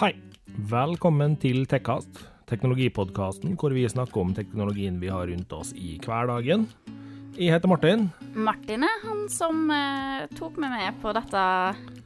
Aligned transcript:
Hei. 0.00 0.14
Velkommen 0.70 1.34
til 1.36 1.66
Tekkast, 1.68 2.22
teknologipodkasten 2.48 3.52
hvor 3.60 3.74
vi 3.76 3.82
snakker 3.84 4.22
om 4.22 4.30
teknologien 4.32 4.94
vi 4.96 5.10
har 5.12 5.26
rundt 5.28 5.50
oss 5.52 5.74
i 5.76 5.98
hverdagen. 6.00 6.62
Jeg 7.36 7.52
heter 7.52 7.68
Martin. 7.68 8.06
Martin 8.32 8.86
er 8.88 8.94
han 9.02 9.26
som 9.28 9.66
eh, 9.68 10.22
tok 10.38 10.56
meg 10.62 10.72
med 10.72 11.02
på 11.02 11.12
dette 11.12 11.42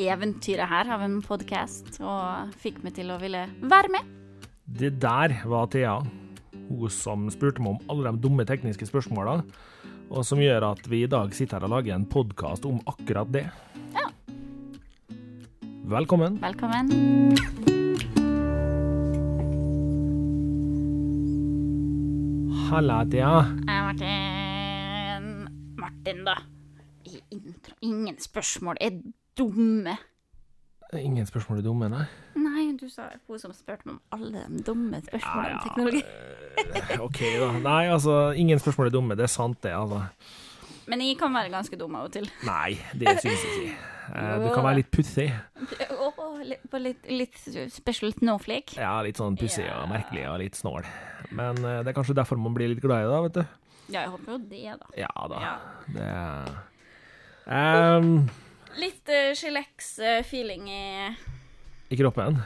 eventyret 0.03 0.67
her 0.73 0.91
av 0.91 1.05
en 1.07 1.21
podkast, 1.23 2.01
og 2.03 2.51
fikk 2.65 2.81
meg 2.83 2.97
til 2.97 3.13
å 3.15 3.19
ville 3.23 3.45
være 3.63 3.93
med. 3.95 4.09
Det 4.67 4.91
der 4.99 5.37
var 5.47 5.71
Thea. 5.71 6.01
Hun 6.67 6.91
som 6.91 7.29
spurte 7.31 7.63
meg 7.63 7.77
om 7.77 7.95
alle 7.95 8.11
de 8.11 8.25
dumme 8.25 8.43
tekniske 8.49 8.89
spørsmåla, 8.91 9.37
og 10.11 10.27
som 10.27 10.43
gjør 10.43 10.67
at 10.73 10.83
vi 10.91 11.05
i 11.05 11.13
dag 11.15 11.31
sitter 11.31 11.63
her 11.63 11.69
og 11.71 11.77
lager 11.77 11.95
en 11.95 12.09
podkast 12.11 12.67
om 12.67 12.83
akkurat 12.91 13.31
det. 13.39 13.47
Ja. 13.95 14.11
Velkommen. 15.95 16.43
Velkommen. 16.43 17.74
Halla, 22.75 23.05
Thea. 23.07 23.39
Eh, 23.69 23.83
Martin 23.87 25.49
Martin, 25.77 26.25
da. 26.25 26.35
I 27.07 27.21
intro 27.31 27.75
Ingen 27.81 28.17
spørsmål 28.19 28.77
er 28.81 28.91
dumme. 29.39 29.95
Ingen 30.95 31.27
spørsmål 31.27 31.59
er 31.59 31.63
dumme, 31.67 31.89
nei? 31.91 32.05
Nei, 32.39 32.65
du 32.79 32.89
sa 32.91 33.09
hun 33.29 33.39
som 33.39 33.53
spurte 33.55 33.87
meg 33.87 33.95
om 33.97 34.01
alle 34.15 34.43
de 34.51 34.63
dumme 34.67 35.01
spørsmålene 35.07 35.55
om 35.55 35.63
teknologi. 35.69 36.03
Eh, 36.59 37.01
OK, 37.03 37.21
da. 37.41 37.49
Nei, 37.65 37.85
altså, 37.95 38.19
ingen 38.39 38.59
spørsmål 38.63 38.91
er 38.91 38.95
dumme. 38.95 39.17
Det 39.19 39.27
er 39.29 39.33
sant, 39.33 39.59
det, 39.63 39.73
altså. 39.75 40.03
Men 40.91 41.01
jeg 41.07 41.17
kan 41.19 41.35
være 41.35 41.51
ganske 41.55 41.79
dum 41.81 41.95
av 41.99 42.09
og 42.11 42.13
til. 42.19 42.27
Nei, 42.47 42.75
det 42.99 43.17
syns 43.23 43.43
jeg 43.47 43.55
ikke. 43.63 43.79
Eh, 44.15 44.35
Du 44.45 44.51
kan 44.55 44.67
være 44.67 44.81
litt 44.83 44.91
pussig. 44.95 45.31
Oh. 45.95 46.24
På 46.71 46.81
litt, 46.83 47.07
litt 47.11 47.37
special 47.73 48.13
snowflake. 48.17 48.77
Ja, 48.81 48.95
litt 49.07 49.19
sånn 49.21 49.37
pussig 49.41 49.67
og 49.73 49.89
merkelig 49.91 50.25
og 50.31 50.39
litt 50.43 50.59
snål. 50.59 50.87
Men 51.35 51.59
eh, 51.65 51.81
det 51.85 51.93
er 51.93 51.97
kanskje 51.97 52.17
derfor 52.19 52.41
man 52.41 52.55
blir 52.57 52.71
litt 52.73 52.83
glad 52.85 53.07
i 53.07 53.11
det, 53.11 53.21
vet 53.29 53.39
du. 53.41 53.45
Ja, 53.93 54.05
jeg 54.07 54.13
håper 54.15 54.33
jo 54.37 54.39
det, 54.49 54.63
da. 54.81 54.87
Ja 54.97 55.27
da. 55.29 55.43
Ja. 55.45 55.57
Det 55.99 56.07
er 56.09 56.55
Ehm, 57.45 58.15
Litt 58.81 59.11
uh, 59.13 59.35
Chilex-feeling 59.37 60.65
i, 60.73 61.11
I 61.93 61.99
kroppen. 62.01 62.39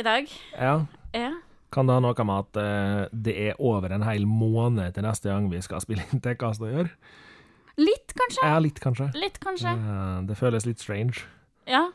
i 0.00 0.02
dag. 0.06 0.30
Ja. 0.56 0.86
Ja. 1.12 1.32
Kan 1.70 1.84
det 1.86 1.98
ha 1.98 2.00
noe 2.00 2.24
med 2.24 2.46
at 2.46 2.56
eh, 2.62 3.02
det 3.12 3.34
er 3.50 3.58
over 3.60 3.92
en 3.92 4.02
hel 4.06 4.24
måned 4.24 4.94
til 4.96 5.04
neste 5.04 5.28
gang 5.28 5.50
vi 5.52 5.60
skal 5.60 5.82
spille 5.84 6.06
inn 6.08 6.22
Tekkast 6.24 6.64
å 6.64 6.70
gjøre? 6.70 6.88
Litt, 7.78 8.14
kanskje. 8.16 8.40
Ja, 8.48 8.56
litt, 8.64 8.80
kanskje. 8.82 9.10
Litt, 9.20 9.36
kanskje. 9.44 9.74
Eh, 9.76 10.14
det 10.30 10.38
føles 10.40 10.64
litt 10.66 10.80
strange. 10.80 11.26
Ja. 11.68 11.90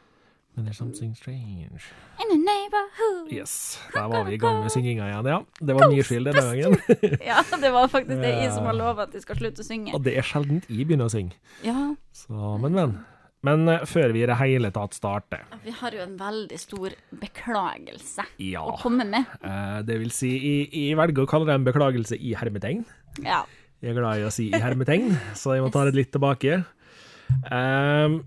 Men 0.55 0.65
there's 0.67 0.77
something 0.77 1.15
strange. 1.17 1.81
In 2.21 2.27
the 2.29 2.37
neighborhood. 2.37 3.31
Yes, 3.33 3.79
der 3.93 4.05
var 4.11 4.23
vi 4.27 4.35
i 4.35 4.37
gang 4.37 4.59
med 4.61 4.69
synginga 4.69 5.07
igjen, 5.09 5.25
ja. 5.31 5.39
Det 5.57 5.73
var 5.73 5.93
skyld 6.05 6.27
denne 6.29 6.43
gangen. 6.45 6.75
Ja, 7.29 7.39
det 7.61 7.71
var 7.73 7.87
faktisk 7.89 8.21
det 8.21 8.33
jeg 8.43 8.51
som 8.53 8.67
har 8.69 8.77
lova 8.77 9.07
at 9.07 9.15
jeg 9.17 9.23
skal 9.25 9.39
slutte 9.39 9.65
å 9.65 9.65
synge. 9.65 9.95
Og 9.97 10.03
det 10.05 10.13
er 10.21 10.27
sjelden 10.27 10.61
jeg 10.67 10.85
begynner 10.85 11.09
å 11.09 11.13
synge. 11.13 11.33
Ja, 11.65 11.95
Så, 12.13 12.37
men, 12.61 12.77
men. 12.77 12.93
Men 13.43 13.65
eh, 13.67 13.81
før 13.89 14.13
vi 14.15 14.21
i 14.23 14.27
det 14.29 14.37
hele 14.39 14.69
tatt 14.71 14.93
starter 14.95 15.41
vi 15.65 15.73
har 15.75 15.91
jo 15.97 16.03
en 16.05 16.13
veldig 16.21 16.59
stor 16.61 16.93
beklagelse 17.19 18.23
Ja. 18.39 18.61
å 18.63 18.77
komme 18.79 19.03
med. 19.09 19.33
Eh, 19.43 19.81
det 19.89 19.97
vil 19.99 20.13
si, 20.15 20.29
jeg, 20.37 20.69
jeg 20.71 20.95
velger 21.01 21.25
å 21.25 21.31
kalle 21.33 21.49
det 21.49 21.57
en 21.57 21.65
beklagelse 21.67 22.15
i 22.21 22.31
hermetegn. 22.39 22.85
Ja. 23.25 23.41
Jeg 23.83 23.91
er 23.91 23.99
glad 23.99 24.21
i 24.21 24.29
å 24.29 24.31
si 24.31 24.47
i 24.53 24.61
hermetegn, 24.63 25.09
så 25.35 25.57
jeg 25.57 25.65
må 25.65 25.73
ta 25.73 25.83
det 25.89 25.97
litt 25.97 26.13
tilbake. 26.15 26.61
Ehm, 27.51 28.19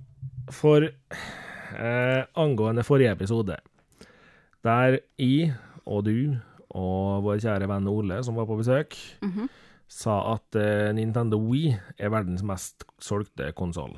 for 0.51 0.89
eh, 1.77 2.25
angående 2.41 2.83
forrige 2.87 3.13
episode, 3.13 3.57
der 4.65 4.99
jeg 5.21 5.55
og 5.87 6.05
du 6.09 6.37
og 6.77 7.23
vår 7.25 7.39
kjære 7.45 7.69
venn 7.71 7.87
Ole, 7.89 8.23
som 8.27 8.35
var 8.37 8.47
på 8.49 8.57
besøk, 8.59 8.97
Mhm. 9.23 9.49
sa 9.89 10.17
at 10.35 10.57
eh, 10.59 10.93
Nintendo 10.93 11.39
Wii 11.39 11.77
er 11.99 12.11
verdens 12.11 12.43
mest 12.43 12.85
solgte 12.99 13.53
konsoll. 13.55 13.95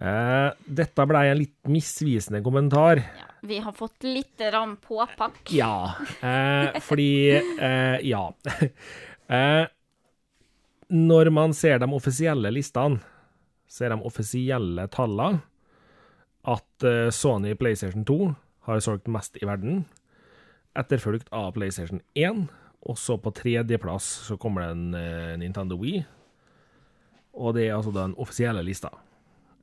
Eh, 0.00 0.50
dette 0.66 1.04
blei 1.06 1.26
en 1.30 1.38
litt 1.42 1.56
misvisende 1.68 2.40
kommentar. 2.42 2.96
ja. 2.96 3.26
Vi 3.42 3.56
har 3.58 3.72
fått 3.72 4.02
litt 4.04 4.40
rann 4.52 4.76
påpakk. 4.76 5.48
Ja, 5.52 5.94
eh, 6.22 6.78
fordi 6.80 7.30
eh, 7.58 7.98
Ja. 8.04 8.26
eh, 9.28 9.66
når 10.90 11.30
man 11.32 11.52
ser 11.54 11.78
de 11.78 11.86
offisielle 11.86 12.50
listene, 12.52 13.00
ser 13.70 13.88
de 13.94 13.96
offisielle 14.04 14.88
tallene, 14.90 15.40
eh, 16.86 17.10
Sony 17.14 17.54
PlayStation 17.58 18.04
2 18.04 18.30
har 18.68 18.80
solgt 18.84 19.08
mest 19.10 19.38
i 19.40 19.46
verden, 19.48 19.84
etterfulgt 20.78 21.30
av 21.34 21.52
PlayStation 21.56 22.02
1, 22.18 22.46
og 22.88 22.98
så 22.98 23.16
på 23.20 23.32
tredjeplass 23.36 24.06
så 24.28 24.38
kommer 24.40 24.64
det 24.64 24.70
en 24.74 24.96
eh, 24.98 25.36
Nintendo 25.40 25.78
Wii, 25.80 26.02
og 27.40 27.54
det 27.56 27.68
er 27.68 27.76
altså 27.76 27.92
den 27.94 28.16
offisielle 28.20 28.62
lista. 28.66 28.92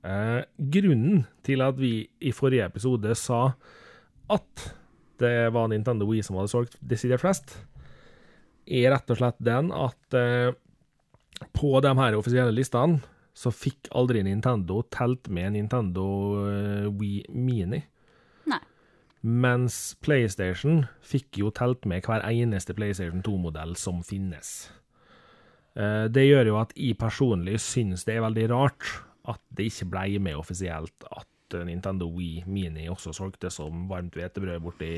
Eh, 0.08 0.42
grunnen 0.58 1.26
til 1.46 1.64
at 1.66 1.80
vi 1.80 2.08
i 2.20 2.34
forrige 2.36 2.68
episode 2.68 3.16
sa 3.20 3.52
at 4.32 4.70
det 5.18 5.50
var 5.56 5.70
Nintendo 5.72 6.06
Wii 6.08 6.24
som 6.26 6.38
hadde 6.38 6.54
solgt 6.54 6.78
desidert 6.82 7.24
flest, 7.24 7.56
er 8.68 8.92
rett 8.92 9.12
og 9.14 9.20
slett 9.20 9.38
den 9.40 9.70
at 9.72 10.18
på 11.56 11.70
de 11.82 11.92
her 11.96 12.18
offisielle 12.18 12.52
listene 12.52 13.00
så 13.38 13.52
fikk 13.54 13.92
aldri 13.98 14.24
Nintendo 14.26 14.80
telt 14.94 15.30
med 15.30 15.54
Nintendo 15.54 16.06
eh, 16.50 16.88
Wii 16.90 17.28
Mini. 17.38 17.84
Nei. 18.50 18.60
Mens 19.22 19.94
PlayStation 20.02 20.86
fikk 21.06 21.38
jo 21.44 21.52
telt 21.54 21.86
med 21.90 22.06
hver 22.08 22.26
eneste 22.26 22.74
PlayStation 22.78 23.22
2-modell 23.26 23.76
som 23.78 24.02
finnes. 24.06 24.72
Eh, 25.78 26.08
Det 26.10 26.26
gjør 26.26 26.50
jo 26.54 26.60
at 26.64 26.74
jeg 26.78 26.98
personlig 26.98 27.60
syns 27.62 28.08
det 28.08 28.18
er 28.18 28.26
veldig 28.26 28.48
rart 28.56 28.90
at 29.28 29.42
det 29.54 29.70
ikke 29.70 29.90
ble 29.92 30.22
med 30.24 30.40
offisielt 30.40 31.06
at 31.12 31.28
Nintendo 31.68 32.10
Wii 32.12 32.44
Mini 32.50 32.90
også 32.92 33.14
solgte 33.16 33.52
som 33.54 33.86
varmt 33.88 34.18
hvetebrød 34.18 34.60
borti 34.66 34.90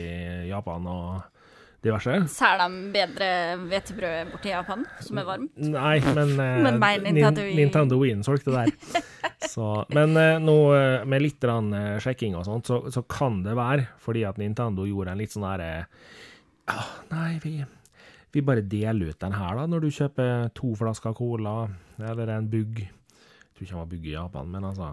Japan 0.49 0.88
og 0.89 1.38
diverse. 1.84 2.16
Ser 2.31 2.59
de 2.59 2.67
bedre 2.94 3.29
hvetebrød 3.69 4.34
borti 4.34 4.51
Japan, 4.51 4.84
som 5.06 5.19
er 5.22 5.28
varmt? 5.28 5.51
Nei, 5.56 5.95
men, 6.03 6.34
eh, 6.35 6.59
Men 6.66 6.79
meg, 6.81 7.01
Nintendo. 7.06 7.45
Nintendo 7.56 8.00
Wii 8.01 8.17
solgte 8.25 8.53
der. 8.53 8.72
Så, 9.50 9.66
men 9.95 10.16
eh, 10.19 10.38
nå 10.44 10.57
eh, 10.75 11.06
med 11.09 11.23
litt 11.23 11.45
sjekking 12.03 12.35
og 12.35 12.45
sånt, 12.47 12.67
så, 12.69 12.81
så 12.91 13.03
kan 13.07 13.41
det 13.45 13.56
være 13.57 13.88
fordi 14.03 14.25
at 14.28 14.38
Nintendo 14.41 14.85
gjorde 14.88 15.13
en 15.13 15.22
litt 15.22 15.31
sånn 15.34 15.47
derre 15.47 15.88
oh, 16.69 16.90
Nei, 17.13 17.40
vi, 17.44 17.53
vi 18.35 18.44
bare 18.46 18.61
deler 18.61 19.13
ut 19.13 19.22
den 19.23 19.38
her, 19.40 19.56
da, 19.56 19.66
når 19.72 19.85
du 19.85 19.90
kjøper 19.96 20.51
to 20.57 20.73
flasker 20.78 21.16
cola 21.17 21.69
eller 22.00 22.35
en 22.35 22.50
bugg. 22.51 22.84
Jeg 22.84 23.56
tror 23.56 23.66
ikke 23.66 23.78
han 23.78 23.84
var 23.85 23.94
bugg 23.96 24.06
i 24.06 24.17
Japan, 24.17 24.51
men 24.51 24.67
altså 24.67 24.91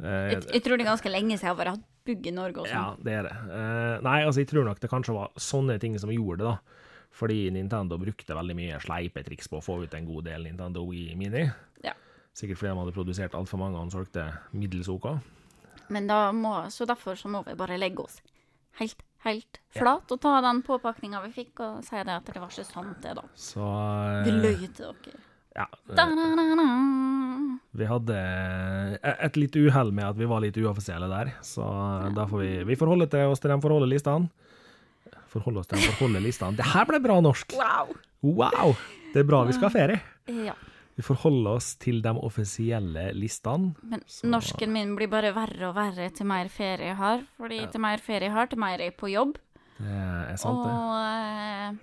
Jeg, 0.00 0.42
jeg 0.50 0.62
tror 0.64 0.76
det 0.76 0.84
er 0.84 0.92
ganske 0.92 1.14
lenge 1.14 1.38
siden 1.38 1.48
jeg 1.48 1.54
har 1.54 1.62
bare 1.62 1.78
hatt 2.00 2.30
Norge 2.30 2.32
Norge 2.34 2.64
også. 2.64 2.74
ja, 2.74 2.84
det 2.98 3.16
er 3.18 3.26
det. 3.28 3.34
Uh, 3.46 3.96
nei, 4.06 4.18
altså, 4.24 4.40
jeg 4.40 4.50
tror 4.50 4.64
nok 4.68 4.80
det 4.80 4.90
kanskje 4.90 5.16
var 5.16 5.32
sånne 5.36 5.78
ting 5.82 5.98
som 6.00 6.12
gjorde 6.14 6.44
det, 6.44 6.52
da. 6.52 6.86
Fordi 7.20 7.50
Nintendo 7.50 7.98
brukte 7.98 8.36
veldig 8.38 8.54
mye 8.54 8.78
sleipetriks 8.80 9.50
på 9.50 9.58
å 9.58 9.64
få 9.64 9.80
ut 9.82 9.94
en 9.98 10.06
god 10.06 10.28
del 10.30 10.46
Nintendo 10.46 10.84
Wii 10.86 11.16
Mini. 11.18 11.42
Ja. 11.82 11.96
Sikkert 12.32 12.60
fordi 12.60 12.70
de 12.70 12.82
hadde 12.84 12.94
produsert 12.94 13.34
altfor 13.34 13.58
mange, 13.58 13.80
og 13.80 13.90
solgte 13.92 14.28
middels 14.54 14.88
OK. 14.88 15.08
Men 15.90 16.06
da 16.06 16.28
må, 16.32 16.54
så 16.70 16.86
derfor 16.86 17.18
så 17.18 17.28
må 17.28 17.42
vi 17.46 17.56
bare 17.58 17.78
legge 17.80 18.04
oss 18.04 18.20
helt, 18.78 19.02
helt 19.26 19.60
flat 19.74 20.12
og 20.14 20.20
ta 20.22 20.36
den 20.44 20.62
påpakninga 20.66 21.22
vi 21.26 21.32
fikk, 21.34 21.64
og 21.66 21.82
si 21.86 21.98
det 21.98 22.14
at 22.14 22.30
det 22.30 22.38
var 22.38 22.52
ikke 22.52 22.68
sant, 22.68 23.00
det, 23.02 23.16
da. 23.18 23.26
Så 23.34 23.66
Vi 24.24 24.32
eh, 24.32 24.40
løy 24.44 24.68
til 24.68 24.94
dere. 25.04 25.26
Ja, 25.56 25.66
vi 27.70 27.86
hadde 27.86 28.18
et 29.02 29.38
litt 29.38 29.56
uhell 29.58 29.92
med 29.94 30.08
at 30.08 30.18
vi 30.18 30.28
var 30.30 30.42
litt 30.44 30.58
uoffisielle 30.58 31.08
der, 31.10 31.32
så 31.46 31.66
da 32.14 32.26
får 32.30 32.42
vi, 32.42 32.52
vi 32.70 32.78
forholde 32.78 33.06
oss 33.06 33.42
til 33.42 33.52
de 33.52 33.58
forholdelistene. 33.62 34.30
Forholde 35.30 35.62
oss 35.62 35.70
til 35.70 35.78
de 35.78 35.92
forholdelistene. 35.92 36.58
Det 36.58 36.66
her 36.72 36.88
ble 36.90 36.98
bra 37.02 37.20
norsk! 37.22 37.54
Wow! 37.58 37.94
Wow! 38.26 38.74
Det 39.14 39.22
er 39.22 39.28
bra 39.28 39.44
vi 39.46 39.54
skal 39.54 39.70
ha 39.70 39.74
ferie. 39.74 40.00
Ja. 40.50 40.56
Vi 40.98 41.04
forholder 41.06 41.56
oss 41.56 41.74
til 41.80 42.02
de 42.04 42.10
offisielle 42.18 43.06
listene. 43.16 43.72
Men 43.88 44.02
norsken 44.28 44.74
min 44.74 44.96
blir 44.98 45.08
bare 45.10 45.30
verre 45.32 45.70
og 45.70 45.78
verre 45.78 46.10
til 46.12 46.28
mer 46.28 46.50
ferie 46.52 46.90
jeg 46.90 46.98
har. 46.98 47.22
Fordi 47.38 47.62
til 47.72 47.82
mer 47.82 48.02
ferie 48.04 48.28
jeg 48.28 48.34
har, 48.34 48.50
til 48.50 48.60
mer 48.60 48.82
jeg 48.82 48.92
er 48.92 48.98
på 48.98 49.08
jobb. 49.08 49.38
Det 49.80 49.94
er 49.94 50.36
sant, 50.42 50.60
det. 50.60 50.74
Og 50.74 50.92
eh, 51.00 51.78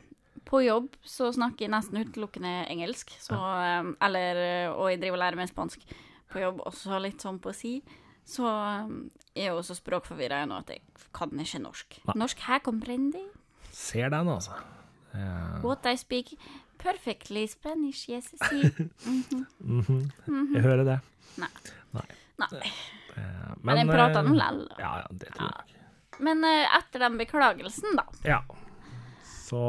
på 0.47 0.61
jobb 0.63 0.93
så 1.03 1.27
snakker 1.35 1.65
jeg 1.67 1.73
nesten 1.73 1.99
utelukkende 2.05 2.53
engelsk. 2.71 3.11
Så, 3.21 3.35
eh, 3.37 3.89
eller, 4.07 4.41
eh, 4.43 4.69
og 4.71 4.89
jeg 4.93 5.01
driver 5.01 5.17
og 5.19 5.23
lærer 5.25 5.39
meg 5.41 5.49
spansk 5.51 5.83
på 6.31 6.39
jobb, 6.43 6.61
også 6.67 6.99
litt 7.03 7.23
sånn 7.23 7.39
på 7.43 7.53
si. 7.55 7.73
Så 8.27 8.43
eh, 8.47 8.93
jeg 9.35 9.49
er 9.51 9.55
jo 9.55 9.63
så 9.67 9.75
språkforvirra 9.77 10.45
nå 10.47 10.61
at 10.63 10.71
jeg 10.75 10.81
kan 11.15 11.31
ikke 11.43 11.61
norsk. 11.63 11.99
Nei. 12.07 12.15
Norsk 12.23 12.39
her 12.47 12.59
comprendi. 12.65 13.25
Ser 13.71 14.09
den, 14.15 14.27
altså. 14.33 14.55
Er- 15.13 15.61
What 15.63 15.85
I 15.85 15.95
speak 15.99 16.33
perfectly 16.77 17.47
Spanish, 17.49 18.07
yes, 18.09 18.31
si. 18.49 18.63
Mhm. 19.59 20.11
Jeg 20.53 20.61
hører 20.63 20.83
det. 20.85 20.99
Nei. 21.41 21.49
Nei. 21.93 22.05
Nei. 22.37 22.49
Men, 23.17 23.63
Men 23.65 23.79
jeg 23.81 23.87
prater 23.89 24.19
eh, 24.21 24.27
nå 24.29 24.35
lell. 24.37 24.59
Ja, 24.77 24.91
ja, 25.01 25.07
det 25.11 25.31
tror 25.33 25.49
jeg. 25.49 25.79
Men 26.27 26.43
eh, 26.45 26.75
etter 26.77 27.01
den 27.03 27.17
beklagelsen, 27.19 27.95
da. 27.97 28.05
Ja. 28.25 28.39
Så, 29.47 29.59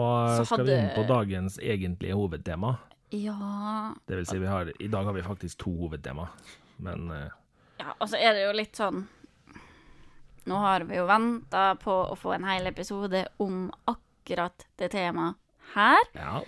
Så 0.40 0.44
skal 0.48 0.64
vi 0.66 0.75
inn 0.75 0.90
på 0.96 1.04
dagens 1.06 1.58
egentlige 1.62 2.16
hovedtema. 2.19 2.75
Ja 3.14 3.94
Det 4.06 4.19
vil 4.19 4.26
si, 4.28 4.38
vi 4.42 4.46
har, 4.50 4.72
i 4.82 4.88
dag 4.90 5.04
har 5.06 5.14
vi 5.16 5.22
faktisk 5.25 5.58
to 5.62 5.70
hovedtema. 5.84 6.26
Men 6.82 7.10
eh, 7.14 7.28
Ja, 7.78 7.94
og 7.98 8.08
så 8.10 8.19
er 8.19 8.34
det 8.34 8.42
jo 8.48 8.56
litt 8.58 8.76
sånn 8.76 9.04
Nå 10.48 10.58
har 10.64 10.84
vi 10.88 10.96
jo 10.98 11.06
venta 11.08 11.75
på 11.80 11.94
å 12.10 12.16
få 12.16 12.34
en 12.34 12.46
hel 12.48 12.66
episode 12.70 13.26
om 13.44 13.66
akkurat 13.90 14.66
det 14.80 14.90
temaet 14.96 15.36
her. 15.75 16.08
ja. 16.16 16.38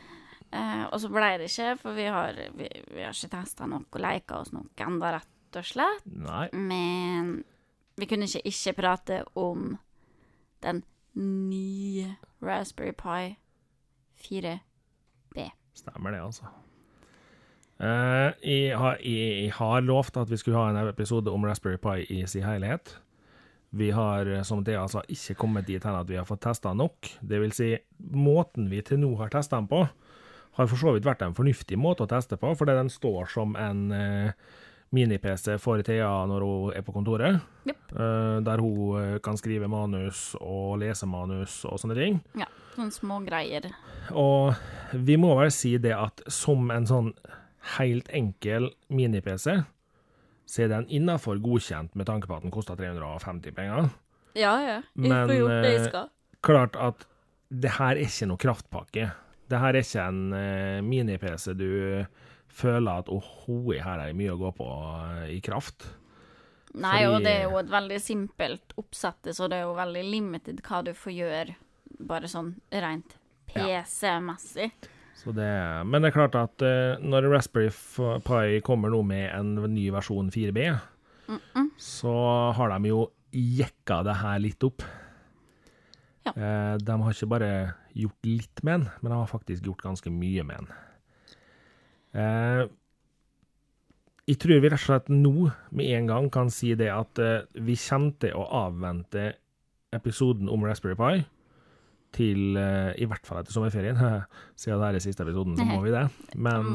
Eh, 0.51 0.85
og 0.91 0.97
så 0.99 1.11
ble 1.13 1.29
det 1.39 1.47
ikke, 1.47 1.75
for 1.79 1.95
vi 1.95 2.07
har, 2.11 2.35
vi, 2.59 2.67
vi 2.91 3.05
har 3.05 3.13
ikke 3.15 3.29
testa 3.37 3.69
noe 3.71 3.85
og 3.87 4.01
leika 4.03 4.41
oss 4.41 4.51
noe 4.51 4.67
enda, 4.83 5.13
rett 5.21 5.59
og 5.61 5.69
slett. 5.69 6.09
Nei. 6.11 6.49
Men 6.57 7.45
vi 8.01 8.09
kunne 8.11 8.27
ikke 8.27 8.43
ikke 8.51 8.75
prate 8.81 9.21
om 9.39 9.77
den 10.65 10.81
nye 11.21 12.17
Raspberry 12.45 12.93
Pi 12.97 13.37
4B. 14.25 15.47
Stemmer 15.77 16.17
det, 16.17 16.25
altså. 16.25 16.49
Eh, 17.81 18.33
jeg, 18.45 19.53
har, 19.57 19.81
lovt 19.81 20.19
at 20.21 20.31
vi 20.31 20.37
skulle 20.37 20.59
ha 20.61 20.69
en 20.69 20.89
episode 20.91 21.33
om 21.33 21.47
Raspberry 21.49 21.79
Pi 21.81 22.21
i 22.21 22.27
sin 22.29 22.45
helhet. 22.45 22.99
Vi 23.71 23.91
har, 23.95 24.27
eh, 24.27 24.43
som 24.43 24.65
det 24.65 24.77
altså, 24.77 25.03
ikke 25.09 25.39
kommet 25.45 25.67
dit 25.67 25.85
hen 25.85 25.97
at 25.97 26.09
vi 26.11 26.19
har 26.19 26.29
fått 26.29 26.43
testa 26.45 26.75
nok. 26.75 27.15
Det 27.21 27.41
vil 27.41 27.55
si, 27.57 27.73
måten 28.13 28.69
vi 28.71 28.83
til 28.85 29.01
nå 29.01 29.15
har 29.21 29.33
testa 29.33 29.57
den 29.57 29.71
på, 29.71 29.87
har 30.59 30.67
for 30.67 30.77
så 30.77 30.93
vidt 30.93 31.07
vært 31.07 31.23
en 31.23 31.37
fornuftig 31.37 31.79
måte 31.79 32.05
å 32.05 32.11
teste 32.11 32.37
på, 32.37 32.53
fordi 32.59 32.75
den 32.77 32.91
står 32.93 33.31
som 33.33 33.57
en 33.57 33.87
eh, 33.95 34.35
mini-PC 34.95 35.55
for 35.63 35.83
Thea 35.87 36.09
når 36.27 36.45
hun 36.45 36.75
er 36.75 36.85
på 36.87 36.95
kontoret. 36.95 37.41
Jepp. 37.69 37.93
Eh, 37.95 38.39
der 38.47 38.63
hun 38.63 38.99
eh, 39.01 39.19
kan 39.23 39.39
skrive 39.39 39.69
manus 39.71 40.33
og 40.41 40.81
lese 40.83 41.07
manus 41.11 41.61
og 41.69 41.79
sånne 41.81 41.97
ting. 41.99 42.19
Ja, 42.39 42.49
sånne 42.75 42.95
smågreier. 42.95 43.71
Og 44.19 44.55
vi 44.95 45.19
må 45.21 45.35
vel 45.39 45.53
si 45.55 45.77
det 45.83 45.95
at 45.97 46.25
som 46.31 46.71
en 46.75 46.89
sånn 46.91 47.13
helt 47.77 48.11
enkel 48.17 48.71
mini-PC, 48.91 49.61
så 50.51 50.65
er 50.65 50.73
den 50.73 50.89
innafor 50.91 51.39
godkjent 51.43 51.95
med 51.95 52.09
tanke 52.11 52.27
på 52.27 52.39
at 52.39 52.47
den 52.47 52.55
koster 52.55 52.79
350 52.79 53.55
penger. 53.55 53.93
Ja, 54.39 54.55
ja. 54.63 54.81
Jeg 54.99 55.11
får 55.31 55.37
gjort 55.37 55.55
det 55.55 55.75
jeg 55.75 55.83
eh, 55.85 55.89
skal. 55.91 56.11
Klart 56.47 56.79
at 56.81 57.07
det 57.51 57.77
her 57.77 57.95
er 57.95 58.07
ikke 58.07 58.31
noe 58.31 58.41
kraftpakke. 58.41 59.11
Det 59.51 59.59
her 59.59 59.75
er 59.75 59.85
ikke 59.85 60.03
en 60.07 60.83
mini-PC 60.87 61.55
du 61.59 61.71
føler 62.53 63.01
at 63.03 63.09
åh, 63.13 63.31
her 63.81 63.99
er 64.01 64.11
det 64.11 64.17
mye 64.19 64.35
å 64.35 64.39
gå 64.41 64.51
på 64.59 64.69
eh, 65.25 65.37
i 65.37 65.41
kraft. 65.45 65.87
Nei, 66.75 67.01
fordi- 67.03 67.09
og 67.15 67.25
det 67.27 67.33
er 67.35 67.43
jo 67.51 67.59
et 67.59 67.71
veldig 67.73 67.99
simpelt 68.01 68.75
oppsett, 68.79 69.31
så 69.35 69.49
det 69.51 69.59
er 69.59 69.67
jo 69.67 69.75
veldig 69.75 70.05
limited 70.11 70.61
hva 70.63 70.85
du 70.87 70.93
får 70.95 71.13
gjøre, 71.17 71.57
bare 72.07 72.29
sånn 72.31 72.53
rent 72.73 73.17
PC-messig. 73.51 74.71
Så 75.21 75.35
det, 75.37 75.51
men 75.85 76.01
det 76.01 76.09
er 76.13 76.17
klart 76.17 76.37
at 76.39 76.63
eh, 76.65 76.97
når 77.03 77.27
Raspberry 77.29 77.69
Pi 78.25 78.61
kommer 78.65 78.89
nå 78.95 79.03
med 79.05 79.27
en 79.37 79.55
ny 79.75 79.91
versjon 79.93 80.31
4B, 80.33 80.71
så 81.79 82.15
har 82.57 82.73
de 82.79 82.89
jo 82.89 83.03
jekka 83.33 84.01
det 84.07 84.15
her 84.23 84.39
litt 84.43 84.65
opp. 84.67 84.83
Ja. 86.27 86.33
Eh, 86.35 86.77
de 86.81 86.97
har 87.03 87.13
ikke 87.13 87.29
bare 87.31 87.51
gjort 87.97 88.27
litt 88.27 88.63
med 88.67 88.81
den, 88.81 88.89
men 89.03 89.13
de 89.13 89.19
har 89.19 89.29
faktisk 89.31 89.67
gjort 89.69 89.83
ganske 89.85 90.11
mye 90.15 90.43
med 90.47 90.57
den. 90.65 90.73
Eh, 92.17 92.63
jeg 94.31 94.39
tror 94.39 94.63
vi 94.63 94.71
rett 94.71 94.79
og 94.79 94.87
slett 94.87 95.11
nå 95.11 95.35
med 95.75 95.91
en 95.97 96.09
gang 96.11 96.31
kan 96.33 96.51
si 96.55 96.73
det 96.79 96.91
at 96.93 97.19
eh, 97.23 97.47
vi 97.59 97.77
kommer 97.79 98.17
til 98.23 98.37
å 98.39 98.47
avvente 98.67 99.33
episoden 99.95 100.51
om 100.51 100.65
Raspberry 100.67 100.99
Pi 100.99 101.25
til 102.15 102.59
eh, 102.59 102.93
i 102.99 103.07
hvert 103.11 103.27
fall 103.27 103.43
etter 103.43 103.55
sommerferien. 103.55 103.99
Siden 104.61 104.83
det 104.83 104.91
er 104.91 105.03
siste 105.03 105.27
episoden, 105.27 105.59
så 105.59 105.67
må 105.67 105.81
vi 105.85 105.95
det. 105.95 106.07
Men 106.47 106.73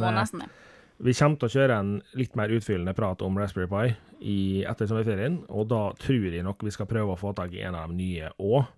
vi 0.98 1.16
kommer 1.16 1.40
til 1.40 1.50
å 1.50 1.54
kjøre 1.58 1.80
en 1.80 1.96
litt 2.16 2.36
mer 2.40 2.54
utfyllende 2.56 2.96
prat 2.96 3.24
om 3.26 3.40
Raspberry 3.40 3.68
Pi 3.72 3.96
i, 4.26 4.40
etter 4.68 4.88
sommerferien, 4.88 5.42
og 5.52 5.68
da 5.72 5.90
tror 6.00 6.30
jeg 6.32 6.44
nok 6.48 6.64
vi 6.64 6.72
skal 6.72 6.88
prøve 6.88 7.16
å 7.16 7.20
få 7.20 7.34
tak 7.36 7.52
i 7.56 7.66
en 7.68 7.76
av 7.76 7.92
de 7.92 8.00
nye 8.00 8.32
òg, 8.40 8.70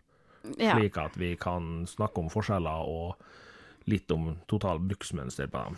slik 0.57 0.97
at 0.97 1.17
vi 1.21 1.35
kan 1.37 1.85
snakke 1.89 2.23
om 2.23 2.31
forskjeller 2.33 2.89
og 2.89 3.87
litt 3.87 4.09
om 4.11 4.31
total 4.49 4.81
bruksmønster 4.81 5.49
på 5.53 5.61
dem. 5.67 5.77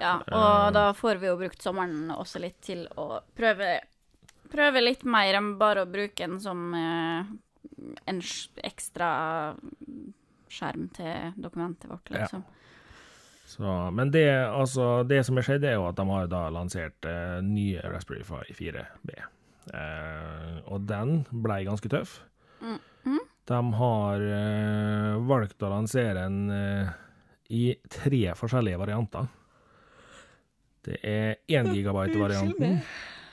Ja, 0.00 0.14
og 0.32 0.72
da 0.74 0.86
får 0.96 1.20
vi 1.22 1.28
jo 1.30 1.36
brukt 1.40 1.62
sommeren 1.62 2.10
også 2.14 2.40
litt 2.42 2.58
til 2.64 2.86
å 2.98 3.20
prøve, 3.36 3.74
prøve 4.50 4.82
litt 4.82 5.04
mer 5.04 5.36
enn 5.38 5.52
bare 5.60 5.84
å 5.84 5.90
bruke 5.90 6.24
den 6.26 6.38
som 6.42 6.70
eh, 6.74 7.28
en 8.10 8.22
ekstra 8.64 9.10
skjerm 10.50 10.88
til 10.96 11.36
dokumentet 11.40 11.90
vårt, 11.90 12.10
Ja. 12.10 12.24
liksom. 12.24 12.42
Så, 13.50 13.66
men 13.90 14.12
det, 14.14 14.28
altså, 14.46 15.02
det 15.02 15.24
som 15.26 15.38
er 15.40 15.42
skjedd, 15.42 15.64
er 15.66 15.72
jo 15.74 15.88
at 15.88 15.96
de 15.98 16.04
har 16.06 16.28
da 16.30 16.44
lansert 16.54 17.06
eh, 17.10 17.40
nye 17.42 17.80
Raspberry 17.82 18.22
Pi 18.22 18.54
4B. 18.54 19.16
Eh, 19.74 20.60
og 20.70 20.84
den 20.86 21.24
ble 21.34 21.56
ganske 21.66 21.90
tøff. 21.90 22.20
De 23.50 23.58
har 23.80 24.22
eh, 24.22 25.16
valgt 25.26 25.62
å 25.66 25.70
lansere 25.72 26.14
den 26.22 26.36
eh, 26.54 26.92
i 27.50 27.64
tre 27.90 28.20
forskjellige 28.38 28.78
varianter. 28.78 29.26
Det 30.86 30.98
er 31.04 31.34
1 31.48 31.72
gigabyte-varianten. 31.74 32.78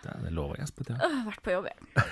Det 0.03 0.15
er 0.27 0.31
lov 0.35 0.51
å 0.53 0.57
gjespe 0.59 0.83
til. 0.87 0.95
Øh, 0.99 1.21
vært 1.29 1.43
på 1.45 1.51
jobb, 1.55 1.69
jeg. 1.71 2.03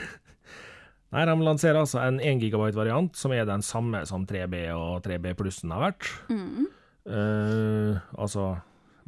Nei, 1.16 1.24
de 1.30 1.36
lanserer 1.46 1.78
altså 1.80 2.00
en 2.04 2.18
1 2.20 2.40
gigabyte-variant, 2.44 3.16
som 3.16 3.32
er 3.36 3.46
den 3.48 3.62
samme 3.64 4.02
som 4.10 4.26
3B 4.28 4.66
og 4.76 5.04
3B 5.06 5.34
plussen 5.40 5.72
har 5.72 5.84
vært. 5.92 6.08
Eh, 7.06 8.00
altså, 8.18 8.56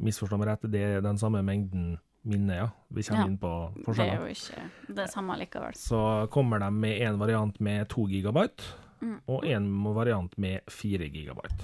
misforstå 0.03 0.37
meg 0.39 0.51
rett, 0.51 0.67
det 0.71 0.83
er 0.85 1.01
den 1.05 1.17
samme 1.19 1.41
mengden 1.45 1.95
minne, 2.27 2.57
ja. 2.59 2.67
Vi 2.93 3.03
kommer 3.07 3.23
Ja. 3.23 3.27
inn 3.31 3.37
på 3.39 3.51
forskjellene. 3.85 4.19
Det 4.19 4.19
er 4.19 4.27
jo 4.27 4.35
ikke 4.35 4.95
det 4.95 5.09
samme 5.09 5.37
likevel. 5.39 5.73
Så 5.75 6.29
kommer 6.29 6.59
de 6.59 6.69
med 6.71 7.01
en 7.01 7.17
variant 7.19 7.59
med 7.59 7.87
2 7.89 8.07
gigabyte, 8.07 8.63
Mm. 9.01 9.19
og 9.27 9.45
en 9.45 9.83
variant 9.93 10.37
med 10.37 10.61
4 10.67 11.09
gigabyte. 11.09 11.63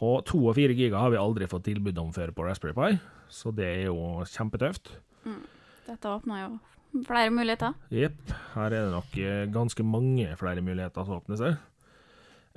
Og 0.00 0.24
2 0.24 0.48
og 0.48 0.54
4 0.54 0.74
giga 0.74 0.98
har 0.98 1.10
vi 1.10 1.16
aldri 1.16 1.46
fått 1.46 1.64
tilbud 1.64 1.98
om 1.98 2.12
før 2.12 2.30
på 2.32 2.44
Raspberry 2.46 2.72
Pi, 2.72 3.00
så 3.30 3.52
det 3.54 3.66
er 3.66 3.84
jo 3.88 4.24
kjempetøft. 4.28 4.92
Dette 5.88 6.12
åpner 6.12 6.44
jo 6.44 6.50
flere 7.06 7.30
muligheter. 7.32 7.74
Jepp, 7.92 8.32
her 8.54 8.72
er 8.72 8.86
det 8.86 8.94
nok 8.94 9.18
eh, 9.20 9.48
ganske 9.52 9.84
mange 9.84 10.30
flere 10.40 10.64
muligheter 10.64 11.04
som 11.04 11.20
åpner 11.20 11.40
seg. 11.40 11.58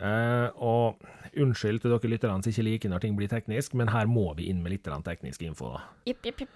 Eh, 0.01 0.47
og 0.57 0.97
unnskyld 1.37 1.83
til 1.83 1.91
dere 1.93 2.09
lytterne 2.09 2.41
som 2.41 2.49
ikke 2.51 2.65
liker 2.65 2.89
når 2.91 2.99
ting 3.03 3.15
blir 3.17 3.29
teknisk, 3.31 3.75
men 3.77 3.91
her 3.93 4.05
må 4.09 4.25
vi 4.37 4.43
inn 4.49 4.61
med 4.63 4.71
litt 4.73 4.87
teknisk 5.05 5.39
info. 5.45 5.65
da. 5.75 5.81
Jipp, 6.09 6.21
jipp, 6.25 6.39
jipp. 6.45 6.55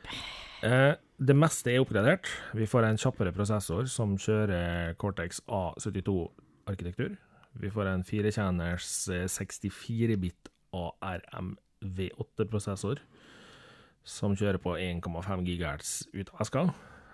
Eh, 0.65 0.93
det 1.19 1.35
meste 1.37 1.71
er 1.71 1.79
oppgradert. 1.83 2.25
Vi 2.57 2.65
får 2.65 2.83
en 2.87 2.97
kjappere 2.97 3.31
prosessor 3.35 3.85
som 3.91 4.17
kjører 4.17 4.95
Cortex 4.97 5.41
A72-arkitektur. 5.47 7.17
Vi 7.61 7.69
får 7.71 7.85
en 7.91 8.03
firekjerners 8.03 9.09
eh, 9.13 9.27
64-bit 9.29 10.49
ARM-V8-prosessor 10.75 12.99
som 14.05 14.35
kjører 14.37 14.61
på 14.61 14.75
1,5 14.77 15.45
GHz 15.47 15.93
ut 16.13 16.29
av 16.35 16.43
eska. 16.45 16.65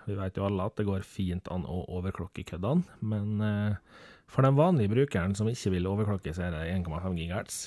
Vi 0.04 0.16
vet 0.18 0.36
jo 0.36 0.46
alle 0.46 0.66
at 0.66 0.76
det 0.78 0.86
går 0.88 1.04
fint 1.06 1.48
an 1.54 1.64
å 1.68 1.84
overklokke 1.96 2.44
køddene, 2.46 2.84
men 3.00 3.44
eh, 3.46 3.78
for 4.30 4.44
den 4.44 4.58
vanlige 4.58 4.92
brukeren 4.92 5.36
som 5.38 5.48
ikke 5.50 5.72
vil 5.74 5.88
overklokke, 5.88 6.34
så 6.34 6.48
er 6.48 6.56
det 6.56 6.66
1,5 6.74 7.16
GHz. 7.18 7.60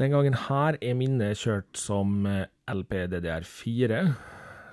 Den 0.00 0.10
gangen 0.10 0.34
her 0.48 0.76
er 0.82 0.96
minnet 0.98 1.38
kjørt 1.38 1.78
som 1.78 2.24
eh, 2.26 2.48
LPDDR4, 2.70 4.00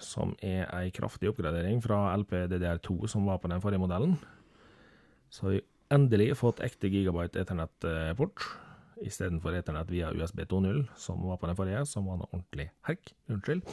som 0.02 0.34
er 0.42 0.66
ei 0.74 0.90
kraftig 0.96 1.30
oppgradering 1.30 1.78
fra 1.84 2.08
LPDDR2 2.18 3.12
som 3.12 3.28
var 3.30 3.38
på 3.38 3.52
den 3.52 3.62
forrige 3.62 3.84
modellen. 3.84 4.18
Så 5.32 5.54
vi 5.54 5.62
endelig 5.94 6.34
fått 6.40 6.64
ekte 6.66 6.90
gigabyte 6.90 7.44
Ethernet-port 7.44 8.48
istedenfor 9.06 9.56
Ethernet 9.58 9.92
via 9.92 10.12
USB 10.14 10.44
2.0, 10.50 10.84
som 11.00 11.22
var 11.26 11.40
på 11.42 11.50
den 11.50 11.58
forrige, 11.58 11.86
som 11.90 12.08
var 12.10 12.20
noe 12.22 12.30
ordentlig 12.32 12.70
herk. 12.88 13.14
Unnskyld. 13.32 13.64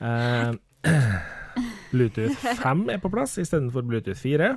Eh, 0.00 0.52
Bluetooth 1.92 2.46
5 2.62 2.86
er 2.94 3.00
på 3.02 3.10
plass 3.12 3.38
istedenfor 3.40 3.86
Bluetooth 3.88 4.20
4. 4.20 4.52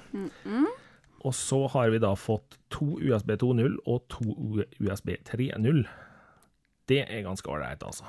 Og 1.23 1.35
så 1.35 1.61
har 1.71 1.89
vi 1.93 2.01
da 2.03 2.11
fått 2.19 2.59
to 2.73 2.97
USB 2.99 3.35
2.0 3.39 3.79
og 3.87 4.03
to 4.11 4.27
USB 4.83 5.15
3.0. 5.23 5.83
Det 6.89 7.01
er 7.07 7.23
ganske 7.23 7.49
ålreit, 7.49 7.83
altså. 7.83 8.05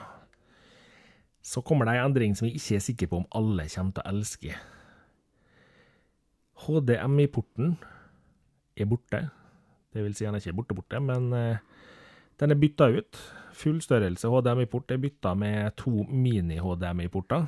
Så 1.44 1.60
kommer 1.60 1.86
det 1.86 1.98
en 1.98 2.08
endring 2.08 2.34
som 2.36 2.48
vi 2.48 2.56
ikke 2.58 2.78
er 2.78 2.82
sikre 2.82 3.10
på 3.10 3.20
om 3.22 3.28
alle 3.36 3.68
kommer 3.70 3.94
til 3.94 4.02
å 4.02 4.10
elske. 4.14 4.56
HDMI-porten 6.64 7.76
er 8.80 8.88
borte. 8.88 9.20
Det 9.94 10.02
vil 10.02 10.14
si, 10.16 10.26
den 10.26 10.34
er 10.34 10.42
ikke 10.42 10.58
borte 10.58 10.74
borte, 10.74 11.00
men 11.00 11.30
eh, 11.38 11.58
den 12.42 12.50
er 12.50 12.58
bytta 12.58 12.90
ut. 12.90 13.18
Full 13.54 13.78
størrelse 13.84 14.30
HDMI-port 14.30 14.90
er 14.90 15.02
bytta 15.02 15.36
med 15.38 15.76
to 15.78 16.02
mini-HDMI-porter. 16.10 17.46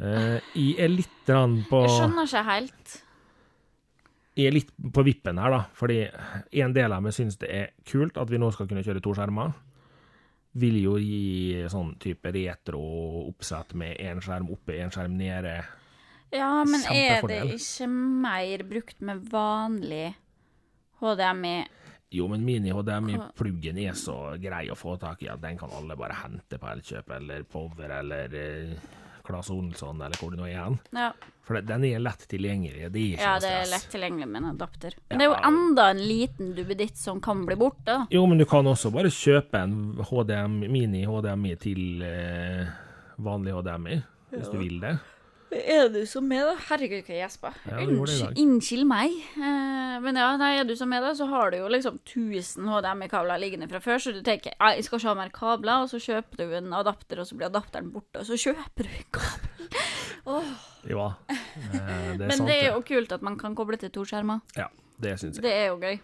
Eh, 0.00 0.38
jeg 0.56 0.78
er 0.80 0.92
litt 0.92 1.28
på 1.68 1.82
Jeg 1.84 1.92
skjønner 1.92 2.28
ikke 2.28 2.46
helt. 2.48 2.96
Jeg 4.36 4.50
er 4.50 4.56
litt 4.56 4.72
på 4.92 5.04
vippen 5.04 5.38
her, 5.40 5.52
da. 5.52 5.62
Fordi 5.76 6.02
en 6.64 6.74
del 6.76 6.92
av 6.92 7.04
meg 7.04 7.16
syns 7.16 7.38
det 7.40 7.52
er 7.52 7.70
kult 7.88 8.18
at 8.20 8.32
vi 8.32 8.40
nå 8.40 8.50
skal 8.52 8.68
kunne 8.68 8.84
kjøre 8.84 9.04
to 9.04 9.14
skjermer. 9.16 9.54
Vil 10.56 10.76
jo 10.80 10.96
gi 11.00 11.64
sånn 11.68 11.94
type 12.00 12.32
retro-oppsett 12.32 13.76
med 13.76 14.00
én 14.00 14.20
skjerm 14.24 14.48
oppe, 14.52 14.76
én 14.80 14.92
skjerm 14.92 15.16
nede. 15.20 15.58
Ja, 16.32 16.64
men 16.68 16.84
er 16.88 17.24
det 17.28 17.42
ikke 17.54 17.88
mer 17.92 18.64
brukt 18.68 19.04
med 19.04 19.28
vanlig 19.32 20.14
HDMI? 21.00 21.56
Jo, 22.16 22.28
men 22.30 22.44
mini-HDMI-pluggen 22.46 23.78
er 23.82 23.96
så 23.98 24.14
grei 24.40 24.68
å 24.70 24.76
få 24.78 24.94
tak 25.00 25.24
i 25.26 25.28
at 25.32 25.40
den 25.42 25.58
kan 25.58 25.72
alle 25.74 25.96
bare 25.98 26.14
hente 26.22 26.58
på 26.62 26.68
Elkjøp 26.70 27.10
eller 27.18 27.42
Power 27.50 27.90
eller 27.98 28.36
eh, 28.38 28.76
Claes 29.26 29.50
Olsson 29.50 29.98
eller 30.00 30.14
hvor 30.20 30.30
det 30.30 30.38
nå 30.38 30.46
er 30.46 30.60
hen. 30.60 30.76
Ja, 30.94 31.08
For 31.46 31.58
den 31.66 31.84
er 31.88 31.98
lett 32.02 32.22
tilgjengelig. 32.30 32.86
Det 32.94 33.00
er 33.02 33.08
ikke 33.16 33.24
ja 33.26 33.32
noe 33.34 33.42
det 33.42 33.50
er 33.50 33.64
stress. 33.64 33.72
lett 33.74 33.90
tilgjengelig 33.96 34.28
med 34.30 34.38
en 34.44 34.48
adapter. 34.52 34.94
Men 35.10 35.18
det 35.18 35.26
er 35.26 35.32
jo 35.32 35.40
enda 35.50 35.88
en 35.90 36.04
liten 36.06 36.54
duppeditt 36.56 36.96
som 37.02 37.20
kan 37.22 37.42
bli 37.48 37.58
borte. 37.58 37.98
Jo, 38.14 38.22
men 38.30 38.38
du 38.38 38.46
kan 38.48 38.70
også 38.70 38.92
bare 38.94 39.10
kjøpe 39.10 39.64
en 39.66 39.76
HDM, 40.06 40.56
mini-HDMI 40.70 41.56
til 41.66 42.06
eh, 42.06 42.70
vanlig 43.18 43.54
HDMI, 43.58 43.98
hvis 44.30 44.54
du 44.54 44.58
vil 44.62 44.78
det. 44.86 44.94
Er 45.54 45.88
du 45.94 46.00
som 46.10 46.26
er 46.34 46.42
da? 46.48 46.54
Herregud, 46.68 47.04
hva 47.06 47.14
jeg 47.14 47.20
gjespa. 47.22 47.52
Ja. 47.70 47.84
Unnskyld 47.86 48.86
meg. 48.88 49.12
Eh, 49.38 49.96
men 50.02 50.18
ja, 50.18 50.32
nei, 50.40 50.50
er 50.58 50.66
du 50.66 50.74
som 50.78 50.90
er 50.92 51.04
da, 51.04 51.12
så 51.14 51.28
har 51.30 51.52
du 51.54 51.58
jo 51.60 51.68
liksom 51.70 52.00
1000 52.02 52.66
HDMI-kabler 52.66 53.38
liggende 53.40 53.68
fra 53.70 53.78
før, 53.84 54.00
så 54.02 54.14
du 54.16 54.18
tenker 54.26 54.56
jeg 54.58 54.86
skal 54.86 54.98
ikke 54.98 55.08
ha 55.12 55.14
mer 55.20 55.30
kabler, 55.34 55.84
og 55.84 55.92
så 55.92 56.00
kjøper 56.02 56.42
du 56.42 56.56
en 56.58 56.72
adapter, 56.74 57.22
og 57.22 57.28
så 57.30 57.38
blir 57.38 57.46
adapteren 57.50 57.92
borte, 57.94 58.24
og 58.24 58.26
så 58.26 58.38
kjøper 58.42 58.88
du 58.88 58.90
en 58.90 59.12
kabel. 59.20 59.52
Ja, 60.86 61.06
eh, 61.30 61.38
det 62.14 62.20
er 62.20 62.28
Men 62.28 62.36
sant. 62.38 62.48
det 62.50 62.56
er 62.62 62.68
jo 62.74 62.82
kult 62.86 63.12
at 63.14 63.22
man 63.26 63.34
kan 63.38 63.54
koble 63.58 63.78
til 63.78 63.90
to 63.94 64.04
skjermer. 64.06 64.42
Ja, 64.58 64.66
det 65.02 65.16
syns 65.18 65.38
jeg. 65.38 65.42
Det 65.46 65.52
er 65.54 65.66
jo 65.72 65.78
gøy. 65.82 65.96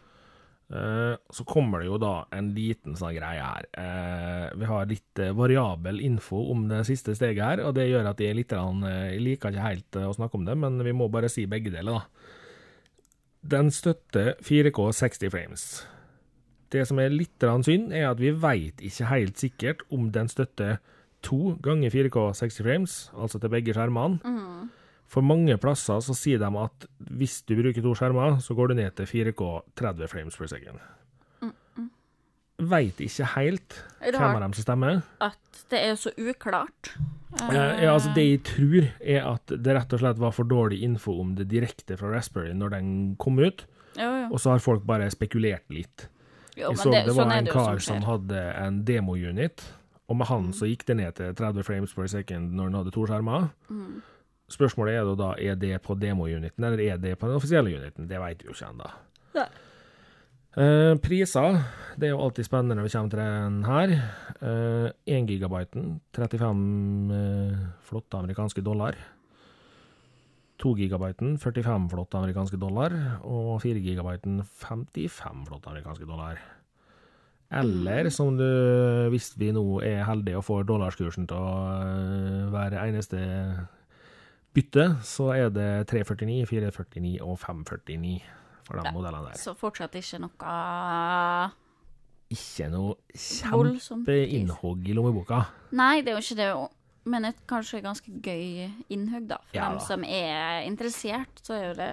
Eh, 0.72 1.16
så 1.30 1.44
kommer 1.44 1.82
det 1.82 1.90
jo 1.90 1.98
da 2.00 2.24
en 2.32 2.48
liten 2.56 2.96
sånn 2.96 3.12
greie 3.12 3.44
her. 3.44 3.66
Eh, 3.76 4.46
vi 4.56 4.68
har 4.70 4.88
litt 4.88 5.20
eh, 5.20 5.34
variabel 5.36 6.00
info 6.00 6.46
om 6.54 6.64
det 6.70 6.80
siste 6.88 7.12
steget 7.18 7.44
her, 7.44 7.64
og 7.66 7.74
det 7.76 7.90
gjør 7.90 8.08
at 8.08 8.22
jeg, 8.24 8.38
litt, 8.38 8.54
jeg 8.56 9.20
liker 9.20 9.52
ikke 9.52 9.66
helt 9.66 10.00
å 10.00 10.14
snakke 10.16 10.40
om 10.40 10.46
det, 10.48 10.56
men 10.56 10.80
vi 10.86 10.94
må 10.96 11.10
bare 11.12 11.28
si 11.32 11.44
begge 11.50 11.74
deler, 11.74 12.00
da. 12.00 12.30
Den 13.52 13.72
støtter 13.74 14.36
4K 14.40 14.86
60 14.96 15.32
frames. 15.34 15.66
Det 16.72 16.86
som 16.88 17.00
er 17.02 17.12
litt 17.12 17.42
synd, 17.66 17.92
er 17.92 18.08
at 18.08 18.22
vi 18.22 18.30
veit 18.32 18.80
ikke 18.80 19.10
helt 19.10 19.40
sikkert 19.42 19.82
om 19.92 20.08
den 20.14 20.30
støtter 20.30 20.78
to 21.26 21.56
ganger 21.62 21.92
4K 21.92 22.30
60 22.38 22.64
frames, 22.64 22.94
altså 23.12 23.42
til 23.42 23.52
begge 23.52 23.74
skjermene. 23.76 24.22
For 25.12 25.20
mange 25.24 25.58
plasser 25.60 26.00
så 26.00 26.14
sier 26.16 26.40
de 26.40 26.48
at 26.56 26.86
hvis 27.12 27.42
du 27.44 27.52
bruker 27.58 27.84
to 27.84 27.92
skjermer, 27.98 28.38
så 28.40 28.56
går 28.56 28.72
du 28.72 28.78
ned 28.80 28.94
til 28.96 29.08
4K 29.10 29.48
30 29.76 30.08
frames 30.08 30.38
per 30.40 30.48
second. 30.48 30.80
Veit 32.62 33.00
ikke 33.02 33.26
helt 33.34 33.74
hvem 34.04 34.22
av 34.22 34.40
dem 34.44 34.52
som 34.54 34.62
stemmer. 34.64 35.00
at 35.20 35.64
det 35.72 35.80
er 35.82 35.96
så 35.98 36.12
uklart. 36.20 36.92
Eh, 37.40 37.82
ja, 37.82 37.94
altså 37.94 38.12
Det 38.14 38.24
jeg 38.28 38.42
tror, 38.44 38.86
er 39.00 39.24
at 39.26 39.46
det 39.64 39.74
rett 39.74 39.92
og 39.96 40.02
slett 40.02 40.18
var 40.20 40.34
for 40.36 40.44
dårlig 40.44 40.82
info 40.84 41.14
om 41.20 41.34
det 41.34 41.48
direkte 41.50 41.96
fra 41.98 42.10
Raspberry 42.12 42.52
når 42.54 42.74
den 42.76 42.90
kom 43.16 43.38
ut, 43.40 43.64
Jo, 43.96 44.04
jo. 44.04 44.26
og 44.32 44.38
så 44.40 44.52
har 44.52 44.58
folk 44.64 44.84
bare 44.86 45.10
spekulert 45.10 45.64
litt. 45.72 46.08
jo 46.56 46.70
Jeg 46.70 46.76
så 46.78 46.92
det, 46.92 47.06
det 47.08 47.14
var 47.16 47.24
sånn 47.24 47.32
en 47.38 47.44
det 47.48 47.52
kar 47.52 47.78
som 47.80 48.02
som 48.02 48.06
hadde 48.08 48.42
en 48.60 48.84
demo-unit, 48.84 49.64
og 50.08 50.16
med 50.16 50.26
han 50.28 50.52
så 50.52 50.68
gikk 50.68 50.84
det 50.86 50.96
ned 50.96 51.14
til 51.16 51.34
30 51.34 51.64
frames 51.64 51.92
per 51.96 52.06
second 52.06 52.52
når 52.52 52.64
han 52.70 52.74
hadde 52.82 52.92
to 52.92 53.06
skjermer. 53.08 53.50
Mm. 53.70 54.02
Spørsmålet 54.52 54.98
er 55.00 55.12
da, 55.18 55.32
er 55.40 55.58
det 55.58 55.78
på 55.84 55.96
demo-uniten, 55.98 56.64
eller 56.64 56.80
er 56.84 57.00
det 57.00 57.16
på 57.18 57.28
den 57.28 57.38
offisielle 57.38 57.72
uniten? 57.72 58.08
Det 58.10 58.20
vet 58.20 58.42
vi 58.42 58.50
jo 58.50 58.56
ikke 58.56 58.68
ennå. 58.72 58.90
Eh, 60.52 60.92
priser, 61.00 61.62
det 61.96 62.10
er 62.10 62.12
jo 62.12 62.20
alltid 62.20 62.44
spennende 62.44 62.76
når 62.76 62.84
vi 62.84 62.92
kommer 62.92 63.12
til 63.14 63.22
den 63.22 63.62
her. 63.64 63.94
Eh, 64.44 65.16
1 65.16 65.30
gigabyten, 65.30 66.00
35 66.12 67.12
uh, 67.12 67.62
flotte 67.88 68.20
amerikanske 68.20 68.64
dollar. 68.64 68.98
2 70.62 70.74
gigabyten, 70.76 71.38
45 71.40 71.88
flotte 71.90 72.18
amerikanske 72.20 72.60
dollar. 72.60 72.92
Og 73.24 73.62
4 73.62 73.80
gigabyten, 73.80 74.42
55 74.44 75.46
flotte 75.48 75.72
amerikanske 75.72 76.06
dollar. 76.06 76.36
Eller, 77.52 78.08
som 78.08 78.36
du, 78.36 78.44
hvis 79.12 79.32
vi 79.36 79.50
nå 79.52 79.64
er 79.84 80.04
heldige 80.08 80.38
og 80.38 80.46
får 80.46 80.68
dollarskursen 80.68 81.26
til 81.28 81.36
å 81.36 81.56
eh, 81.84 82.46
være 82.52 82.86
eneste 82.88 83.18
bytte, 84.54 84.86
så 85.02 85.30
er 85.34 85.48
det 85.50 85.86
349, 85.88 86.46
449 86.50 87.20
og 87.24 87.38
549 87.40 88.20
for 88.66 88.76
de 88.78 88.84
Ja. 88.86 88.92
modellene 88.92 89.30
der. 89.32 89.38
Så 89.40 89.54
fortsatt 89.58 89.94
ikke 89.98 90.20
noe 90.20 91.50
Ikke 92.32 92.68
noe 92.72 92.94
kjempeinnhogg 93.12 94.86
i 94.88 94.94
lommeboka. 94.96 95.42
Nei, 95.76 96.00
det 96.00 96.12
er 96.14 96.16
jo 96.16 96.22
ikke 96.24 96.38
det. 96.38 96.68
Men 97.04 97.24
et 97.26 97.40
kanskje 97.50 97.80
ganske 97.82 98.12
gøy 98.22 98.70
innhugg, 98.94 99.26
da. 99.28 99.38
For 99.50 99.56
Ja 99.58 99.68
dem 99.68 99.78
da. 99.78 99.84
som 99.84 100.04
er 100.06 100.62
interessert, 100.68 101.42
så 101.42 101.56
er 101.58 101.64
jo 101.66 101.74
det 101.74 101.90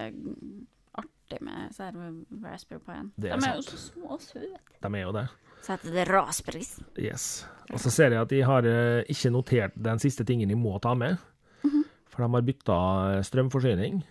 artig 1.01 1.41
med 1.41 1.73
så 1.73 1.89
her 1.89 1.97
Raspberry 2.43 2.79
Pien. 2.85 3.11
Det 3.19 3.31
er 3.31 3.37
De 3.41 3.49
er 3.49 3.55
jo 3.55 3.61
så 3.61 3.77
små 3.89 4.11
og 4.15 4.21
søte. 4.21 4.59
De 4.81 4.87
er 4.95 5.01
jo 5.01 5.11
det. 5.11 5.27
Så 5.65 5.73
heter 5.75 5.91
det 5.97 6.07
Raspberries. 6.09 6.79
Yes. 6.97 7.45
Og 7.73 7.79
så 7.79 7.91
ser 7.91 8.11
jeg 8.13 8.21
at 8.21 8.29
de 8.29 8.41
har 8.45 8.63
eh, 8.63 9.03
ikke 9.09 9.31
notert 9.33 9.71
den 9.75 9.99
siste 9.99 10.23
tingen 10.23 10.47
de 10.49 10.55
må 10.55 10.79
ta 10.81 10.93
med. 10.93 11.17
For 12.19 12.27
de 12.27 12.35
har 12.35 12.43
bytta 12.43 12.75
strømforsyning 13.23 14.01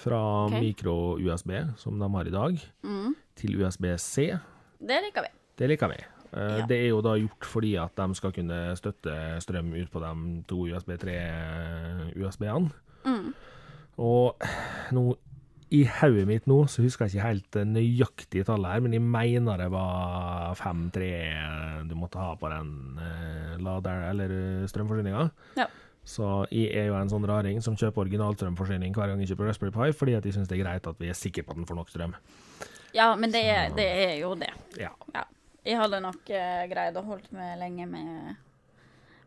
fra 0.00 0.46
okay. 0.46 0.60
mikro-USB, 0.62 1.50
som 1.76 1.98
de 2.00 2.08
har 2.14 2.24
i 2.26 2.30
dag, 2.32 2.56
Mm. 2.82 3.14
til 3.36 3.60
USB-C. 3.60 4.38
Det 4.80 5.02
liker 5.04 5.22
vi. 5.22 5.28
Det 5.58 5.68
liker 5.68 5.88
vi. 5.88 5.94
Eh, 6.32 6.58
Ja. 6.60 6.66
Det 6.66 6.76
er 6.78 6.88
jo 6.88 7.02
da 7.02 7.14
gjort 7.18 7.44
fordi 7.44 7.76
at 7.76 7.94
de 7.94 8.14
skal 8.14 8.32
kunne 8.32 8.74
støtte 8.74 9.40
strøm 9.42 9.74
ut 9.74 9.90
på 9.90 10.00
de 10.00 10.42
to 10.48 10.56
USB-3-USB-ene. 10.64 12.70
Mm. 13.04 13.34
Og 13.98 14.34
nå, 14.92 15.16
i 15.70 15.84
hodet 15.84 16.26
mitt 16.26 16.46
nå, 16.46 16.66
så 16.68 16.80
husker 16.82 17.04
jeg 17.04 17.10
ikke 17.16 17.28
helt 17.28 17.50
nøyaktig 17.52 17.66
nøyaktige 17.66 18.44
tallet 18.44 18.72
her, 18.72 18.80
men 18.80 18.92
jeg 18.92 19.02
mener 19.02 19.56
det 19.58 19.70
var 19.70 20.54
5-3 20.54 21.86
du 21.86 21.94
måtte 21.94 22.16
ha 22.16 22.34
på 22.34 22.48
den 22.48 22.98
eh, 22.98 23.56
lader, 23.58 24.08
eller 24.08 24.66
strømforsyninga. 24.66 25.30
Ja. 25.58 25.66
Så 26.08 26.24
jeg 26.54 26.70
er 26.72 26.86
jo 26.88 26.94
en 26.96 27.10
sånn 27.12 27.26
raring 27.28 27.58
som 27.64 27.74
kjøper 27.76 28.06
originalstrømforsyning 28.06 28.94
hver 28.96 29.10
gang 29.12 29.20
jeg 29.20 29.34
kjøper 29.34 29.50
Raspberry 29.50 29.74
Pi, 29.74 29.90
fordi 29.92 30.14
at 30.16 30.24
jeg 30.24 30.38
syns 30.38 30.48
det 30.48 30.56
er 30.56 30.62
greit 30.64 30.86
at 30.88 31.00
vi 31.02 31.10
er 31.12 31.18
sikre 31.18 31.44
på 31.44 31.52
at 31.52 31.58
den 31.60 31.66
får 31.68 31.76
nok 31.76 31.90
strøm. 31.92 32.14
Ja, 32.96 33.10
men 33.20 33.30
det 33.34 33.42
er, 33.44 33.68
det 33.76 33.84
er 34.06 34.14
jo 34.22 34.30
det. 34.40 34.48
Ja. 34.80 34.94
Ja. 35.14 35.26
Jeg 35.68 35.76
hadde 35.76 35.98
nok 36.00 36.30
uh, 36.32 36.62
greid 36.70 36.96
å 36.96 37.02
holdt 37.04 37.28
meg 37.36 37.58
lenge 37.60 37.84
med 37.90 38.36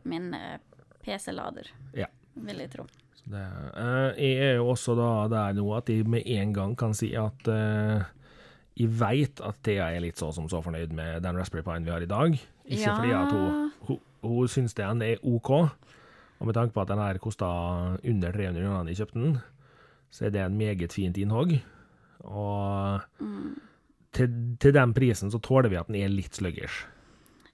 min 0.10 0.32
uh, 0.34 0.58
PC-lader, 1.06 1.70
Ja. 1.94 2.08
vil 2.34 2.64
jeg 2.64 2.72
tro. 2.74 2.88
Så 3.20 3.30
Det, 3.30 3.44
uh, 3.78 4.18
jeg 4.18 4.40
er 4.48 4.56
jo 4.58 4.72
også 4.72 4.96
da 4.98 5.12
der 5.30 5.54
nå 5.60 5.68
at 5.78 5.90
jeg 5.94 6.08
med 6.10 6.26
en 6.26 6.54
gang 6.58 6.74
kan 6.80 6.96
si 6.98 7.12
at 7.14 7.46
eh, 7.52 8.02
jeg 8.82 8.90
veit 8.98 9.42
at 9.46 9.60
Thea 9.62 9.92
er 9.94 10.02
litt 10.02 10.18
så 10.18 10.32
som 10.34 10.48
så 10.50 10.64
fornøyd 10.66 10.94
med 10.98 11.22
den 11.22 11.38
Raspberry 11.38 11.62
Pien 11.68 11.86
vi 11.86 11.92
har 11.94 12.02
i 12.02 12.10
dag. 12.10 12.34
Ikke 12.66 12.82
Ja. 12.88 12.96
fordi 12.98 13.12
at 13.14 13.32
hun, 13.36 13.72
hun, 13.86 14.00
hun 14.26 14.48
syns 14.50 14.74
den 14.74 15.02
er 15.06 15.22
OK, 15.22 15.52
og 16.42 16.50
med 16.50 16.58
tanke 16.58 16.74
på 16.74 16.82
at 16.82 16.90
den 16.90 17.02
her 17.02 17.20
kosta 17.22 17.48
under 18.02 18.34
300 18.34 18.64
kroner 18.66 18.88
da 18.88 18.90
jeg 18.90 19.04
kjøpte 19.04 19.20
den, 19.22 19.36
så 20.12 20.26
er 20.26 20.34
det 20.34 20.42
en 20.42 20.58
meget 20.58 20.96
fint 20.96 21.20
innhogg. 21.22 21.54
Og 22.26 23.06
til, 24.16 24.34
til 24.60 24.74
den 24.74 24.96
prisen 24.98 25.32
så 25.32 25.40
tåler 25.40 25.70
vi 25.70 25.78
at 25.80 25.92
den 25.92 26.00
er 26.02 26.10
litt 26.12 26.36
sluggish. 26.36 26.88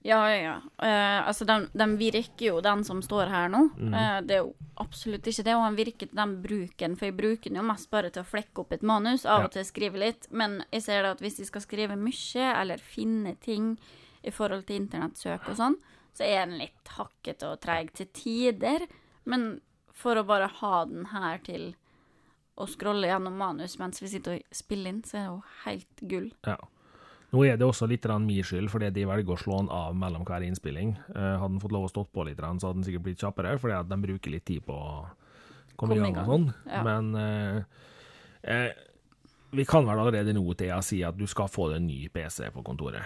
Ja, 0.06 0.22
ja, 0.30 0.38
ja. 0.40 0.54
Uh, 0.78 1.28
altså, 1.28 1.44
den, 1.44 1.66
den 1.76 1.96
virker 1.98 2.46
jo, 2.46 2.60
den 2.64 2.84
som 2.86 3.02
står 3.04 3.28
her 3.32 3.50
nå. 3.52 3.64
Mm. 3.76 3.92
Uh, 3.92 4.18
det 4.24 4.36
er 4.38 4.44
jo 4.46 4.54
absolutt 4.80 5.26
ikke 5.26 5.44
det, 5.44 5.56
og 5.58 5.66
den 5.66 5.78
virker 5.80 6.06
til 6.06 6.20
den 6.20 6.34
bruken, 6.44 6.96
for 6.96 7.08
jeg 7.10 7.16
bruker 7.18 7.50
den 7.50 7.60
jo 7.60 7.66
mest 7.66 7.90
bare 7.92 8.12
til 8.14 8.22
å 8.22 8.30
flekke 8.30 8.62
opp 8.62 8.72
et 8.76 8.86
manus, 8.86 9.26
av 9.26 9.42
Ja. 9.42 9.48
og 9.50 9.56
til 9.56 9.66
skrive 9.68 10.00
litt, 10.00 10.30
men 10.30 10.62
jeg 10.72 10.86
ser 10.86 11.02
da 11.02 11.12
at 11.16 11.20
hvis 11.20 11.40
jeg 11.42 11.50
skal 11.50 11.66
skrive 11.66 11.98
mye, 11.98 12.46
eller 12.54 12.78
finne 12.80 13.34
ting 13.42 13.74
i 14.22 14.32
forhold 14.34 14.64
til 14.68 14.80
internettsøk 14.80 15.50
og 15.50 15.58
sånn, 15.58 15.76
så 16.16 16.26
er 16.26 16.46
den 16.46 16.58
litt 16.60 16.94
hakkete 16.96 17.52
og 17.52 17.60
treig 17.62 17.92
til 17.96 18.08
tider, 18.16 18.86
men 19.28 19.60
for 19.98 20.18
å 20.18 20.26
bare 20.26 20.48
ha 20.60 20.84
den 20.88 21.08
her 21.12 21.42
til 21.44 21.72
å 22.58 22.66
scrolle 22.70 23.10
gjennom 23.10 23.36
manus 23.38 23.76
mens 23.78 24.02
vi 24.02 24.10
sitter 24.10 24.38
og 24.38 24.56
spiller 24.56 24.92
inn, 24.92 25.04
så 25.06 25.18
er 25.18 25.22
det 25.22 25.30
jo 25.30 25.38
helt 25.66 26.02
gull. 26.10 26.28
Ja. 26.46 26.58
Nå 27.28 27.42
er 27.44 27.58
det 27.60 27.66
også 27.66 27.86
litt 27.90 28.06
min 28.24 28.44
skyld, 28.46 28.70
fordi 28.72 28.88
de 28.96 29.04
velger 29.04 29.34
å 29.34 29.40
slå 29.40 29.60
den 29.60 29.68
av 29.74 29.96
mellom 29.96 30.24
hver 30.24 30.46
innspilling. 30.46 30.94
Eh, 31.12 31.34
hadde 31.36 31.52
den 31.52 31.60
fått 31.60 31.74
lov 31.76 31.84
å 31.84 31.92
stått 31.92 32.10
på 32.12 32.24
litt, 32.24 32.40
så 32.40 32.70
hadde 32.70 32.80
den 32.80 32.86
sikkert 32.86 33.04
blitt 33.04 33.20
kjappere, 33.20 33.58
fordi 33.60 33.76
at 33.76 33.90
de 33.90 33.98
bruker 34.00 34.32
litt 34.32 34.46
tid 34.48 34.64
på 34.64 34.72
å 34.72 34.92
komme 35.76 35.98
i 35.98 36.00
gang 36.00 36.16
og 36.22 36.30
sånn. 36.32 36.46
ja. 36.72 36.82
Men 36.86 37.10
eh, 37.20 37.58
eh, 38.48 38.70
vi 39.50 39.64
kan 39.68 39.84
vel 39.84 40.00
allerede 40.00 40.34
nå 40.36 40.44
til 40.56 40.68
jeg 40.68 40.84
si 40.84 41.02
at 41.04 41.16
du 41.16 41.26
skal 41.28 41.48
få 41.52 41.70
deg 41.70 41.82
en 41.82 41.86
ny 41.88 42.08
PC 42.12 42.48
på 42.52 42.64
kontoret. 42.64 43.04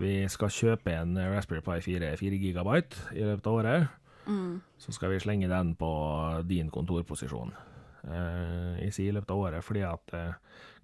Vi 0.00 0.16
skal 0.32 0.52
kjøpe 0.52 0.94
en 0.96 1.14
Raspberry 1.18 1.62
Pi 1.64 1.78
4 1.84 2.16
4 2.18 2.40
GB 2.42 2.74
i 3.14 3.24
løpet 3.26 3.46
av 3.46 3.60
året. 3.60 3.88
Mm. 4.26 4.60
Så 4.82 4.92
skal 4.92 5.12
vi 5.14 5.22
slenge 5.22 5.48
den 5.50 5.74
på 5.78 5.90
din 6.48 6.70
kontorposisjon. 6.70 7.54
uh, 8.06 8.98
i 8.98 9.10
løpet 9.10 9.30
av 9.30 9.38
året. 9.38 9.64
fordi 9.64 9.82
at 9.82 10.14
uh, 10.14 10.34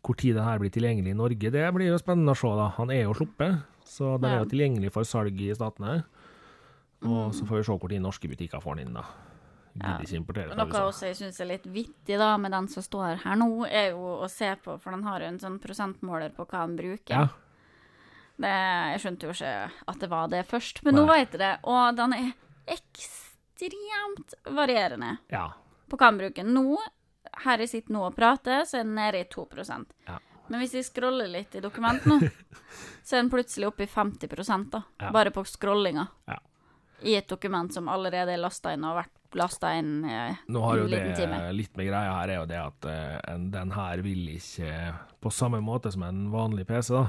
hvor 0.02 0.14
tid 0.18 0.34
det 0.34 0.44
her 0.44 0.58
blir 0.58 0.70
tilgjengelig 0.70 1.10
i 1.10 1.18
Norge, 1.18 1.50
det 1.50 1.74
blir 1.74 1.92
jo 1.92 1.98
spennende 1.98 2.34
å 2.34 2.38
se. 2.38 2.48
da. 2.58 2.70
Han 2.78 2.90
er 2.90 3.04
jo 3.04 3.14
sluppet, 3.14 3.62
så 3.86 4.16
den 4.18 4.30
er 4.30 4.40
jo 4.42 4.50
tilgjengelig 4.50 4.92
for 4.92 5.06
salg 5.06 5.38
i 5.40 5.52
statene. 5.54 6.02
Og 7.02 7.34
så 7.34 7.46
får 7.46 7.60
vi 7.60 7.66
se 7.66 7.76
hvor 7.76 7.90
tid 7.90 8.02
norske 8.02 8.30
butikker 8.30 8.62
får 8.62 8.78
den 8.78 8.88
inn, 8.88 8.98
da. 8.98 9.06
Ja. 9.72 9.94
Noe 9.96 10.80
også 10.84 11.06
jeg 11.08 11.16
syns 11.16 11.38
er 11.40 11.48
litt 11.48 11.64
vittig 11.64 12.18
da, 12.20 12.34
med 12.36 12.52
den 12.52 12.66
som 12.68 12.84
står 12.84 13.22
her 13.22 13.38
nå, 13.40 13.64
er 13.64 13.94
jo 13.94 14.18
å 14.20 14.28
se 14.28 14.50
på, 14.60 14.74
for 14.82 14.92
den 14.92 15.06
har 15.06 15.24
jo 15.24 15.30
en 15.30 15.40
sånn 15.40 15.56
prosentmåler 15.62 16.34
på 16.36 16.44
hva 16.44 16.66
den 16.66 16.76
bruker. 16.76 17.14
Ja. 17.14 17.30
Det, 18.40 18.52
jeg 18.94 19.02
skjønte 19.02 19.28
jo 19.28 19.34
ikke 19.34 19.52
at 19.92 20.00
det 20.00 20.08
var 20.10 20.30
det 20.32 20.42
først, 20.48 20.80
men 20.86 20.96
nå 20.96 21.04
Nei. 21.06 21.18
vet 21.20 21.36
jeg 21.36 21.42
det. 21.42 21.52
Og 21.68 21.98
den 21.98 22.16
er 22.16 22.30
ekstremt 22.72 24.34
varierende 24.50 25.16
ja. 25.30 25.46
på 25.88 26.00
bruker. 26.00 26.44
Nå, 26.44 26.78
her 27.44 27.64
jeg 27.64 27.72
sitter 27.72 27.96
nå 27.96 28.06
og 28.08 28.16
prater, 28.16 28.64
så 28.66 28.80
er 28.80 28.86
den 28.86 28.94
nede 28.98 29.22
i 29.22 29.28
2 29.30 29.48
Ja. 30.08 30.18
Men 30.48 30.60
hvis 30.60 30.74
jeg 30.74 30.84
scroller 30.84 31.30
litt 31.30 31.54
i 31.54 31.62
dokumentet 31.64 32.06
nå, 32.10 32.18
så 33.06 33.16
er 33.16 33.22
den 33.22 33.30
plutselig 33.30 33.70
oppe 33.70 33.86
i 33.86 33.90
50 33.90 34.28
da. 34.70 34.82
Ja. 34.98 35.12
Bare 35.12 35.30
på 35.30 35.44
scrollinga. 35.44 36.06
Ja. 36.26 36.38
I 37.02 37.16
et 37.16 37.28
dokument 37.28 37.72
som 37.74 37.88
allerede 37.88 38.32
er 38.32 38.38
lasta 38.38 38.72
inn 38.74 38.84
og 38.84 38.92
har 38.92 39.04
vært 39.04 39.22
lasta 39.34 39.72
inn 39.74 40.04
eh, 40.04 40.36
Nå 40.46 40.60
har 40.62 40.76
jo 40.78 40.84
en 40.84 40.90
det 40.90 40.98
liten 41.00 41.16
time. 41.16 41.38
litt 41.56 41.76
med 41.76 41.88
greia 41.88 42.12
her, 42.18 42.28
er 42.28 42.36
jo 42.36 42.46
det 42.50 42.60
at 42.60 42.88
eh, 42.90 43.38
den 43.54 43.72
her 43.74 44.02
vil 44.04 44.28
ikke 44.36 44.92
På 45.24 45.32
samme 45.32 45.62
måte 45.64 45.92
som 45.92 46.04
en 46.06 46.26
vanlig 46.30 46.66
PC, 46.68 46.92
da, 46.94 47.08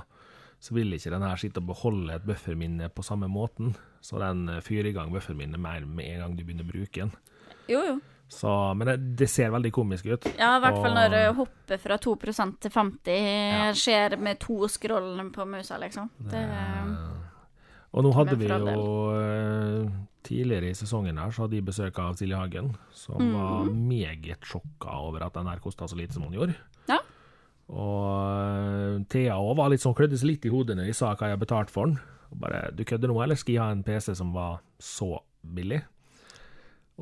så 0.63 0.71
vil 0.77 0.93
ikke 0.95 1.11
den 1.11 1.25
her 1.27 1.35
sitte 1.41 1.59
og 1.59 1.67
beholde 1.73 2.15
et 2.15 2.23
bufferminne 2.27 2.87
på 2.95 3.03
samme 3.03 3.27
måten. 3.27 3.73
Så 4.03 4.15
den 4.21 4.45
eh, 4.49 4.61
fyrer 4.63 4.87
i 4.93 4.95
gang 4.95 5.11
bufferminnet 5.11 5.59
mer 5.59 5.83
med 5.85 6.07
en 6.13 6.21
gang 6.23 6.35
du 6.39 6.43
begynner 6.47 6.63
å 6.63 6.71
bruke 6.71 7.03
den. 7.03 7.11
Jo, 7.67 7.81
jo. 7.89 7.97
Så, 8.33 8.49
men 8.79 8.87
det, 8.87 8.93
det 9.19 9.27
ser 9.29 9.51
veldig 9.53 9.69
komisk 9.75 10.07
ut. 10.09 10.25
Ja, 10.39 10.55
i 10.57 10.61
hvert 10.63 10.79
fall 10.81 10.95
når 10.95 11.11
du 11.13 11.19
hopper 11.41 11.77
fra 11.83 11.97
2% 12.01 12.55
til 12.63 12.71
50 12.73 13.19
Ja. 13.19 13.67
skjer 13.77 14.15
med 14.17 14.39
to 14.41 14.55
scroll 14.71 15.19
på 15.35 15.45
musa, 15.45 15.77
liksom. 15.83 16.07
Det, 16.31 16.41
Og 17.93 18.01
nå 18.07 18.13
hadde 18.17 18.37
vi 18.39 18.47
jo 18.49 18.87
eh, 19.19 19.91
Tidligere 20.23 20.69
i 20.71 20.77
sesongen 20.79 21.19
her 21.19 21.33
så 21.35 21.43
hadde 21.43 21.57
de 21.59 21.65
besøk 21.67 21.97
av 21.99 22.15
Silje 22.15 22.37
Hagen, 22.39 22.71
som 22.95 23.19
Mhm. 23.19 23.33
var 23.35 23.65
meget 23.75 24.39
sjokka 24.47 24.95
over 25.03 25.25
at 25.27 25.33
den 25.35 25.47
her 25.51 25.59
kosta 25.59 25.85
så 25.85 25.97
lite 25.99 26.13
som 26.15 26.23
hun 26.23 26.33
gjorde. 26.33 26.55
Ja. 26.87 26.97
Og 27.73 28.09
eh, 28.37 28.97
Thea 29.09 29.37
òg 29.41 29.55
var 29.57 29.71
litt 29.73 29.81
sånn 29.83 29.95
klødde 29.97 30.19
seg 30.21 30.29
litt 30.29 30.45
i 30.45 30.51
hodet 30.53 30.75
når 30.77 30.91
de 30.91 30.93
sa 30.97 31.13
hva 31.15 31.29
jeg 31.31 31.37
har 31.37 31.41
betalt 31.41 31.71
for 31.73 31.89
den. 31.89 31.97
Og 32.33 32.37
bare 32.43 32.67
Du 32.77 32.83
kødder 32.85 33.09
nå, 33.09 33.17
eller 33.23 33.35
skal 33.39 33.55
jeg 33.55 33.63
ha 33.63 33.71
en 33.73 33.83
PC 33.85 34.13
som 34.19 34.33
var 34.35 34.61
så 34.81 35.15
billig? 35.41 35.81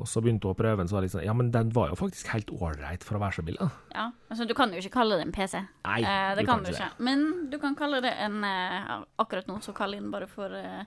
Og 0.00 0.06
så 0.08 0.22
begynte 0.24 0.48
hun 0.48 0.54
å 0.54 0.56
prøve 0.56 0.78
den, 0.80 0.88
så 0.88 0.96
var 0.96 1.02
det 1.04 1.10
litt 1.10 1.14
sånn 1.18 1.26
Ja, 1.26 1.34
men 1.36 1.50
den 1.52 1.68
var 1.76 1.90
jo 1.92 1.96
faktisk 2.00 2.30
helt 2.32 2.48
ålreit 2.56 3.04
for 3.04 3.18
å 3.18 3.20
være 3.20 3.36
så 3.36 3.42
billig. 3.44 3.60
da. 3.60 3.68
ja, 3.92 4.06
altså 4.32 4.46
du 4.48 4.54
kan 4.56 4.72
jo 4.72 4.80
ikke 4.80 4.94
kalle 4.94 5.18
det 5.20 5.26
en 5.26 5.34
PC. 5.36 5.60
Nei, 5.84 5.98
eh, 6.00 6.30
det 6.32 6.40
du 6.40 6.48
kan 6.48 6.62
kan 6.62 6.64
du 6.64 6.70
ikke 6.72 6.88
Det. 6.88 7.04
Men 7.04 7.26
du 7.52 7.58
kan 7.60 7.76
kalle 7.76 8.00
det 8.00 8.14
en 8.24 8.38
eh, 8.48 8.94
Akkurat 9.20 9.46
nå 9.52 9.58
så 9.60 9.74
kaller 9.76 10.00
jeg 10.00 10.06
den 10.06 10.14
bare 10.14 10.26
for 10.32 10.56
eh, 10.56 10.84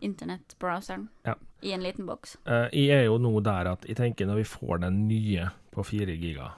internettbrowseren 0.00 1.08
Ja. 1.26 1.34
i 1.62 1.72
en 1.72 1.82
liten 1.82 2.06
boks. 2.06 2.36
Eh, 2.46 2.68
jeg 2.72 3.00
er 3.00 3.04
jo 3.10 3.18
nå 3.18 3.34
der 3.42 3.72
at 3.74 3.84
jeg 3.88 3.96
tenker 3.98 4.26
når 4.30 4.36
vi 4.44 4.44
får 4.54 4.80
den 4.86 5.02
nye 5.08 5.50
på 5.74 5.82
4 5.84 6.14
giga, 6.16 6.52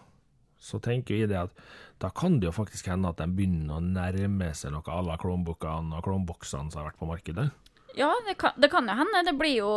så 0.62 0.78
tenker 0.82 1.18
jeg 1.18 1.32
det 1.32 1.40
at 1.40 1.64
da 2.02 2.10
kan 2.14 2.38
det 2.40 2.48
jo 2.48 2.54
faktisk 2.54 2.88
hende 2.90 3.10
at 3.10 3.18
den 3.20 3.34
begynner 3.36 3.78
å 3.78 3.82
nærme 3.82 4.52
seg 4.58 4.74
noe 4.74 4.86
à 4.90 5.02
la 5.06 5.18
Chromebookene 5.20 5.98
og 5.98 6.06
Chromeboxene 6.06 6.72
som 6.72 6.80
har 6.82 6.90
vært 6.90 7.00
på 7.02 7.10
markedet. 7.10 7.50
Ja, 7.94 8.08
det 8.26 8.38
kan, 8.40 8.54
det 8.56 8.70
kan 8.72 8.88
jo 8.88 8.94
hende. 8.96 9.20
Det 9.26 9.34
blir 9.36 9.52
jo 9.58 9.72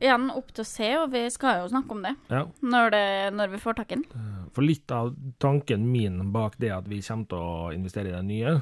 igjen 0.00 0.26
opp 0.34 0.50
til 0.54 0.64
å 0.64 0.66
se, 0.68 0.88
og 0.98 1.12
vi 1.12 1.22
skal 1.30 1.60
jo 1.62 1.70
snakke 1.70 1.94
om 1.94 2.02
det 2.02 2.14
Ja, 2.32 2.42
når, 2.66 2.90
det, 2.90 3.04
når 3.38 3.52
vi 3.52 3.60
får 3.62 3.78
tak 3.78 3.94
i 3.94 4.00
den. 4.00 4.24
For 4.56 4.66
litt 4.66 4.90
av 4.94 5.12
tanken 5.42 5.86
min 5.92 6.32
bak 6.34 6.58
det 6.62 6.72
at 6.74 6.90
vi 6.90 7.02
kommer 7.04 7.30
til 7.30 7.38
å 7.44 7.70
investere 7.76 8.10
i 8.10 8.16
den 8.16 8.30
nye, 8.32 8.56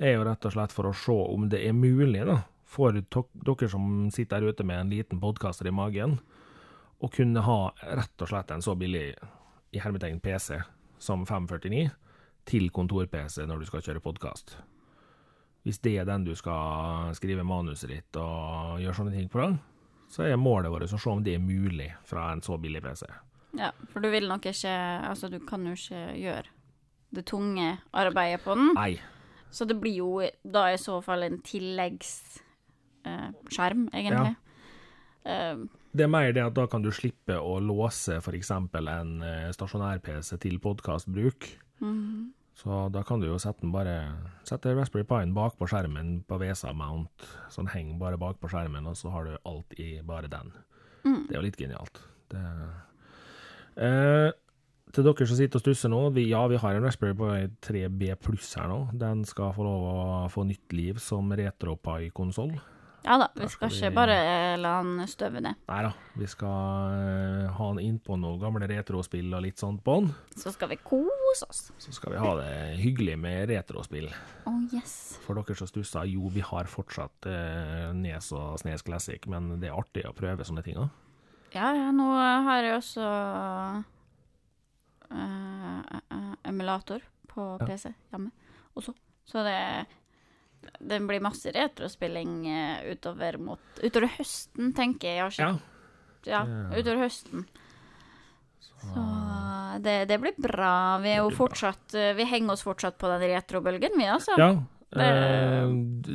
er 0.00 0.14
jo 0.14 0.24
rett 0.24 0.46
og 0.46 0.54
slett 0.54 0.72
for 0.72 0.88
å 0.88 0.96
se 0.96 1.16
om 1.34 1.48
det 1.52 1.60
er 1.66 1.76
mulig, 1.76 2.22
da, 2.28 2.40
for 2.70 2.94
dere 2.94 3.68
som 3.72 4.08
sitter 4.14 4.40
der 4.40 4.54
ute 4.54 4.64
med 4.64 4.84
en 4.84 4.92
liten 4.94 5.20
podkaster 5.20 5.68
i 5.68 5.74
magen, 5.74 6.20
å 7.00 7.08
kunne 7.10 7.42
ha 7.44 7.60
rett 7.98 8.22
og 8.22 8.30
slett 8.30 8.52
en 8.54 8.62
så 8.64 8.76
billig 8.78 9.08
i 9.74 9.82
hermetegn 9.82 10.20
PC 10.22 10.60
som 11.00 11.24
549 11.26 11.88
til 12.48 12.70
kontor-PC 12.74 13.46
når 13.48 13.62
du 13.62 13.66
skal 13.68 13.82
kjøre 13.86 14.02
podkast. 14.04 14.56
Hvis 15.64 15.80
det 15.84 15.94
er 16.00 16.06
den 16.08 16.24
du 16.24 16.32
skal 16.38 17.14
skrive 17.16 17.44
manuset 17.44 17.90
ditt 17.92 18.16
og 18.20 18.80
gjøre 18.80 18.96
sånne 18.96 19.16
ting 19.16 19.28
på, 19.32 19.38
den, 19.42 19.58
så 20.10 20.18
er 20.26 20.36
målet 20.40 20.72
vårt 20.72 20.86
å 20.88 20.98
se 20.98 21.10
om 21.10 21.24
det 21.24 21.34
er 21.36 21.42
mulig 21.42 21.90
fra 22.08 22.32
en 22.34 22.42
så 22.44 22.54
billig 22.60 22.82
PC. 22.84 23.02
Ja, 23.58 23.70
for 23.90 23.98
du 24.02 24.08
vil 24.12 24.28
nok 24.30 24.46
ikke 24.46 24.74
Altså, 25.10 25.28
du 25.28 25.38
kan 25.42 25.66
jo 25.66 25.72
ikke 25.74 26.14
gjøre 26.20 26.48
det 27.10 27.24
tunge 27.26 27.78
arbeidet 27.90 28.40
på 28.44 28.54
den. 28.54 28.74
Nei. 28.76 29.00
Så 29.50 29.64
det 29.66 29.80
blir 29.82 29.96
jo 29.98 30.22
da 30.46 30.70
i 30.70 30.78
så 30.78 31.02
fall 31.02 31.22
en 31.26 31.42
tilleggsskjerm, 31.42 33.88
egentlig. 33.90 34.38
Eh, 35.26 35.58
Det 35.90 36.04
er 36.06 36.10
mer 36.10 36.34
det 36.34 36.42
at 36.44 36.54
da 36.54 36.66
kan 36.70 36.84
du 36.84 36.90
slippe 36.94 37.34
å 37.34 37.56
låse 37.62 38.20
f.eks. 38.20 38.50
en 38.54 39.14
eh, 39.26 39.48
stasjonær-PC 39.54 40.36
til 40.42 40.60
podkastbruk. 40.62 41.48
mhm. 41.80 42.28
Så 42.60 42.90
da 42.92 43.00
kan 43.06 43.22
du 43.22 43.24
jo 43.24 43.38
sette 43.40 43.62
den 43.62 43.70
bare 43.72 43.94
Sette 44.44 44.74
Raspberry 44.76 45.06
Pien 45.08 45.30
bak 45.32 45.54
på 45.56 45.68
skjermen 45.70 46.18
på 46.28 46.36
VESA 46.42 46.74
Mount, 46.76 47.24
så 47.48 47.62
den 47.62 47.70
henger 47.72 47.96
bare 48.02 48.18
bak 48.20 48.36
på 48.42 48.50
skjermen, 48.52 48.84
og 48.90 48.98
så 49.00 49.08
har 49.14 49.24
du 49.24 49.38
alt 49.48 49.72
i 49.80 50.02
bare 50.04 50.28
den. 50.28 50.52
Mm. 51.06 51.22
Det 51.24 51.32
er 51.32 51.38
jo 51.38 51.46
litt 51.46 51.56
genialt. 51.56 52.02
Det 52.28 52.42
eh, 53.80 54.28
til 54.90 55.06
dere 55.06 55.26
som 55.30 55.38
sitter 55.38 55.60
og 55.60 55.62
stusser 55.62 55.92
nå, 55.92 56.00
vi, 56.16 56.26
ja, 56.32 56.42
vi 56.50 56.58
har 56.58 56.74
en 56.74 56.84
Raspberry 56.84 57.14
Pi 57.14 57.48
3B 57.68 58.16
pluss 58.24 58.52
her 58.58 58.66
nå. 58.70 58.80
Den 58.98 59.22
skal 59.28 59.54
få 59.54 59.64
lov 59.64 59.86
å 59.86 59.96
få 60.32 60.44
nytt 60.48 60.74
liv 60.74 60.98
som 61.02 61.30
RetroPie-konsoll. 61.30 62.56
Ja 63.04 63.14
da, 63.16 63.28
vi 63.34 63.46
skal 63.48 63.70
skal 63.70 63.70
ikke 63.70 63.88
vi- 63.90 63.96
bare 63.96 64.14
eh, 64.20 64.56
la 64.60 64.72
den 64.82 65.06
støve 65.08 65.40
ned. 65.40 65.56
Nei 65.70 65.78
da, 65.86 65.92
vi 66.20 66.26
skal 66.28 66.92
eh, 66.92 67.46
ha 67.56 67.68
den 67.72 67.80
innpå 67.86 68.18
noen 68.20 68.40
gamle 68.42 68.68
retrospill 68.68 69.32
og 69.34 69.42
litt 69.46 69.56
sånt 69.62 69.80
på 69.86 69.94
den. 70.02 70.10
Så 70.36 70.52
skal 70.52 70.68
vi 70.68 70.76
kose 70.84 71.46
oss. 71.48 71.62
Så 71.80 71.92
skal 71.96 72.12
vi 72.12 72.18
ha 72.20 72.34
det 72.36 72.50
hyggelig 72.82 73.16
med 73.18 73.48
retrospill. 73.48 74.10
Oh 74.46 74.58
yes. 74.74 75.18
For 75.24 75.34
dere 75.40 75.56
som 75.56 75.66
stusser, 75.70 76.04
jo, 76.12 76.28
vi 76.28 76.40
har 76.44 76.68
fortsatt 76.68 77.26
eh, 77.30 77.88
Nes 77.96 78.28
og 78.36 78.58
Snes 78.60 78.82
Classic, 78.84 79.24
men 79.26 79.54
det 79.60 79.70
er 79.72 79.78
artig 79.80 80.04
å 80.04 80.12
prøve 80.12 80.44
sånne 80.44 80.62
ting 80.66 80.76
òg. 80.82 80.90
Ja, 81.56 81.72
ja, 81.74 81.88
nå 81.90 82.04
har 82.14 82.60
jeg 82.62 82.76
også 82.82 83.06
eh, 85.10 85.96
eh, 86.10 86.34
emulator 86.44 87.00
på 87.30 87.56
Ja. 87.60 87.66
PC 87.66 87.94
hjemme 88.12 88.30
også. 88.76 88.94
Så 89.26 89.42
det 89.46 89.86
det 90.80 90.98
blir 91.08 91.20
masse 91.24 91.52
retrospilling 91.54 92.34
eh, 92.48 92.92
utover 92.92 93.38
mot 93.38 93.60
Utover 93.82 94.08
høsten, 94.18 94.72
tenker 94.76 95.08
jeg. 95.08 95.32
jeg. 95.38 95.38
Ja. 95.44 95.54
Ja, 96.28 96.40
utover 96.76 97.04
høsten. 97.06 97.46
Så 98.60 99.04
det, 99.84 100.04
det 100.08 100.18
blir 100.20 100.34
bra. 100.40 100.98
Vi 101.02 101.14
blir 101.16 101.36
fortsatt 101.36 101.92
bra. 101.92 102.12
Vi 102.16 102.24
henger 102.28 102.52
oss 102.56 102.64
fortsatt 102.66 102.98
på 103.00 103.08
den 103.12 103.24
retrobølgen, 103.28 103.96
vi, 103.98 104.06
altså. 104.08 104.36
ja. 104.40 104.50
Det- 104.90 105.06
eh, 105.06 105.68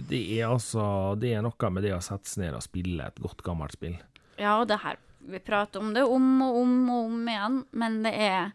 det 0.09 0.19
er 0.41 0.49
altså 0.51 1.15
Det 1.15 1.29
er 1.31 1.41
noe 1.45 1.69
med 1.71 1.85
det 1.85 1.93
å 1.95 2.01
sette 2.03 2.27
seg 2.27 2.41
ned 2.43 2.57
og 2.57 2.63
spille 2.65 3.05
et 3.07 3.21
godt, 3.23 3.39
gammelt 3.45 3.71
spill. 3.77 3.93
Ja, 4.37 4.57
og 4.59 4.67
det 4.67 4.81
her 4.83 4.97
Vi 5.25 5.39
prater 5.39 5.79
om 5.79 5.93
det 5.95 6.03
om 6.03 6.41
og 6.43 6.57
om 6.59 6.73
og 6.91 7.05
om 7.05 7.21
igjen, 7.31 7.61
men 7.71 8.03
det 8.03 8.11
er 8.19 8.51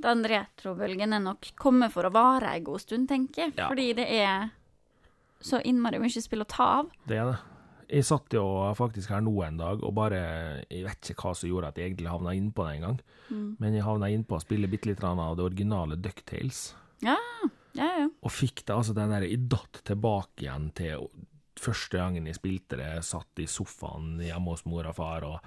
Den 0.00 0.22
retrobølgen 0.24 1.12
er 1.12 1.20
nok 1.20 1.50
kommet 1.58 1.90
for 1.92 2.06
å 2.06 2.12
vare 2.14 2.52
ei 2.54 2.60
god 2.62 2.80
stund, 2.84 3.08
tenker 3.10 3.42
jeg. 3.48 3.52
Ja. 3.58 3.66
Fordi 3.68 3.88
det 3.98 4.06
er 4.14 4.48
så 5.42 5.60
innmari 5.66 5.98
mye 6.02 6.22
spill 6.22 6.44
å 6.44 6.48
ta 6.48 6.68
av. 6.80 6.92
Det 7.06 7.18
er 7.18 7.32
det. 7.32 7.38
Jeg 7.92 8.06
satt 8.08 8.32
jo 8.32 8.42
faktisk 8.78 9.10
her 9.12 9.20
nå 9.20 9.34
en 9.44 9.58
dag 9.60 9.82
og 9.84 9.90
bare 9.98 10.20
Jeg 10.70 10.86
vet 10.86 11.10
ikke 11.12 11.26
hva 11.26 11.32
som 11.36 11.50
gjorde 11.50 11.68
at 11.68 11.76
jeg 11.76 11.90
egentlig 11.90 12.08
havna 12.08 12.32
innpå 12.32 12.64
det 12.68 12.76
en 12.78 12.86
gang, 12.86 13.00
Mm. 13.32 13.56
men 13.60 13.74
jeg 13.74 13.82
havna 13.84 14.08
innpå 14.12 14.36
å 14.36 14.40
spille 14.42 14.68
bitte 14.68 14.86
litt 14.88 15.02
av 15.04 15.36
det 15.36 15.44
originale 15.44 15.96
Ducktales. 15.96 16.74
Ja, 17.02 17.16
ja, 17.74 17.90
ja. 17.98 18.08
Og 18.22 18.30
fikk 18.32 18.64
det 18.66 18.74
altså 18.74 18.94
den 18.94 19.10
der 19.10 19.22
Jeg 19.22 19.48
datt 19.48 19.82
tilbake 19.84 20.42
igjen 20.44 20.70
til 20.74 21.08
første 21.62 21.96
gangen 22.00 22.26
jeg 22.26 22.34
spilte 22.36 22.76
det, 22.80 23.04
satt 23.04 23.38
i 23.38 23.44
sofaen 23.46 24.18
hjemme 24.20 24.50
hos 24.50 24.64
mor 24.66 24.86
og 24.88 24.96
far 24.96 25.22
og 25.28 25.40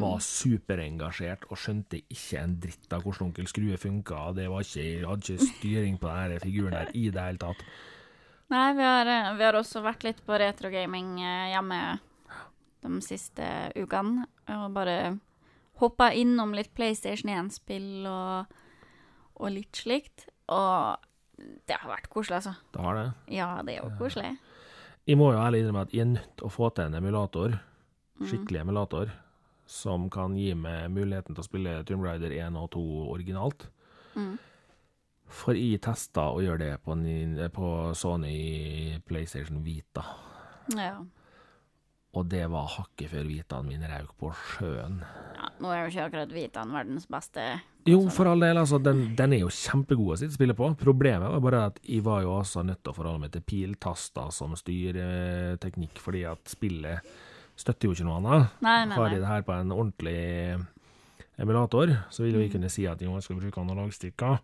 var 0.00 0.18
superengasjert 0.24 1.44
og 1.50 1.58
skjønte 1.60 2.00
ikke 2.10 2.40
en 2.42 2.56
dritt 2.62 2.92
av 2.96 3.04
hvordan 3.04 3.28
onkel 3.30 3.46
Skrue 3.50 3.76
funka. 3.80 4.32
Det 4.36 4.48
var 4.50 4.64
ikke, 4.64 4.82
jeg 4.84 5.06
hadde 5.06 5.36
ikke 5.36 5.48
styring 5.52 5.98
på 6.00 6.08
den 6.10 6.40
figuren 6.44 6.76
der 6.76 6.90
i 6.96 7.06
det 7.10 7.22
hele 7.28 7.38
tatt. 7.44 7.64
Nei, 8.50 8.72
vi 8.74 8.82
har, 8.82 9.06
eh, 9.06 9.34
vi 9.38 9.46
har 9.46 9.54
også 9.54 9.82
vært 9.84 10.04
litt 10.06 10.20
på 10.26 10.38
retrogaming 10.40 11.20
eh, 11.22 11.50
hjemme 11.52 11.80
de 12.82 12.96
siste 13.04 13.46
ukene. 13.78 14.26
Og 14.50 14.72
bare 14.74 14.96
hoppa 15.80 16.10
innom 16.16 16.56
litt 16.56 16.72
PlayStation 16.74 17.30
1-spill 17.30 18.08
og, 18.10 18.58
og 19.38 19.54
litt 19.54 19.78
slikt. 19.78 20.26
Og 20.50 20.98
det 21.68 21.78
har 21.78 21.92
vært 21.92 22.10
koselig, 22.12 22.40
altså. 22.40 22.56
Det 22.74 22.82
har 22.84 22.98
det. 22.98 23.06
Ja, 23.36 23.50
det 23.62 23.76
er 23.76 23.84
jo 23.84 23.94
koselig. 24.00 24.34
Jeg 25.08 25.18
må 25.18 25.30
jo 25.32 25.40
ærlig 25.40 25.62
innrømme 25.62 25.86
at 25.86 25.94
jeg 25.94 26.04
er 26.04 26.12
nødt 26.12 26.36
til 26.36 26.46
å 26.46 26.52
få 26.52 26.68
til 26.74 26.90
en 26.90 26.98
emulator, 26.98 27.56
skikkelig 28.20 28.60
emulator, 28.60 29.14
som 29.70 30.10
kan 30.12 30.34
gi 30.36 30.50
meg 30.58 30.90
muligheten 30.92 31.36
til 31.36 31.42
å 31.44 31.46
spille 31.46 31.78
Tomb 31.88 32.04
Raider 32.04 32.34
1 32.34 32.58
og 32.58 32.68
2 32.74 32.82
originalt. 33.14 33.68
Mm. 34.18 34.34
For 35.30 35.54
jeg 35.54 35.78
testa 35.84 36.26
å 36.34 36.40
gjøre 36.42 36.58
det 36.64 36.72
på, 36.84 36.96
ni- 36.98 37.48
på 37.54 37.94
Sony 37.94 38.98
PlayStation 39.06 39.62
Vita. 39.64 40.02
Ja. 40.76 40.96
Og 42.18 42.26
det 42.26 42.42
var 42.50 42.66
hakket 42.66 43.12
før 43.12 43.28
Vitaen 43.28 43.68
min 43.70 43.84
røk 43.86 44.10
på 44.18 44.32
sjøen. 44.34 44.96
ja. 45.36 45.46
Nå 45.62 45.68
er 45.70 45.84
jo 45.84 45.90
ikke 45.92 46.06
akkurat 46.08 46.32
Vitaen 46.34 46.72
verdens 46.74 47.06
beste. 47.06 47.44
Jo, 47.86 48.00
for 48.12 48.26
all 48.28 48.40
del, 48.42 48.58
altså, 48.58 48.80
den, 48.82 49.14
den 49.16 49.32
er 49.36 49.44
jo 49.44 49.48
kjempegod 49.54 50.14
å 50.14 50.18
sitte 50.18 50.34
og 50.34 50.38
spille 50.40 50.56
på. 50.58 50.70
Problemet 50.80 51.30
var 51.30 51.40
bare 51.44 51.60
at 51.70 51.78
jeg 51.86 52.02
var 52.04 52.22
jo 52.26 52.32
også 52.40 52.64
nødt 52.66 52.82
til 52.82 52.90
å 52.92 52.96
forholde 52.96 53.22
meg 53.22 53.32
til 53.36 53.44
piltaster 53.46 54.32
som 54.34 54.56
styreteknikk, 54.58 56.00
fordi 56.02 56.24
at 56.28 56.50
spillet 56.50 57.06
støtter 57.60 57.88
jo 57.88 57.94
ikke 57.94 58.08
noe 58.08 58.18
annet. 58.20 58.58
Nei, 58.64 58.76
nei, 58.90 58.96
Har 58.98 59.14
jeg 59.14 59.22
det 59.22 59.30
her 59.30 59.46
på 59.46 59.54
en 59.56 59.72
ordentlig 59.76 60.18
emulator, 61.40 61.92
så 62.12 62.24
vil 62.24 62.36
jo 62.36 62.44
jeg 62.44 62.52
kunne 62.54 62.70
si 62.72 62.86
at 62.88 63.00
jeg 63.00 63.24
skal 63.24 63.38
bruke 63.40 63.62
analogstykker. 63.62 64.40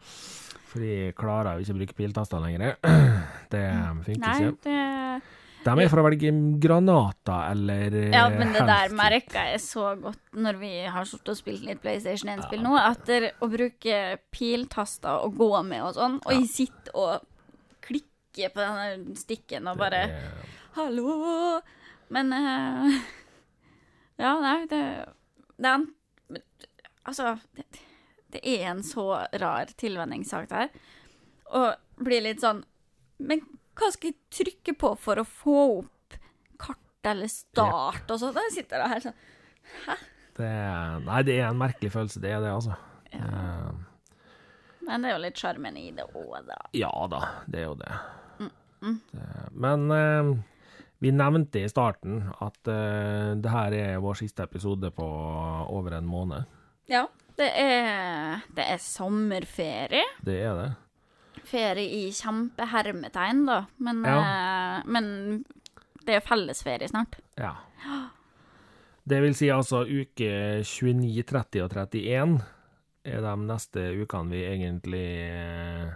For 0.66 0.84
jeg 0.84 1.14
klarer 1.16 1.56
jo 1.56 1.64
ikke 1.64 1.74
å 1.76 1.80
bruke 1.80 1.98
piltaster 1.98 2.42
lenger. 2.42 2.76
Det 3.52 3.64
funker 4.06 4.22
Nei, 4.24 4.48
ikke. 4.50 4.56
det 4.66 5.66
De 5.66 5.82
er 5.82 5.90
for 5.90 6.02
å 6.02 6.06
velge 6.06 6.32
granater 6.62 7.52
eller 7.52 7.94
Ja, 8.14 8.26
men 8.30 8.52
det 8.54 8.62
der 8.62 8.84
health 8.86 8.96
merka 8.98 9.46
jeg 9.50 9.62
så 9.64 9.92
godt 9.98 10.36
når 10.38 10.58
vi 10.60 10.72
har 10.94 11.08
sittet 11.08 11.32
og 11.32 11.38
spilt 11.38 11.64
litt 11.66 11.80
PlayStation 11.82 12.30
1-spill 12.36 12.62
nå, 12.62 12.74
etter 12.78 13.30
å 13.42 13.48
bruke 13.50 13.96
piltaster 14.34 15.26
og 15.26 15.34
gå 15.38 15.50
med 15.66 15.82
og 15.88 15.96
sånn, 15.96 16.20
og 16.22 16.36
jeg 16.36 16.46
sitter 16.52 16.94
og 16.94 17.26
klikker 17.86 18.54
på 18.54 18.62
denne 18.62 19.16
stikken 19.18 19.66
og 19.70 19.80
bare 19.80 20.04
Det 20.12 20.54
Hallo! 20.76 21.60
Men 22.12 22.32
uh, 22.36 22.92
Ja, 24.22 24.36
nei, 24.42 24.66
det 24.70 24.82
Det 25.56 25.70
Altså, 27.06 27.36
det, 27.56 27.66
det 28.34 28.42
er 28.42 28.70
en 28.72 28.82
så 28.86 29.08
rar 29.40 29.72
tilvenningssak 29.78 30.48
der. 30.50 30.72
Og 31.56 32.02
blir 32.02 32.24
litt 32.24 32.42
sånn 32.42 32.64
Men 33.22 33.44
hva 33.76 33.88
skal 33.94 34.10
jeg 34.10 34.18
trykke 34.34 34.74
på 34.80 34.90
for 34.98 35.20
å 35.20 35.24
få 35.24 35.60
opp 35.78 36.16
kart 36.60 37.08
eller 37.08 37.30
start 37.30 38.10
og 38.10 38.20
sånn? 38.20 38.34
Da 38.36 38.44
sitter 38.52 38.82
jeg 38.82 38.94
her 38.94 39.04
sånn 39.06 39.22
det 40.36 40.46
er, 40.46 40.98
nei, 41.00 41.22
det 41.24 41.38
er 41.40 41.46
en 41.48 41.60
merkelig 41.60 41.88
følelse, 41.94 42.20
det 42.20 42.34
er 42.36 42.42
det, 42.44 42.50
altså. 42.52 42.74
Ja. 43.08 43.22
Eh, 43.24 43.70
Men 44.86 45.02
det 45.02 45.08
er 45.10 45.16
jo 45.16 45.22
litt 45.24 45.40
sjarmen 45.40 45.78
i 45.80 45.86
det 45.96 46.04
òg, 46.12 46.34
da. 46.46 46.58
Ja 46.76 46.92
da, 47.10 47.22
det 47.50 47.62
er 47.62 47.64
jo 47.70 47.78
det. 47.80 47.94
Mm, 48.84 48.98
det 49.10 49.28
men 49.56 49.86
eh, 49.96 50.28
vi 51.00 51.12
nevnte 51.16 51.62
i 51.64 51.70
starten 51.72 52.20
at 52.44 52.68
eh, 52.68 53.32
det 53.40 53.52
her 53.52 53.76
er 53.76 54.04
vår 54.04 54.20
siste 54.20 54.44
episode 54.44 54.92
på 54.94 55.06
over 55.72 55.96
en 55.96 56.08
måned. 56.08 56.44
Ja. 56.90 57.06
Det 57.36 57.50
er, 57.52 58.42
det 58.56 58.64
er 58.64 58.80
sommerferie. 58.80 60.04
Det 60.24 60.38
er 60.40 60.56
det. 60.56 60.68
Ferie 61.46 61.98
i 61.98 62.04
kjempehermetegn, 62.16 63.44
da. 63.44 63.58
Men, 63.84 64.00
eh, 64.08 64.78
men 64.88 65.08
det 66.06 66.16
er 66.16 66.24
fellesferie 66.24 66.88
snart. 66.88 67.18
Ja. 67.36 67.52
Det 69.06 69.20
vil 69.22 69.36
si 69.38 69.50
altså 69.52 69.84
uke 69.84 70.30
29, 70.64 71.22
30 71.28 71.62
og 71.66 71.76
31 71.76 72.38
er 73.06 73.22
de 73.22 73.34
neste 73.46 73.84
ukene 74.00 74.32
vi 74.32 74.42
egentlig 74.48 75.06
eh, 75.28 75.92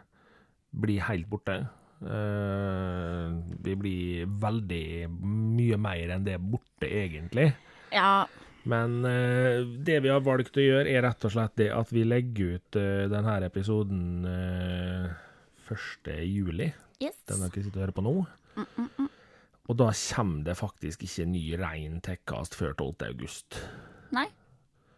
blir 0.71 1.07
helt 1.09 1.27
borte. 1.31 1.57
Eh, 2.01 3.25
vi 3.65 3.75
blir 3.81 4.29
veldig 4.45 4.85
mye 5.11 5.81
mer 5.81 6.15
enn 6.15 6.29
det 6.29 6.39
borte, 6.39 6.87
egentlig. 6.87 7.51
Ja. 7.91 8.29
Men 8.69 9.05
eh, 9.09 9.63
det 9.65 10.01
vi 10.05 10.11
har 10.13 10.21
valgt 10.25 10.59
å 10.61 10.65
gjøre, 10.65 10.89
er 10.91 11.05
rett 11.07 11.25
og 11.25 11.33
slett 11.33 11.57
det 11.61 11.71
at 11.73 11.93
vi 11.95 12.05
legger 12.05 12.59
ut 12.59 12.77
uh, 12.81 13.07
denne 13.09 13.39
episoden 13.47 14.27
uh, 14.29 15.73
1. 15.73 16.11
juli. 16.29 16.69
Yes. 17.01 17.17
Den 17.31 17.47
dere 17.47 17.65
sitter 17.65 17.79
og 17.79 17.85
hører 17.87 17.97
på 17.97 18.05
nå. 18.05 18.15
Og 19.71 19.79
da 19.79 19.89
kommer 19.95 20.45
det 20.45 20.59
faktisk 20.59 21.07
ikke 21.07 21.29
ny 21.31 21.45
rein 21.61 22.01
tekkast 22.05 22.57
før 22.59 22.75
12. 22.75 23.07
august. 23.07 23.61
Nei, 24.13 24.27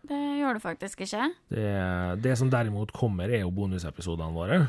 det 0.09 0.21
gjør 0.41 0.59
det 0.59 0.65
faktisk 0.65 1.05
ikke. 1.05 1.29
Det, 1.53 1.67
det 2.25 2.39
som 2.41 2.51
derimot 2.51 2.95
kommer, 2.97 3.31
er 3.31 3.45
jo 3.45 3.53
bonusepisodene 3.55 4.35
våre. 4.35 4.63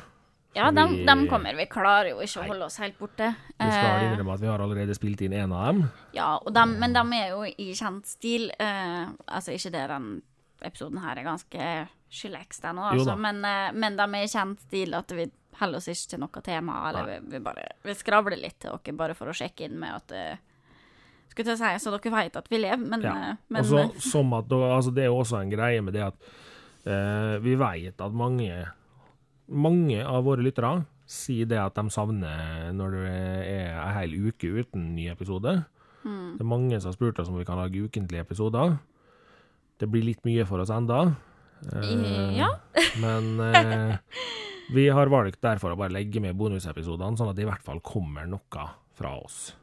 Ja, 0.55 0.67
dem, 0.71 0.75
de, 0.91 0.97
vi- 0.99 1.05
dem, 1.05 1.27
kommer. 1.27 1.55
Vi 1.57 1.65
klarer 1.65 2.09
jo 2.11 2.19
ikke 2.21 2.43
å 2.43 2.47
holde 2.47 2.65
oss 2.67 2.77
helt 2.77 2.97
borte. 2.99 3.31
Vi 3.57 3.71
skal 3.71 3.97
Eh, 3.97 4.03
innrømme 4.11 4.33
at 4.35 4.39
vi 4.43 4.47
har 4.47 4.59
allerede 4.59 4.93
spilt 4.95 5.21
inn 5.25 5.33
en 5.33 5.51
av 5.51 5.65
dem. 5.73 5.91
ja, 6.13 6.35
og 6.37 6.53
dem- 6.53 6.77
men 6.79 6.93
de 6.93 6.99
er 7.17 7.29
jo 7.29 7.41
i 7.43 7.71
kjent 7.73 8.05
stil. 8.05 8.51
Uh, 8.59 9.09
altså, 9.27 9.51
ikke 9.51 9.71
det 9.71 9.87
den 9.89 10.21
episoden 10.61 10.99
her 11.01 11.17
er 11.17 11.23
ganske 11.23 11.87
skyleks, 12.11 12.61
den 12.61 12.77
òg, 12.77 12.91
altså. 12.99 13.17
Men, 13.17 13.43
uh, 13.43 13.71
men 13.73 13.95
de 13.97 14.03
er 14.03 14.23
i 14.23 14.27
kjent 14.27 14.59
stil 14.59 14.93
at 14.93 15.07
vi 15.11 15.25
holder 15.59 15.77
oss 15.77 15.87
ikke 15.87 16.09
til 16.09 16.19
noe 16.19 16.41
tema. 16.43 16.89
Eller 16.89 17.05
vi, 17.21 17.31
vi 17.31 17.39
bare 17.39 17.65
vi 17.83 17.93
skravler 17.93 18.37
litt 18.39 18.59
til 18.59 18.71
dere 18.77 18.95
bare 18.97 19.13
for 19.15 19.25
å 19.27 19.33
sjekke 19.33 19.65
inn 19.65 19.79
med 19.79 19.93
at 19.95 20.11
uh, 20.11 20.37
Skulle 21.29 21.45
til 21.45 21.55
å 21.55 21.57
si 21.57 21.79
så 21.81 21.89
dere 21.97 22.11
vet 22.13 22.35
at 22.37 22.47
vi 22.47 22.57
lever, 22.59 22.77
men, 22.77 23.01
Ja. 23.01 23.35
men 23.49 23.63
også, 23.63 23.99
som 23.99 24.31
at, 24.33 24.45
altså 24.49 24.93
det 24.93 25.01
er 25.05 25.07
jo 25.09 25.17
også 25.17 25.41
en 25.41 25.49
greie 25.49 25.81
med 25.81 25.93
det 25.95 26.03
at 26.03 26.13
vi 27.41 27.55
vet 27.55 27.99
at 28.01 28.11
mange, 28.13 28.67
mange 29.47 29.99
av 30.05 30.23
våre 30.25 30.43
lyttere 30.45 30.85
sier 31.09 31.47
det 31.49 31.59
at 31.59 31.75
de 31.75 31.89
savner 31.93 32.71
når 32.75 32.95
det 32.95 33.13
er 33.51 33.73
en 33.75 33.95
hel 33.97 34.13
uke 34.29 34.49
uten 34.63 34.93
ny 34.95 35.09
episode. 35.11 35.57
Mm. 36.03 36.35
Det 36.37 36.43
er 36.43 36.49
mange 36.49 36.79
som 36.79 36.91
har 36.91 36.97
spurt 36.97 37.19
oss 37.19 37.29
om 37.31 37.37
vi 37.39 37.47
kan 37.47 37.59
lage 37.59 37.83
ukentlige 37.83 38.23
episoder. 38.23 38.77
Det 39.79 39.89
blir 39.91 40.05
litt 40.07 40.23
mye 40.27 40.45
for 40.47 40.63
oss 40.63 40.71
enda. 40.73 41.15
Eh, 41.71 42.37
Ja. 42.39 42.49
Men 43.03 43.39
eh, 43.39 43.97
vi 44.73 44.87
har 44.89 45.11
valgt 45.11 45.41
derfor 45.43 45.73
å 45.73 45.79
bare 45.79 45.93
legge 45.95 46.21
med 46.23 46.37
bonusepisodene, 46.39 47.17
sånn 47.19 47.31
at 47.31 47.37
det 47.37 47.45
i 47.45 47.49
hvert 47.49 47.65
fall 47.65 47.81
kommer 47.83 48.27
noe 48.29 48.67
fra 48.95 49.15
oss. 49.19 49.53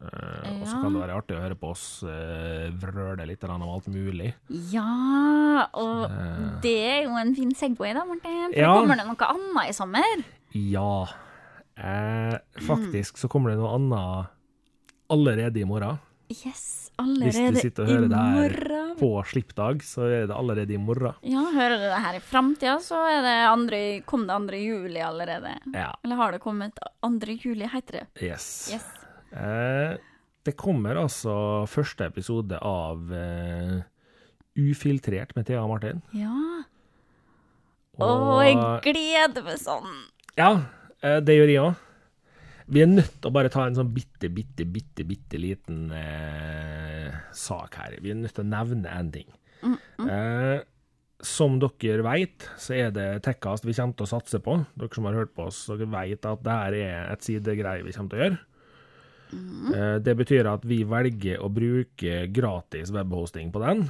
Eh, 0.00 0.60
Og 0.62 0.66
så 0.66 0.78
kan 0.80 0.94
det 0.94 1.00
være 1.02 1.16
artig 1.20 1.36
å 1.36 1.40
høre 1.42 1.56
på 1.60 1.70
oss 1.74 1.82
uh, 2.08 2.70
vrøle 2.80 3.26
litt 3.28 3.42
om 3.44 3.62
alt 3.68 3.86
mulig. 3.92 4.30
Ja, 4.72 5.66
og 5.76 6.06
Eh. 6.10 6.60
det 6.64 6.76
er 6.88 7.02
jo 7.04 7.16
en 7.20 7.34
fin 7.36 7.50
Segway 7.54 7.92
da, 7.92 8.04
Martin. 8.08 8.52
For 8.54 8.60
Ja. 8.60 8.74
kommer 8.80 8.96
det 8.96 9.06
noe 9.06 9.28
annet 9.28 9.68
i 9.68 9.72
sommer? 9.76 10.24
Ja. 10.56 11.06
Eh, 11.76 12.38
faktisk 12.66 13.18
så 13.20 13.28
kommer 13.28 13.50
det 13.52 13.58
noe 13.60 13.74
annet 13.76 14.30
allerede 15.10 15.60
i 15.60 15.64
morgen. 15.68 15.98
Yes, 16.30 16.90
allerede 16.96 17.34
i 17.36 17.42
morgen. 17.42 17.54
Hvis 17.54 17.62
du 17.62 17.68
sitter 17.68 17.82
og 17.82 17.88
hører 17.90 18.08
det 18.08 18.16
her 18.16 18.94
på 19.00 19.10
slippdag, 19.26 19.82
så 19.82 20.04
er 20.06 20.26
det 20.30 20.36
allerede 20.36 20.72
i 20.76 20.78
morgen. 20.78 21.14
Ja, 21.26 21.42
hører 21.50 21.76
du 21.76 21.86
det 21.90 22.00
her 22.04 22.14
i 22.14 22.22
framtida, 22.24 22.76
så 22.80 23.00
er 23.10 23.20
det 23.26 23.36
andre, 23.50 24.00
kom 24.06 24.26
det 24.28 24.36
2. 24.48 24.56
juli 24.64 25.00
allerede. 25.02 25.56
Ja. 25.74 25.92
Eller 26.04 26.16
har 26.16 26.32
det 26.32 26.40
kommet 26.40 26.78
2. 27.02 27.36
juli, 27.42 27.66
heter 27.66 28.00
det? 28.00 28.06
Yes. 28.22 28.70
Yes. 28.72 28.86
Eh, 29.30 29.98
det 30.46 30.56
kommer 30.58 30.98
altså 30.98 31.34
første 31.70 32.08
episode 32.08 32.58
av 32.64 33.12
eh, 33.14 33.76
Ufiltrert 34.58 35.34
med 35.36 35.46
Thea 35.48 35.62
og 35.62 35.74
Martin. 35.74 36.00
Ja. 36.16 36.64
Å, 38.00 38.10
jeg 38.46 38.56
gleder 38.86 39.44
meg 39.44 39.60
sånn. 39.60 39.92
Ja, 40.38 40.54
eh, 41.04 41.20
det 41.24 41.36
gjør 41.36 41.52
jeg 41.52 41.62
òg. 41.66 41.86
Vi 42.70 42.84
er 42.84 42.90
nødt 42.90 43.16
til 43.18 43.26
å 43.26 43.34
bare 43.34 43.50
ta 43.50 43.64
en 43.66 43.74
sånn 43.74 43.90
bitte, 43.90 44.28
bitte, 44.30 44.62
bitte, 44.62 45.04
bitte 45.06 45.38
liten 45.42 45.88
eh, 45.90 47.16
sak 47.34 47.80
her. 47.80 47.96
Vi 47.98 48.12
er 48.12 48.20
nødt 48.20 48.36
til 48.36 48.46
å 48.46 48.50
nevne 48.52 48.92
en 48.94 49.10
ting. 49.14 49.30
Eh, 50.06 50.60
som 51.20 51.58
dere 51.60 52.04
vet, 52.06 52.46
så 52.62 52.76
er 52.78 52.94
det 52.94 53.08
Tekkast 53.26 53.66
vi 53.66 53.74
kommer 53.76 53.98
til 53.98 54.06
å 54.06 54.12
satse 54.14 54.40
på. 54.44 54.54
Dere 54.78 54.96
som 54.96 55.08
har 55.10 55.18
hørt 55.18 55.34
på 55.36 55.48
oss, 55.50 55.64
dere 55.68 55.90
vet 55.90 56.30
at 56.30 56.46
det 56.46 56.56
her 56.62 56.78
er 56.78 57.10
et 57.10 57.26
sidegreie 57.26 57.84
vi 57.84 57.96
kommer 57.96 58.14
til 58.14 58.20
å 58.20 58.24
gjøre. 58.24 58.40
Eh, 59.32 59.96
det 60.02 60.14
betyr 60.18 60.48
at 60.50 60.64
vi 60.66 60.82
velger 60.88 61.42
å 61.44 61.50
bruke 61.52 62.24
gratis 62.34 62.90
webhosting 62.94 63.52
på 63.54 63.62
den. 63.62 63.84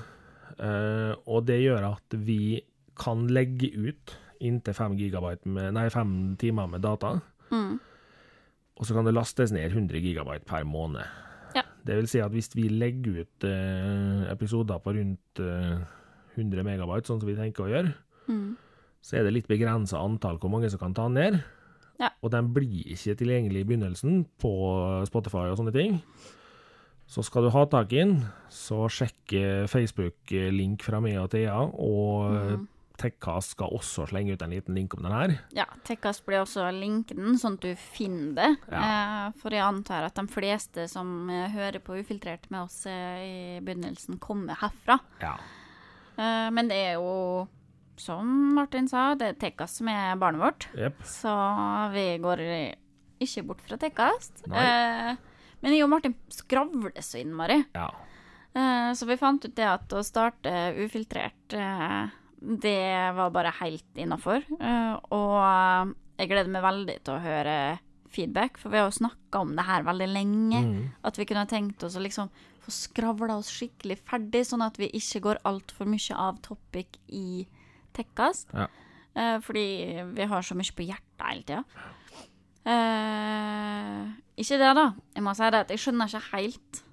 Eh, 0.59 1.12
og 1.26 1.46
det 1.48 1.61
gjør 1.62 1.87
at 1.94 2.16
vi 2.20 2.61
kan 3.00 3.26
legge 3.33 3.70
ut 3.76 4.16
inntil 4.44 4.74
5 4.76 4.96
gigabyte 4.98 5.48
med, 5.48 5.72
nei, 5.76 5.87
fem 5.92 6.37
timer 6.40 6.68
med 6.68 6.83
data. 6.85 7.14
Mm. 7.53 7.79
Og 8.81 8.87
så 8.88 8.96
kan 8.96 9.05
det 9.05 9.14
lastes 9.16 9.53
ned 9.53 9.72
100 9.72 10.00
gigabyte 10.00 10.46
per 10.48 10.64
måned. 10.68 11.05
Ja. 11.57 11.64
Det 11.85 11.96
vil 11.98 12.09
si 12.09 12.20
at 12.22 12.33
hvis 12.33 12.53
vi 12.57 12.68
legger 12.72 13.22
ut 13.24 13.44
eh, 13.48 14.26
episoder 14.33 14.81
på 14.85 14.94
rundt 14.96 15.40
eh, 15.44 15.81
100 16.37 16.64
megabyte, 16.64 17.09
sånn 17.11 17.20
som 17.20 17.29
vi 17.29 17.38
tenker 17.40 17.66
å 17.66 17.72
gjøre, 17.72 17.94
Mm. 18.31 18.53
så 19.03 19.16
er 19.18 19.24
det 19.26 19.33
litt 19.35 19.48
begrensa 19.50 19.98
antall 19.98 20.37
hvor 20.38 20.53
mange 20.53 20.68
som 20.70 20.79
kan 20.79 20.92
ta 20.94 21.09
ned. 21.11 21.40
Ja. 22.00 22.10
Og 22.24 22.32
den 22.32 22.50
blir 22.56 22.94
ikke 22.94 23.16
tilgjengelig 23.20 23.62
i 23.62 23.68
begynnelsen 23.68 24.24
på 24.40 24.52
Spotify 25.08 25.50
og 25.50 25.58
sånne 25.60 25.74
ting. 25.76 26.00
Så 27.10 27.24
skal 27.26 27.46
du 27.46 27.50
ha 27.50 27.64
tak 27.66 27.92
i 27.92 28.04
den, 28.04 28.20
så 28.54 28.84
sjekk 28.92 29.34
eh, 29.34 29.64
Facebook-link 29.70 30.84
fra 30.86 31.00
meg 31.02 31.18
og 31.18 31.32
Thea, 31.32 31.56
og 31.58 32.36
mm. 32.36 32.68
Tekkast 33.00 33.54
skal 33.54 33.72
også 33.72 34.04
slenge 34.10 34.34
ut 34.36 34.42
en 34.44 34.52
liten 34.52 34.76
link 34.76 34.94
om 34.94 35.06
den 35.06 35.14
her. 35.14 35.32
Ja, 35.56 35.64
Tekkast 35.86 36.22
blir 36.26 36.42
også 36.42 36.66
linken 36.74 37.22
den, 37.22 37.38
sånn 37.40 37.56
at 37.56 37.64
du 37.64 37.70
finner 37.80 38.34
det. 38.36 38.50
Ja. 38.68 39.30
for 39.40 39.56
jeg 39.56 39.64
antar 39.64 40.04
at 40.06 40.18
de 40.18 40.26
fleste 40.30 40.84
som 40.90 41.30
eh, 41.32 41.48
hører 41.54 41.80
på 41.84 41.96
Ufiltrert 42.00 42.46
med 42.52 42.66
oss 42.66 42.82
eh, 42.90 43.22
i 43.24 43.40
begynnelsen, 43.64 44.20
kommer 44.22 44.60
herfra. 44.60 45.00
Ja. 45.22 45.34
Eh, 46.20 46.48
men 46.52 46.68
det 46.70 46.82
er 46.90 46.98
jo 46.98 47.48
som 48.00 48.54
Martin 48.56 48.88
sa, 48.90 49.12
det 49.18 49.32
er 49.32 49.40
Tekkas 49.40 49.78
som 49.80 49.90
er 49.92 50.18
barnet 50.20 50.42
vårt. 50.42 50.68
Yep. 50.76 51.02
Så 51.06 51.32
vi 51.94 52.06
går 52.22 52.44
ikke 53.20 53.44
bort 53.48 53.64
fra 53.66 53.78
Tekkas. 53.80 54.32
Eh, 54.48 55.12
men 55.60 55.76
jeg 55.76 55.84
og 55.84 55.92
Martin 55.92 56.16
skravler 56.32 56.96
så 57.04 57.20
innmari. 57.20 57.60
Ja. 57.76 57.90
Eh, 58.56 58.92
så 58.96 59.06
vi 59.06 59.18
fant 59.20 59.44
ut 59.44 59.54
det 59.56 59.68
at 59.68 59.92
å 59.94 60.02
starte 60.06 60.72
ufiltrert, 60.80 61.54
eh, 61.54 62.08
det 62.40 63.12
var 63.14 63.30
bare 63.34 63.52
helt 63.60 64.00
innafor. 64.00 64.42
Eh, 64.58 64.94
og 65.14 65.94
jeg 66.18 66.30
gleder 66.32 66.50
meg 66.50 66.64
veldig 66.64 66.98
til 67.04 67.14
å 67.14 67.22
høre 67.22 67.56
feedback, 68.10 68.58
for 68.58 68.72
vi 68.72 68.80
har 68.80 68.88
jo 68.88 68.98
snakka 68.98 69.44
om 69.44 69.54
det 69.54 69.66
her 69.68 69.84
veldig 69.86 70.08
lenge. 70.10 70.62
Mm. 70.66 70.88
At 71.06 71.20
vi 71.20 71.28
kunne 71.28 71.46
tenkt 71.46 71.84
oss 71.86 71.96
å 71.96 72.02
liksom 72.02 72.32
få 72.64 72.74
skravla 72.74 73.38
oss 73.38 73.52
skikkelig 73.54 74.00
ferdig, 74.02 74.42
sånn 74.48 74.64
at 74.66 74.80
vi 74.80 74.90
ikke 74.98 75.22
går 75.28 75.42
altfor 75.48 75.88
mye 75.88 76.16
av 76.18 76.40
topic 76.42 76.98
i 77.06 77.46
Tekkast. 77.96 78.53
Ja. 78.55 78.68
Eh, 79.14 79.38
fordi 79.42 79.66
vi 80.14 80.29
har 80.31 80.46
så 80.46 80.57
mye 80.59 80.76
på 80.76 80.87
hjertet 80.87 81.26
hele 81.26 81.46
tida. 81.48 81.88
Eh, 82.70 84.07
ikke 84.40 84.61
det, 84.61 84.70
da. 84.79 84.87
Jeg 85.16 85.26
må 85.26 85.35
si 85.37 85.50
det 85.50 85.64
at 85.64 85.74
jeg 85.74 85.83
skjønner 85.85 86.11
ikke 86.11 86.37
helt 86.37 86.85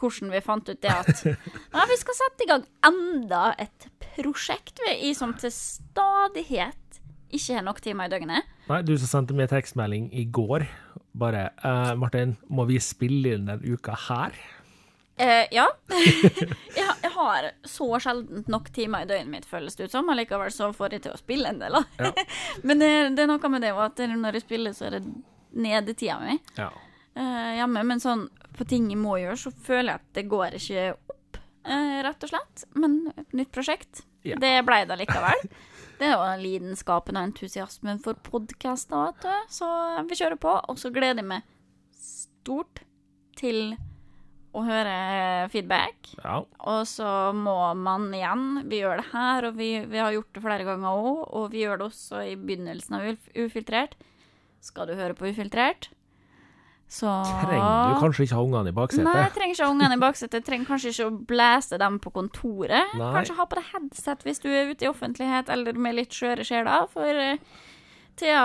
hvordan 0.00 0.32
vi 0.32 0.40
fant 0.40 0.68
ut 0.70 0.80
det 0.80 0.92
at 0.94 1.24
ja, 1.28 1.82
vi 1.90 1.96
skal 2.00 2.16
sette 2.16 2.46
i 2.46 2.48
gang 2.48 2.62
enda 2.88 3.50
et 3.60 3.88
prosjekt 4.14 4.80
vi 4.86 4.94
i 5.10 5.14
som 5.16 5.34
til 5.36 5.52
stadighet 5.52 6.76
ikke 7.30 7.58
har 7.58 7.66
nok 7.66 7.82
timer 7.84 8.08
i 8.08 8.12
døgnet. 8.14 8.48
Nei, 8.70 8.80
du 8.82 8.96
som 8.98 9.10
sendte 9.10 9.36
meg 9.38 9.50
tekstmelding 9.52 10.08
i 10.16 10.24
går, 10.26 10.64
bare 11.14 11.50
eh, 11.52 11.92
'Martin, 11.94 12.34
må 12.50 12.66
vi 12.70 12.80
spille 12.82 13.36
inn 13.36 13.46
denne 13.46 13.60
uka 13.62 13.94
her?' 14.08 14.40
Eh, 15.20 15.46
ja. 15.52 15.66
jeg, 16.76 16.92
jeg 17.02 17.10
har 17.14 17.50
så 17.68 17.88
sjelden 18.00 18.44
nok 18.48 18.70
timer 18.72 19.04
i 19.04 19.08
døgnet 19.10 19.28
mitt, 19.34 19.48
føles 19.48 19.76
det 19.76 19.88
ut 19.90 19.94
som. 19.94 20.08
Allikevel 20.12 20.52
så 20.54 20.70
får 20.76 20.96
jeg 20.96 21.02
til 21.06 21.12
å 21.16 21.20
spille 21.20 21.50
en 21.52 21.58
del. 21.60 21.76
Ja. 22.00 22.12
Men 22.66 22.80
det, 22.80 22.90
det 23.18 23.26
er 23.26 23.28
noe 23.32 23.50
med 23.52 23.66
det 23.66 23.74
at 23.76 24.00
når 24.14 24.38
jeg 24.38 24.46
spiller, 24.46 24.76
så 24.76 24.88
er 24.88 24.98
det 24.98 25.02
nedetida 25.50 26.16
mi 26.22 26.38
Ja. 26.56 26.70
eh, 27.18 27.50
hjemme. 27.58 27.82
Men 27.90 28.00
sånn 28.00 28.28
på 28.56 28.64
ting 28.68 28.88
jeg 28.92 29.00
må 29.00 29.18
gjøre, 29.20 29.36
så 29.40 29.52
føler 29.52 29.92
jeg 29.92 30.00
at 30.00 30.08
det 30.16 30.24
går 30.30 30.56
ikke 30.60 30.86
opp, 31.12 31.40
eh, 31.68 31.98
rett 32.06 32.24
og 32.26 32.32
slett. 32.32 32.64
Men 32.80 32.96
et 33.16 33.36
nytt 33.36 33.52
prosjekt, 33.54 34.06
Ja. 34.24 34.36
det 34.40 34.54
ble 34.68 34.84
det 34.88 34.98
likevel. 35.04 35.44
Det 36.00 36.06
er 36.08 36.14
jo 36.16 36.28
lidenskapen 36.40 37.18
og 37.20 37.26
entusiasmen 37.28 37.98
for 38.00 38.16
podkaster, 38.24 39.10
vet 39.10 39.20
du. 39.26 39.50
Så 39.52 39.66
vi 40.08 40.16
kjører 40.16 40.38
på. 40.40 40.54
Og 40.72 40.78
så 40.80 40.88
gleder 40.94 41.20
jeg 41.20 41.26
meg 41.28 41.42
stort 42.00 42.80
til 43.36 43.74
å 44.50 44.64
høre 44.66 44.94
feedback. 45.52 46.10
ja. 46.24 46.40
Og 46.66 46.80
så 46.90 47.30
må 47.36 47.54
man 47.78 48.08
igjen 48.14 48.64
Vi 48.68 48.80
gjør 48.80 48.98
det 48.98 49.06
her, 49.12 49.46
og 49.46 49.54
vi, 49.60 49.68
vi 49.86 50.00
har 50.02 50.10
gjort 50.16 50.32
det 50.34 50.42
flere 50.42 50.66
ganger 50.66 50.90
òg. 50.90 51.20
Og 51.38 51.50
vi 51.52 51.62
gjør 51.62 51.78
det 51.80 51.86
også 51.92 52.24
i 52.32 52.34
begynnelsen 52.40 52.98
av 52.98 53.06
Ufiltrert. 53.38 53.94
Skal 54.60 54.90
du 54.90 54.96
høre 54.98 55.14
på 55.16 55.30
Ufiltrert, 55.30 55.88
så 56.90 57.06
Trenger 57.22 57.94
du 57.94 58.00
kanskje 58.02 58.24
ikke 58.26 58.34
ha 58.34 58.42
ungene 58.42 58.72
i 58.72 58.74
baksetet? 58.74 59.06
Nei, 59.06 59.20
jeg 59.22 59.32
trenger 59.36 59.54
ikke 59.54 59.66
ha 59.68 59.70
ungene 59.76 59.94
i 59.94 60.02
baksetet. 60.02 60.44
Trenger 60.48 60.66
kanskje 60.72 60.90
ikke 60.90 61.06
å 61.06 61.12
blæse 61.30 61.78
dem 61.78 62.00
på 62.02 62.10
kontoret. 62.16 62.96
Nei. 62.98 63.12
Kanskje 63.14 63.36
ha 63.38 63.46
på 63.46 63.60
deg 63.60 63.68
headset 63.70 64.26
hvis 64.26 64.42
du 64.42 64.48
er 64.50 64.72
ute 64.72 64.84
i 64.84 64.90
offentlighet, 64.90 65.52
eller 65.54 65.78
med 65.78 65.94
litt 66.00 66.16
skjøre 66.18 66.42
sjeler. 66.48 66.90
For 66.90 67.22
eh, 67.22 67.38
Thea 68.18 68.42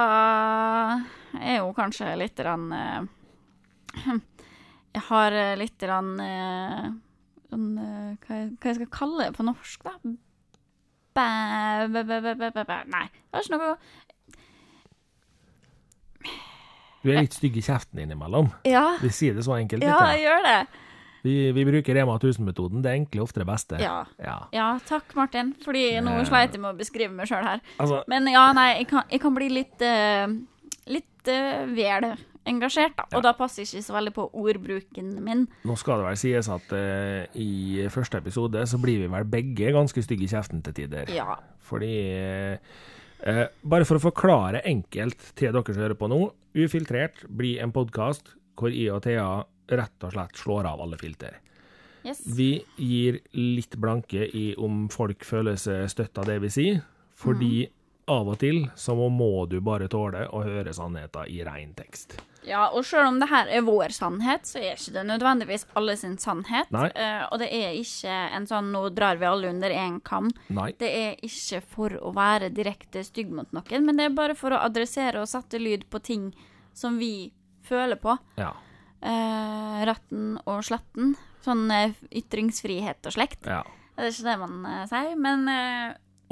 er 1.41 1.57
jo 1.57 1.73
kanskje 1.75 2.13
litt 2.21 2.37
grann 2.37 2.69
eh, 2.77 4.13
Jeg 4.95 5.03
har 5.09 5.35
eh, 5.35 5.55
litt 5.59 5.75
grann 5.81 6.13
eh, 6.23 6.85
sånn 7.51 7.67
eh, 7.77 8.13
hva, 8.23 8.37
jeg- 8.39 8.53
hva 8.55 8.71
jeg 8.71 8.77
skal 8.79 8.91
kalle 8.95 9.25
det 9.27 9.35
på 9.35 9.43
norsk, 9.47 9.83
da? 9.83 9.95
Bæ, 11.15 11.27
bæ, 11.91 12.01
bæ, 12.07 12.17
bæ, 12.23 12.33
bæ, 12.39 12.49
bæ, 12.55 12.63
bæ. 12.69 12.77
Nei, 12.91 13.05
det 13.11 13.35
har 13.35 13.43
ikke 13.45 13.59
noe 13.59 13.75
Du 17.05 17.11
er 17.13 17.19
litt 17.21 17.35
stygg 17.37 17.57
i 17.59 17.61
kjeften 17.61 17.99
innimellom. 18.01 18.47
Ja, 18.65 18.95
Vi 19.01 19.11
sier 19.13 19.35
det 19.37 19.43
så 19.45 19.53
enkelt. 19.59 19.83
ja 19.85 19.99
jeg 20.15 20.23
gjør 20.25 20.41
det. 20.47 20.57
Vi, 21.25 21.33
vi 21.57 21.63
bruker 21.65 21.95
Rema 21.97 22.15
1000-metoden. 22.21 22.81
Det 22.85 22.89
er 22.89 22.95
egentlig 22.99 23.21
ofte 23.21 23.41
det 23.41 23.47
beste. 23.49 23.77
Ja. 23.81 23.99
Ja. 24.21 24.35
Ja, 24.53 24.67
takk, 24.85 25.13
Martin. 25.17 25.53
Fordi 25.65 25.83
nå 26.05 26.15
Ja. 26.19 26.23
sleit 26.25 26.51
jeg 26.53 26.61
med 26.61 26.73
å 26.75 26.77
beskrive 26.77 27.11
meg 27.13 27.27
sjøl 27.29 27.43
her. 27.45 27.61
Altså, 27.81 28.03
Men 28.07 28.27
ja, 28.29 28.51
nei, 28.53 28.77
jeg 28.79 28.87
kan, 28.89 29.03
jeg 29.09 29.21
kan 29.21 29.33
bli 29.37 29.49
litt 29.49 29.81
eh, 29.81 30.27
Litt 30.87 31.29
uh, 31.33 31.65
vel 31.73 32.11
engasjert, 32.49 32.95
da. 32.97 33.05
Og 33.17 33.23
da 33.25 33.33
passer 33.37 33.65
ikke 33.65 33.83
så 33.85 33.95
veldig 33.95 34.13
på 34.15 34.27
ordbruken 34.41 35.13
min. 35.25 35.45
nå 35.65 35.77
skal 35.79 36.01
det 36.01 36.09
vel 36.09 36.19
sies 36.21 36.49
at 36.51 36.75
uh, 36.75 37.37
i 37.41 37.87
første 37.93 38.21
episode 38.21 38.65
så 38.69 38.79
blir 38.81 39.03
vi 39.03 39.11
vel 39.11 39.27
begge 39.29 39.73
ganske 39.75 40.05
stygge 40.05 40.27
i 40.27 40.31
kjeften 40.31 40.63
til 40.65 40.77
tider. 40.83 41.11
Ja. 41.13 41.39
Fordi 41.65 41.95
uh, 43.25 43.47
Bare 43.65 43.87
for 43.87 43.97
å 43.97 44.03
forklare 44.03 44.61
enkelt 44.67 45.31
til 45.39 45.55
dere 45.55 45.73
som 45.73 45.81
hører 45.81 45.97
på 45.97 46.09
nå. 46.11 46.21
Ufiltrert 46.55 47.25
blir 47.27 47.63
en 47.63 47.73
podkast 47.75 48.35
hvor 48.55 48.71
jeg 48.71 48.93
og 48.93 49.03
Thea 49.03 49.43
rett 49.75 50.05
og 50.05 50.13
slett 50.13 50.37
slår 50.39 50.69
av 50.69 50.83
alle 50.85 50.99
filter. 51.01 51.39
Yes. 52.05 52.21
Vi 52.37 52.59
gir 52.77 53.17
litt 53.33 53.75
blanke 53.81 54.27
i 54.29 54.51
om 54.61 54.85
folk 54.93 55.25
føler 55.25 55.57
seg 55.57 55.89
støtt 55.89 56.21
av 56.21 56.29
det 56.29 56.37
vi 56.43 56.51
sier, 56.53 56.83
fordi 57.17 57.65
av 58.11 58.29
og 58.29 58.37
til 58.43 58.67
så 58.77 58.93
må, 58.97 59.09
må 59.09 59.47
du 59.49 59.57
bare 59.65 59.89
tåle 59.89 60.27
å 60.29 60.43
høre 60.45 60.73
sannheten 60.77 61.31
i 61.33 61.41
ren 61.47 61.73
tekst. 61.77 62.19
Ja, 62.45 62.67
og 62.69 62.85
sjøl 62.85 63.07
om 63.07 63.19
det 63.21 63.29
her 63.31 63.49
er 63.51 63.63
vår 63.65 63.93
sannhet, 63.95 64.45
så 64.47 64.59
er 64.61 64.75
ikke 64.75 64.93
det 64.97 65.05
nødvendigvis 65.09 65.65
alle 65.79 65.95
sin 65.99 66.17
sannhet. 66.21 66.71
Eh, 66.71 67.23
og 67.29 67.39
det 67.41 67.49
er 67.53 67.77
ikke 67.77 68.17
en 68.37 68.47
sånn 68.49 68.71
'nå 68.73 68.83
drar 68.95 69.19
vi 69.21 69.25
alle 69.29 69.49
under 69.49 69.69
én 69.69 69.99
kam'. 70.01 70.31
Nei. 70.49 70.71
Det 70.77 70.89
er 70.89 71.15
ikke 71.25 71.61
for 71.61 71.89
å 71.89 72.13
være 72.15 72.53
direkte 72.53 73.03
stygg 73.03 73.31
mot 73.31 73.51
noen, 73.51 73.85
men 73.85 73.97
det 73.97 74.05
er 74.05 74.17
bare 74.17 74.35
for 74.35 74.51
å 74.51 74.61
adressere 74.61 75.21
og 75.21 75.27
sette 75.27 75.59
lyd 75.59 75.89
på 75.89 76.01
ting 76.03 76.33
som 76.73 76.99
vi 76.99 77.31
føler 77.63 77.95
på. 77.95 78.17
Ja. 78.37 78.53
Uh, 79.05 79.85
retten 79.85 80.39
og 80.45 80.63
sletten. 80.65 81.15
Sånn 81.45 81.69
eh, 81.71 81.93
ytringsfrihet 82.11 83.05
og 83.05 83.13
slekt. 83.13 83.45
ja. 83.45 83.63
Det 83.95 84.03
er 84.03 84.11
ikke 84.11 84.27
det 84.27 84.39
man 84.41 84.87
sier, 84.89 85.15
men 85.15 85.45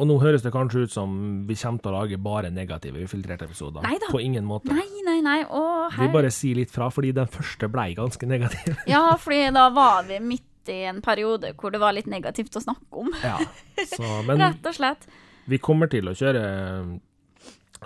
Og 0.01 0.07
nå 0.09 0.15
høres 0.23 0.41
det 0.41 0.49
kanskje 0.55 0.87
ut 0.87 0.93
som 0.93 1.11
vi 1.45 1.53
kommer 1.59 1.83
til 1.83 1.91
å 1.91 1.97
lage 1.99 2.17
bare 2.17 2.49
negative 2.49 3.03
ufiltrerte 3.05 3.45
episoder. 3.45 3.83
Neida. 3.85 4.07
På 4.09 4.21
ingen 4.23 4.45
måte. 4.49 4.73
Nei, 4.73 4.87
nei, 5.05 5.19
nei. 5.21 5.43
Å, 5.45 5.61
Vi 5.93 6.07
bare 6.13 6.31
sier 6.33 6.57
litt 6.57 6.73
fra, 6.73 6.87
fordi 6.93 7.11
den 7.13 7.29
første 7.29 7.69
blei 7.69 7.91
ganske 7.97 8.25
negativ. 8.29 8.73
Ja, 8.89 9.03
fordi 9.21 9.43
da 9.53 9.67
var 9.75 10.07
vi 10.09 10.17
midt 10.23 10.71
i 10.73 10.79
en 10.89 11.01
periode 11.05 11.51
hvor 11.59 11.73
det 11.75 11.81
var 11.83 11.93
litt 11.93 12.07
negativt 12.09 12.55
å 12.57 12.63
snakke 12.63 13.03
om. 13.03 13.11
Ja. 13.21 13.37
Så, 13.83 14.07
men 14.27 14.41
Rett 14.41 14.65
og 14.71 14.77
slett. 14.79 15.05
vi 15.45 15.59
kommer 15.61 15.91
til 15.91 16.09
å 16.09 16.15
kjøre 16.17 16.41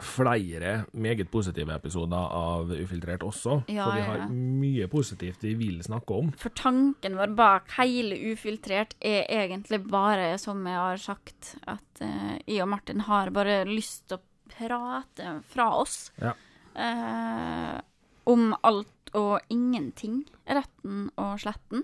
flere 0.05 0.73
meget 0.93 1.29
positive 1.31 1.73
episoder 1.75 2.17
av 2.37 2.71
Ufiltrert 2.73 3.23
også. 3.25 3.61
Ja, 3.71 3.85
for 3.87 3.97
vi 3.97 4.05
har 4.07 4.17
ja. 4.23 4.27
mye 4.31 4.87
positivt 4.91 5.43
vi 5.43 5.53
vil 5.59 5.79
snakke 5.85 6.17
om. 6.17 6.31
For 6.39 6.53
tanken 6.57 7.17
vår 7.19 7.33
bak 7.37 7.71
hele 7.77 8.17
Ufiltrert 8.31 8.95
er 9.01 9.25
egentlig 9.29 9.81
bare, 9.89 10.33
som 10.41 10.61
jeg 10.67 10.77
har 10.81 10.97
sagt, 11.01 11.55
at 11.67 12.01
uh, 12.03 12.35
jeg 12.45 12.61
og 12.65 12.69
Martin 12.75 13.05
har 13.07 13.31
bare 13.35 13.61
lyst 13.69 14.07
til 14.09 14.19
å 14.19 14.25
prate 14.57 15.39
fra 15.51 15.71
oss 15.81 16.11
Ja. 16.21 16.33
uh, 16.77 17.81
om 18.27 18.51
alt 18.63 19.11
og 19.15 19.39
ingenting. 19.53 20.25
Retten 20.47 21.09
og 21.17 21.37
sletten. 21.39 21.83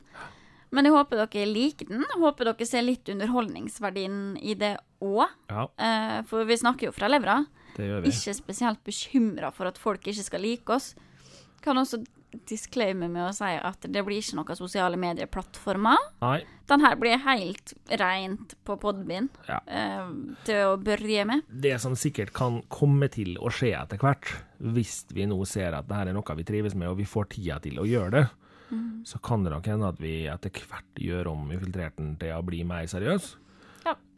Men 0.73 0.87
jeg 0.89 0.95
håper 0.95 1.19
dere 1.21 1.45
liker 1.47 1.85
den. 1.91 2.01
Jeg 2.09 2.19
håper 2.19 2.49
dere 2.49 2.65
ser 2.67 2.81
litt 2.83 3.09
underholdningsverdien 3.13 4.37
i 4.41 4.55
det 4.57 4.75
òg. 5.03 5.27
Ja, 5.51 5.67
Eh, 5.77 6.21
for 6.25 6.45
vi 6.49 6.57
snakker 6.57 6.89
jo 6.89 6.91
fra 6.95 7.07
levra. 7.11 7.45
Ikke 7.77 8.33
spesielt 8.37 8.83
bekymra 8.83 9.51
for 9.53 9.65
at 9.67 9.77
folk 9.77 10.01
ikke 10.07 10.23
skal 10.23 10.41
like 10.41 10.69
oss. 10.73 10.93
Kan 11.63 11.77
også 11.77 12.03
disclaimer 12.49 13.09
med 13.13 13.27
å 13.27 13.33
si 13.35 13.45
at 13.45 13.85
det 13.93 14.01
blir 14.05 14.17
ikke 14.17 14.35
noen 14.39 14.57
sosiale 14.57 14.97
medieplattformer. 14.97 15.99
Nei. 16.23 16.39
Den 16.67 16.81
her 16.81 16.95
blir 16.97 17.19
helt 17.21 17.73
rent 17.99 18.55
på 18.65 18.77
podbind 18.81 19.29
Ja. 19.47 19.59
eh, 19.67 20.07
til 20.43 20.55
å 20.71 20.77
børje 20.81 21.25
med. 21.29 21.43
Det 21.47 21.79
som 21.79 21.93
sikkert 21.93 22.33
kan 22.33 22.61
komme 22.69 23.09
til 23.11 23.35
å 23.37 23.51
skje 23.53 23.75
etter 23.79 23.97
hvert, 24.01 24.25
hvis 24.59 25.05
vi 25.13 25.25
nå 25.29 25.45
ser 25.45 25.73
at 25.77 25.87
dette 25.87 26.09
er 26.09 26.13
noe 26.13 26.35
vi 26.35 26.43
trives 26.43 26.73
med, 26.73 26.87
og 26.89 26.97
vi 26.97 27.05
får 27.05 27.29
tida 27.29 27.59
til 27.61 27.75
å 27.79 27.85
gjøre 27.85 28.11
det, 28.11 28.29
Mm. 28.71 29.03
så 29.05 29.21
kan 29.21 29.43
det 29.43 29.51
nok 29.51 29.65
hende 29.65 29.87
at 29.87 29.99
vi 29.99 30.25
etter 30.25 30.49
hvert 30.49 30.95
gjør 30.97 31.27
om 31.27 31.51
infiltrerten 31.51 32.17
til 32.17 32.29
å 32.33 32.41
bli 32.43 32.63
mer 32.63 32.85
seriøs. 32.87 33.35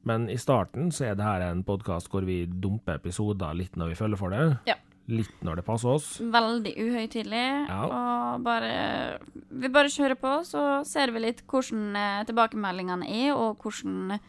Ja. 0.05 0.11
Men 0.13 0.29
i 0.29 0.37
starten 0.37 0.91
så 0.93 1.07
er 1.11 1.15
det 1.17 1.25
her 1.25 1.41
en 1.51 1.63
podkast 1.65 2.09
hvor 2.13 2.25
vi 2.27 2.43
dumper 2.45 2.99
episoder 2.99 3.55
litt 3.57 3.75
når 3.75 3.89
vi 3.93 3.95
føler 3.95 4.17
for 4.17 4.29
det, 4.29 4.59
Ja. 4.69 4.75
litt 5.07 5.41
når 5.43 5.55
det 5.57 5.65
passer 5.65 5.89
oss. 5.89 6.19
Veldig 6.21 6.75
uhøytidelig. 6.77 7.67
Ja. 7.69 7.81
Og 8.35 8.43
bare 8.43 9.19
Vi 9.49 9.67
bare 9.69 9.87
kjører 9.89 10.15
på, 10.15 10.43
så 10.45 10.85
ser 10.85 11.11
vi 11.11 11.19
litt 11.19 11.41
hvordan 11.47 11.95
eh, 11.95 12.23
tilbakemeldingene 12.25 13.07
er, 13.09 13.33
og 13.35 13.57
hvordan 13.63 14.19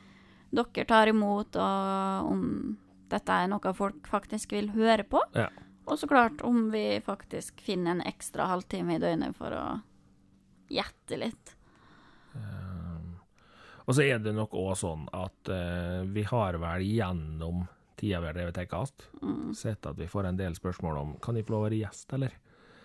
dere 0.53 0.85
tar 0.87 1.09
imot, 1.09 1.57
og 1.57 2.31
om 2.33 2.77
dette 3.11 3.29
er 3.31 3.49
noe 3.49 3.73
folk 3.75 4.07
faktisk 4.09 4.53
vil 4.53 4.69
høre 4.71 5.05
på. 5.05 5.21
Ja. 5.35 5.49
Og 5.87 5.99
så 5.99 6.09
klart 6.09 6.41
om 6.43 6.71
vi 6.73 7.01
faktisk 7.05 7.61
finner 7.61 7.91
en 7.93 8.01
ekstra 8.03 8.47
halvtime 8.49 8.97
i 8.97 8.99
døgnet 8.99 9.37
for 9.37 9.51
å 9.55 9.83
gjette 10.71 11.19
litt. 11.19 11.53
Og 13.87 13.95
så 13.95 14.03
er 14.03 14.19
det 14.19 14.33
nok 14.35 14.55
òg 14.59 14.73
sånn 14.81 15.05
at 15.15 15.51
uh, 15.53 16.03
vi 16.11 16.25
har 16.27 16.59
vel 16.59 16.83
gjennom 16.87 17.65
tida 17.97 18.19
vi 18.21 18.27
har 18.29 18.35
drevet 18.37 18.57
Tekkast, 18.59 19.07
Mm. 19.23 19.55
sett 19.57 19.87
at 19.87 19.97
vi 19.97 20.07
får 20.11 20.27
en 20.29 20.37
del 20.37 20.53
spørsmål 20.59 20.99
om 21.01 21.15
kan 21.23 21.35
de 21.35 21.43
få 21.47 21.55
lov 21.55 21.63
å 21.63 21.69
være 21.69 21.79
gjest, 21.81 22.13
eller? 22.13 22.35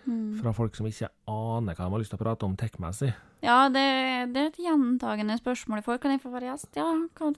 Mm. 0.06 0.40
Fra 0.40 0.52
folk 0.56 0.74
som 0.74 0.86
ikke 0.88 1.10
aner 1.30 1.76
hva 1.76 1.84
de 1.84 1.92
har 1.92 2.00
lyst 2.02 2.10
til 2.14 2.18
å 2.18 2.22
prate 2.24 2.46
om 2.46 2.56
tech-messig. 2.58 3.12
Ja, 3.42 3.68
det, 3.68 3.84
det 4.32 4.40
er 4.40 4.48
et 4.50 4.58
gjentagende 4.62 5.36
spørsmål 5.38 5.78
jeg 5.82 5.86
får. 5.86 6.00
Kan 6.02 6.14
jeg 6.14 6.22
få 6.22 6.32
være 6.32 6.48
gjest? 6.50 6.70
Ja, 6.78 6.86
hva, 7.18 7.32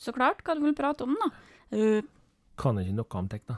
så 0.00 0.12
klart. 0.16 0.42
Hva 0.44 0.56
du 0.56 0.64
vil 0.64 0.76
prate 0.76 1.06
om, 1.06 1.14
da? 1.20 1.30
Uh, 1.72 2.02
Kan 2.60 2.80
ikke 2.82 2.96
noe 2.98 3.20
om 3.22 3.28
tech, 3.30 3.44
da. 3.48 3.56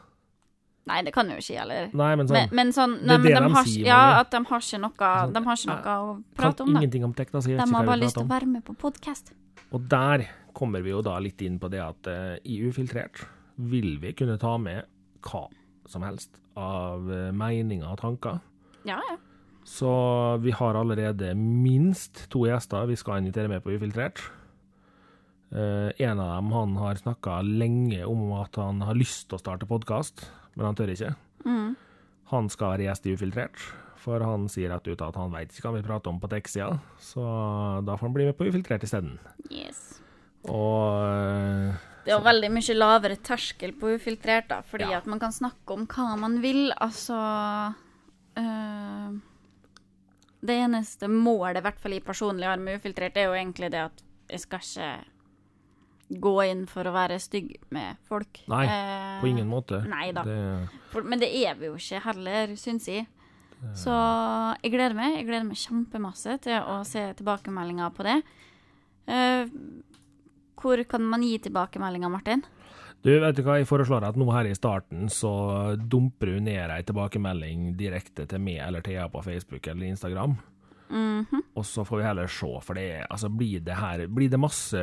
Nei, 0.90 0.98
det 1.06 1.12
kan 1.14 1.30
jo 1.30 1.38
ikke, 1.38 1.56
eller 1.62 1.92
Nei, 1.94 2.10
men 2.18 2.28
sånn 2.28 2.38
Men, 2.38 2.54
men 2.58 2.72
sånn 2.74 2.96
Det 3.00 3.14
er 3.14 3.22
det 3.22 3.32
de 3.34 3.40
de 3.44 3.50
har, 3.54 3.68
sier, 3.70 3.86
Ja, 3.86 4.00
at 4.20 4.32
de 4.34 4.40
har 4.48 4.64
ikke 4.66 4.82
noe, 4.82 4.96
Sånn, 4.98 5.34
de 5.36 5.42
har 5.46 5.60
ikke 5.60 5.70
noe 5.70 5.78
å 5.78 5.82
kan 5.86 6.24
prate 6.40 6.66
om, 6.66 6.72
da. 6.72 6.82
ingenting 6.82 7.06
om 7.06 7.14
tech, 7.16 7.30
da, 7.30 7.42
vet 7.44 7.62
De 7.62 7.68
har 7.76 7.88
bare 7.88 8.00
lyst 8.02 8.18
til 8.18 8.26
å 8.26 8.32
være 8.32 8.50
med 8.50 8.64
på 8.66 8.76
podkast. 8.82 9.34
Og 9.72 9.88
der 9.92 10.26
kommer 10.56 10.84
vi 10.84 10.92
jo 10.92 11.00
da 11.04 11.16
litt 11.22 11.40
inn 11.44 11.58
på 11.62 11.70
det 11.72 11.80
at 11.82 12.10
uh, 12.10 12.36
i 12.44 12.60
Ufiltrert 12.66 13.24
vil 13.62 13.96
vi 14.02 14.12
kunne 14.16 14.38
ta 14.40 14.56
med 14.60 14.88
hva 15.24 15.46
som 15.88 16.04
helst 16.06 16.36
av 16.58 17.06
uh, 17.08 17.30
meninger 17.36 17.88
og 17.88 18.00
tanker. 18.02 18.42
Ja, 18.88 18.98
ja. 19.08 19.16
Så 19.64 19.88
vi 20.42 20.50
har 20.50 20.74
allerede 20.74 21.34
minst 21.38 22.26
to 22.32 22.44
gjester 22.48 22.88
vi 22.90 22.98
skal 22.98 23.22
invitere 23.22 23.50
med 23.50 23.62
på 23.62 23.76
Ufiltrert. 23.76 24.20
Uh, 25.52 25.92
en 26.00 26.20
av 26.20 26.36
dem 26.36 26.52
han 26.56 26.76
har 26.80 27.00
snakka 27.00 27.40
lenge 27.46 28.02
om 28.08 28.32
at 28.40 28.56
han 28.60 28.82
har 28.84 28.98
lyst 28.98 29.28
til 29.28 29.38
å 29.38 29.42
starte 29.42 29.68
podkast, 29.68 30.26
men 30.56 30.66
han 30.68 30.74
tør 30.78 30.92
ikke. 30.94 31.14
Mm. 31.46 31.72
Han 32.32 32.48
skal 32.52 32.74
være 32.76 32.86
gjest 32.88 33.06
i 33.08 33.14
Ufiltrert, 33.16 33.58
for 34.02 34.22
han 34.24 34.48
sier 34.50 34.72
rett 34.72 34.88
ut 34.88 35.02
at 35.04 35.16
han 35.20 35.30
veit 35.34 35.52
ikke 35.52 35.68
hva 35.68 35.76
vi 35.78 35.86
prater 35.86 36.10
om 36.10 36.18
på 36.22 36.30
tech-sida, 36.32 36.78
så 36.98 37.24
da 37.86 37.94
får 37.96 38.08
han 38.08 38.14
bli 38.16 38.28
med 38.30 38.38
på 38.38 38.48
Ufiltrert 38.50 38.82
isteden. 38.86 39.18
Yes. 39.50 40.00
Og 40.50 41.04
eh, 41.06 41.76
Det 42.04 42.10
er 42.10 42.16
jo 42.16 42.24
veldig 42.26 42.48
mye 42.50 42.74
lavere 42.74 43.16
terskel 43.22 43.74
på 43.78 43.92
ufiltrert, 43.94 44.48
da, 44.50 44.60
fordi 44.66 44.88
Ja. 44.90 44.98
at 44.98 45.06
man 45.06 45.20
kan 45.22 45.30
snakke 45.32 45.70
om 45.76 45.86
hva 45.86 46.16
man 46.18 46.40
vil. 46.42 46.72
Altså 46.82 47.14
øh, 48.38 49.12
Det 50.42 50.56
eneste 50.64 51.06
målet, 51.08 51.60
i 51.60 51.66
hvert 51.68 51.78
fall 51.78 51.92
i 51.94 52.00
personlig 52.02 52.48
har 52.48 52.58
med 52.58 52.80
ufiltrert, 52.80 53.16
er 53.16 53.28
jo 53.30 53.36
egentlig 53.38 53.70
det 53.70 53.84
at 53.86 54.02
jeg 54.32 54.40
skal 54.40 54.58
ikke 54.58 54.88
gå 56.20 56.32
inn 56.50 56.66
for 56.70 56.88
å 56.88 56.92
være 56.94 57.18
stygg 57.22 57.54
med 57.70 57.96
folk. 58.08 58.42
Nei, 58.52 58.64
Eh, 58.66 59.20
på 59.22 59.30
ingen 59.30 59.48
måte. 59.48 59.82
Nei 59.88 60.10
da. 60.12 60.24
Det, 60.26 60.38
For, 60.92 61.02
men 61.02 61.20
det 61.22 61.30
er 61.44 61.54
vi 61.58 61.66
jo 61.70 61.76
ikke 61.78 62.02
heller, 62.04 62.56
syns 62.56 62.88
jeg. 62.88 63.06
Så 63.78 63.94
jeg 64.64 64.72
gleder 64.74 64.96
meg. 64.98 65.20
Jeg 65.20 65.28
gleder 65.28 65.46
meg 65.46 65.60
kjempemasse 65.60 66.34
til 66.42 66.58
å 66.66 66.80
se 66.84 67.04
tilbakemeldinger 67.20 67.92
på 67.94 68.02
det. 68.08 68.16
Eh, 69.06 69.46
hvor 70.58 70.82
kan 70.90 71.04
man 71.06 71.22
gi 71.22 71.38
tilbakemeldinger, 71.42 72.10
Martin? 72.10 72.42
du, 73.02 73.10
vet 73.18 73.34
du 73.34 73.42
hva, 73.42 73.56
jeg 73.58 73.66
foreslår 73.66 74.04
at 74.06 74.18
nå 74.18 74.28
her 74.30 74.46
i 74.46 74.54
starten 74.54 75.08
så 75.10 75.74
dumper 75.76 76.36
du 76.36 76.40
ned 76.46 76.70
ei 76.70 76.84
tilbakemelding 76.86 77.72
direkte 77.78 78.28
til 78.30 78.38
meg 78.38 78.60
eller 78.62 78.84
Thea 78.86 79.08
på 79.10 79.22
Facebook 79.26 79.66
eller 79.66 79.88
Instagram. 79.90 80.36
Mhm. 80.92 81.42
Og 81.56 81.64
så 81.64 81.84
får 81.88 81.98
vi 81.98 82.04
heller 82.04 82.26
se, 82.28 82.50
for 82.62 82.74
det 82.74 83.06
altså, 83.10 83.28
blir 83.32 83.60
det 83.64 83.74
her 83.78 84.06
Blir 84.08 84.28
det 84.30 84.38
masse 84.40 84.82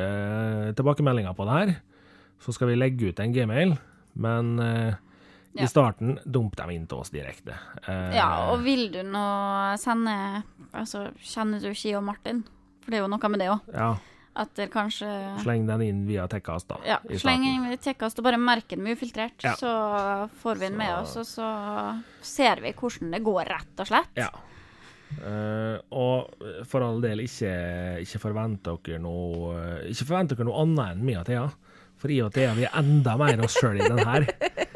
tilbakemeldinger 0.76 1.34
på 1.36 1.46
det 1.46 1.58
her, 1.58 1.76
så 2.40 2.52
skal 2.56 2.68
vi 2.72 2.78
legge 2.80 3.10
ut 3.12 3.20
en 3.22 3.32
gmail, 3.34 3.76
men 4.16 4.58
eh, 4.58 4.94
Ja. 5.52 5.64
i 5.64 5.66
starten, 5.66 6.18
dump 6.30 6.54
dem 6.56 6.70
inn 6.70 6.86
til 6.86 6.98
oss 7.02 7.10
direkte. 7.10 7.56
Uh, 7.88 8.14
Ja, 8.14 8.52
og 8.52 8.60
vil 8.62 8.90
du 8.92 9.02
nå 9.02 9.76
sende 9.82 10.44
Altså, 10.72 11.08
kjenner 11.18 11.58
du 11.60 11.72
Ski 11.74 11.96
og 11.98 12.04
Martin? 12.06 12.44
For 12.84 12.92
det 12.92 13.00
er 13.00 13.02
jo 13.02 13.08
noe 13.10 13.28
med 13.28 13.40
det 13.40 13.48
òg. 13.50 13.60
ja, 13.74 13.96
At 14.36 14.54
det 14.54 14.68
kanskje 14.70 15.08
sleng 15.42 15.66
den 15.66 15.82
inn 15.82 16.04
via 16.06 16.28
Tekkast, 16.28 16.68
da. 16.68 16.76
Ja, 16.86 17.00
sleng 17.18 17.42
inn 17.44 17.64
inn 17.66 17.78
tekkast 17.82 18.18
og 18.20 18.24
bare 18.24 18.38
merk 18.38 18.68
den 18.68 18.82
med 18.84 18.96
ufiltrert, 18.96 19.42
Ja. 19.42 19.54
så 19.58 20.30
får 20.40 20.54
vi 20.60 20.68
den 20.68 20.78
med 20.78 20.94
oss, 21.00 21.16
og 21.16 21.26
så 21.26 22.00
ser 22.22 22.60
vi 22.62 22.70
hvordan 22.72 23.10
det 23.10 23.24
går, 23.24 23.44
rett 23.50 23.80
og 23.82 23.86
slett. 23.90 24.14
Ja. 24.14 24.28
Eh, 25.18 25.76
og 25.90 26.44
for 26.70 26.84
all 26.86 27.00
del, 27.02 27.24
ikke, 27.26 27.50
ikke 28.04 28.20
forvent 28.22 28.62
dere 28.64 29.00
noe 29.02 29.56
Ikke 29.90 30.06
forvent 30.06 30.30
dere 30.32 30.46
noe 30.46 30.62
annet 30.62 30.94
enn 30.94 31.02
meg 31.04 31.18
og 31.20 31.26
Thea. 31.28 31.46
For 32.00 32.12
jeg 32.14 32.24
og 32.28 32.32
Thea 32.36 32.54
vi 32.56 32.64
er 32.68 32.76
enda 32.80 33.16
mer 33.20 33.42
oss 33.44 33.58
sjøl 33.60 33.80
i 33.82 33.88
den 33.88 34.04
her. 34.06 34.28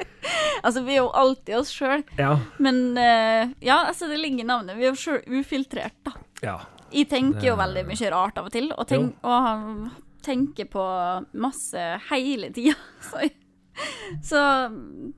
Altså, 0.65 0.81
vi 0.81 0.95
er 0.95 1.03
jo 1.03 1.11
alltid 1.13 1.59
oss 1.59 1.69
sjøl, 1.77 2.01
Ja. 2.17 2.39
men 2.65 2.79
uh, 2.97 3.51
ja, 3.61 3.83
altså, 3.91 4.07
det 4.09 4.17
ligger 4.17 4.41
i 4.41 4.47
navnet. 4.49 4.79
Vi 4.79 4.87
er 4.87 4.95
jo 4.95 4.97
sjøl 4.97 5.19
ufiltrert, 5.37 5.97
da. 6.07 6.15
ja. 6.41 6.55
Jeg 6.95 7.11
tenker 7.11 7.51
jo 7.51 7.57
veldig 7.59 7.83
mye 7.85 8.11
rart 8.15 8.39
av 8.41 8.47
og 8.49 8.55
til, 8.55 8.71
og, 8.73 8.87
tenk, 8.89 9.19
og 9.29 9.91
tenker 10.25 10.69
på 10.73 10.85
masse 11.43 11.85
hele 12.09 12.49
tida. 12.57 12.79
Så, 13.11 13.27
så 14.25 14.41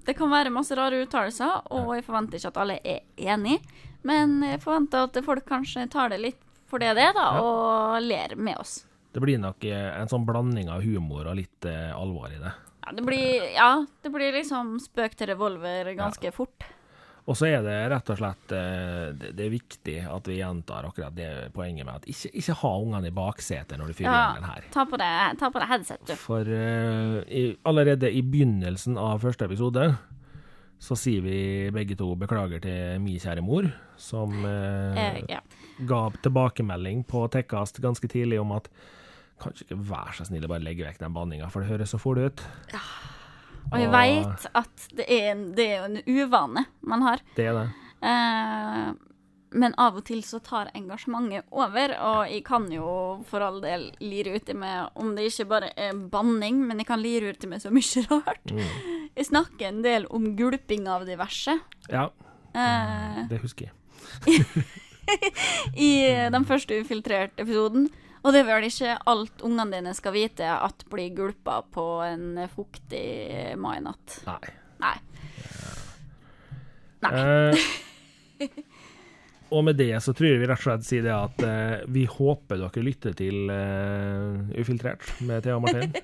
det 0.09 0.17
kan 0.19 0.33
være 0.33 0.51
masse 0.51 0.75
rare 0.75 0.99
uttalelser, 1.05 1.61
og 1.77 1.91
jeg 1.95 2.07
forventer 2.09 2.41
ikke 2.41 2.51
at 2.55 2.61
alle 2.65 2.79
er 2.83 3.03
enig. 3.37 3.61
Men 4.07 4.39
jeg 4.47 4.63
forventer 4.63 5.09
at 5.09 5.19
folk 5.27 5.47
kanskje 5.49 5.89
tar 5.93 6.13
det 6.15 6.21
litt 6.23 6.43
for 6.71 6.83
det 6.83 6.95
det 6.99 7.09
er, 7.09 7.15
da, 7.15 7.27
Ja. 7.37 7.43
og 7.43 8.03
ler 8.03 8.37
med 8.37 8.59
oss. 8.59 8.85
Det 9.13 9.23
blir 9.23 9.39
nok 9.41 9.65
eh, 9.65 10.01
en 10.01 10.11
sånn 10.11 10.27
blanding 10.27 10.69
av 10.69 10.83
humor 10.85 11.27
og 11.31 11.39
litt 11.39 11.65
eh, 11.65 11.93
alvor 11.95 12.29
i 12.29 12.41
det. 12.41 12.53
Ja, 12.85 12.93
det 12.93 13.03
blir, 13.07 13.53
ja, 13.55 13.71
det 14.03 14.11
blir 14.15 14.35
liksom 14.35 14.77
spøk 14.83 15.17
til 15.17 15.31
revolver 15.33 15.89
ganske 15.97 16.33
fort. 16.35 16.67
Og 17.27 17.35
så 17.35 17.49
er 17.49 17.63
det 17.65 17.75
rett 17.91 18.11
og 18.13 18.19
slett 18.21 18.53
eh, 18.55 19.09
det, 19.19 19.47
er 19.47 19.51
viktig 19.51 19.97
at 20.07 20.29
vi 20.31 20.37
gjentar 20.39 20.87
akkurat 20.87 21.15
det 21.17 21.31
poenget 21.57 21.87
med 21.89 21.97
at 21.97 22.05
ikke, 22.13 22.31
ikke 22.39 22.55
ha 22.61 22.71
ungene 22.79 23.11
i 23.11 23.15
baksetet 23.15 23.81
når 23.81 23.91
du 23.91 23.97
fyller 23.99 24.15
Ja, 24.15 24.37
den 24.37 24.47
her. 24.47 24.69
ta 24.71 24.85
på 24.87 25.01
deg 25.01 25.73
headset, 25.73 26.05
du. 26.07 26.15
For 26.21 26.47
uh, 26.47 27.19
i, 27.27 27.49
allerede 27.67 28.13
i 28.15 28.23
begynnelsen 28.23 28.95
av 29.01 29.25
første 29.27 29.49
episode 29.49 29.89
så 30.79 30.97
sier 30.99 31.23
vi 31.25 31.37
begge 31.75 31.97
to 31.97 32.11
beklager 32.21 32.61
til 32.63 33.01
mi 33.03 33.17
kjære 33.23 33.43
mor, 33.45 33.69
som 33.97 34.33
eh, 34.45 34.99
Eh, 35.07 35.23
ja. 35.29 35.41
ga 35.89 36.03
tilbakemelding 36.23 37.05
på 37.09 37.25
Tekkast 37.33 37.81
ganske 37.85 38.09
tidlig 38.13 38.41
om 38.41 38.53
at 38.57 38.69
kanskje 39.41 39.67
ikke 39.67 39.79
vær 39.89 40.13
så 40.17 40.25
snill 40.29 40.45
å 40.45 40.49
bare 40.53 40.65
legge 40.65 40.85
vekk 40.87 41.01
den 41.03 41.13
banninga, 41.17 41.49
for 41.53 41.61
det 41.65 41.71
høres 41.73 41.93
så 41.93 42.01
fort 42.01 42.19
ut. 42.21 42.45
Ja. 42.73 42.81
Og 43.73 43.81
jeg 43.83 43.91
veit 43.91 44.45
at 44.55 44.85
det 44.95 45.07
er, 45.11 45.35
det 45.57 45.65
er 45.75 45.85
en 45.89 45.97
uvane 46.07 46.67
man 46.87 47.03
har. 47.03 47.25
Det 47.35 47.49
er 47.51 47.57
det. 47.59 47.67
Eh, 48.07 48.93
men 49.57 49.75
av 49.81 49.97
og 49.97 50.05
til 50.09 50.21
så 50.27 50.39
tar 50.45 50.71
engasjementet 50.77 51.49
over, 51.55 51.95
og 52.05 52.31
jeg 52.31 52.43
kan 52.47 52.69
jo 52.73 52.87
for 53.29 53.45
all 53.45 53.59
del 53.65 53.89
lire 54.05 54.37
uti 54.37 54.57
med 54.57 54.93
om 55.01 55.15
det 55.17 55.31
ikke 55.31 55.49
bare 55.51 55.71
er 55.81 55.97
banning, 56.13 56.61
men 56.69 56.83
jeg 56.83 56.89
kan 56.91 57.01
lire 57.03 57.33
uti 57.33 57.49
med 57.51 57.65
så 57.65 57.73
mye 57.75 58.05
rart. 58.11 58.53
Mm. 58.53 59.11
Jeg 59.17 59.29
snakker 59.31 59.71
en 59.71 59.83
del 59.87 60.09
om 60.13 60.35
gulping 60.39 60.89
av 60.93 61.07
diverse. 61.09 61.57
Ja, 61.89 62.11
eh, 62.53 63.23
det 63.31 63.41
husker 63.45 63.71
jeg. 63.71 64.67
I 65.89 65.91
den 66.35 66.45
første 66.49 66.81
ufiltrerte 66.83 67.47
episoden. 67.47 67.89
Og 68.27 68.33
det 68.35 68.41
er 68.43 68.49
vel 68.49 68.65
ikke 68.67 68.97
alt 69.07 69.43
ungene 69.47 69.79
dine 69.79 69.93
skal 69.95 70.17
vite 70.17 70.49
at 70.51 70.83
blir 70.91 71.13
gulpa 71.15 71.61
på 71.71 71.85
en 72.03 72.41
fuktig 72.51 73.55
mainatt. 73.63 74.19
Nei. 74.27 74.55
Nei. 74.83 74.97
Nei. 77.07 77.13
Eh, 77.23 78.49
og 79.51 79.65
med 79.69 79.77
det 79.79 79.93
så 80.03 80.13
tror 80.17 80.29
jeg 80.31 80.41
vi 80.43 80.47
rett 80.51 80.59
og 80.61 80.65
slett 80.67 80.87
sier 80.89 81.05
det 81.07 81.15
at 81.15 81.43
eh, 81.47 81.85
vi 81.93 82.05
håper 82.11 82.59
dere 82.65 82.83
lytter 82.87 83.15
til 83.19 83.51
eh, 83.53 84.61
Ufiltrert 84.61 85.07
med 85.27 85.45
Thea 85.47 85.59
og 85.59 85.67
Martin. 85.69 85.93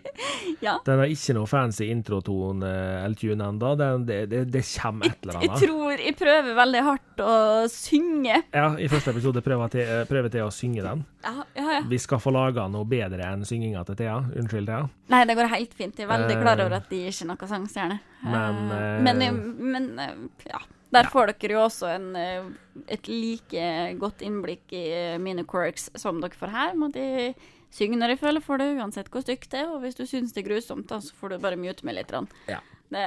Ja. 0.63 0.77
Den 0.87 1.01
har 1.01 1.11
ikke 1.11 1.35
noe 1.35 1.47
fancy 1.51 1.89
introtone 1.91 2.67
eller 3.03 3.17
tune 3.19 3.47
ennå. 3.51 3.71
Det, 4.07 4.19
det, 4.31 4.41
det 4.55 4.61
kommer 4.77 5.09
et 5.11 5.25
eller 5.25 5.39
annet. 5.41 5.57
Jeg 5.63 5.69
tror 5.71 6.03
jeg 6.03 6.15
prøver 6.19 6.55
veldig 6.59 6.83
hardt 6.87 7.23
å 7.23 7.35
synge. 7.71 8.37
Ja, 8.55 8.69
I 8.79 8.87
første 8.91 9.11
episode 9.15 9.43
prøver 9.43 9.73
Thea 9.75 9.97
eh, 10.01 10.05
prøver 10.11 10.31
Thea 10.35 10.47
å 10.47 10.53
synge 10.55 10.85
den. 10.87 11.03
Ja, 11.27 11.35
ja, 11.59 11.67
ja. 11.79 11.81
Vi 11.91 11.99
skal 12.03 12.23
få 12.23 12.31
laga 12.35 12.69
noe 12.71 12.87
bedre 12.91 13.27
enn 13.33 13.43
synginga 13.49 13.83
til 13.89 13.99
Thea. 14.05 14.21
Unnskyld, 14.39 14.71
Thea. 14.71 14.85
Nei, 15.15 15.25
det 15.31 15.39
går 15.41 15.51
helt 15.57 15.75
fint. 15.79 15.99
Jeg 15.99 16.07
er 16.07 16.13
veldig 16.15 16.37
Eh, 16.37 16.43
klar 16.45 16.63
over 16.63 16.79
at 16.79 16.87
de 16.91 17.01
ikke 17.11 17.25
er 17.27 17.33
noen 17.33 17.51
sangstjerne. 17.57 17.99
men, 18.23 18.63
Eh, 18.71 18.87
eh, 18.87 19.03
men, 19.03 19.43
men 19.75 19.91
eh, 19.99 20.15
ja. 20.51 20.63
Der 20.93 21.09
får 21.09 21.33
dere 21.33 21.57
jo 21.57 21.63
også 21.65 21.89
en, 21.95 22.09
eh, 22.17 22.45
et 22.93 23.09
like 23.09 23.67
godt 24.01 24.21
innblikk 24.27 24.73
i 24.77 24.83
eh, 24.93 25.19
mine 25.23 25.45
quirks 25.49 25.91
som 25.97 26.21
dere 26.21 26.37
får 26.37 26.53
her. 26.53 26.75
At 26.89 26.99
jeg 27.01 27.35
synger 27.73 28.03
når 28.03 28.13
de 28.13 28.19
føler 28.21 28.45
for 28.45 28.61
det, 28.61 28.71
uansett 28.77 29.09
hvor 29.13 29.25
stygt 29.25 29.51
det 29.55 29.63
er. 29.63 29.71
Og 29.73 29.81
hvis 29.85 29.97
du 29.97 30.05
syns 30.07 30.35
det 30.37 30.43
er 30.45 30.51
grusomt, 30.51 30.89
da, 30.93 31.01
så 31.01 31.15
får 31.17 31.33
du 31.35 31.39
bare 31.47 31.57
mute 31.57 31.87
meg 31.89 31.97
litt. 31.97 32.13
Ja. 32.51 32.61
Det, 32.93 33.07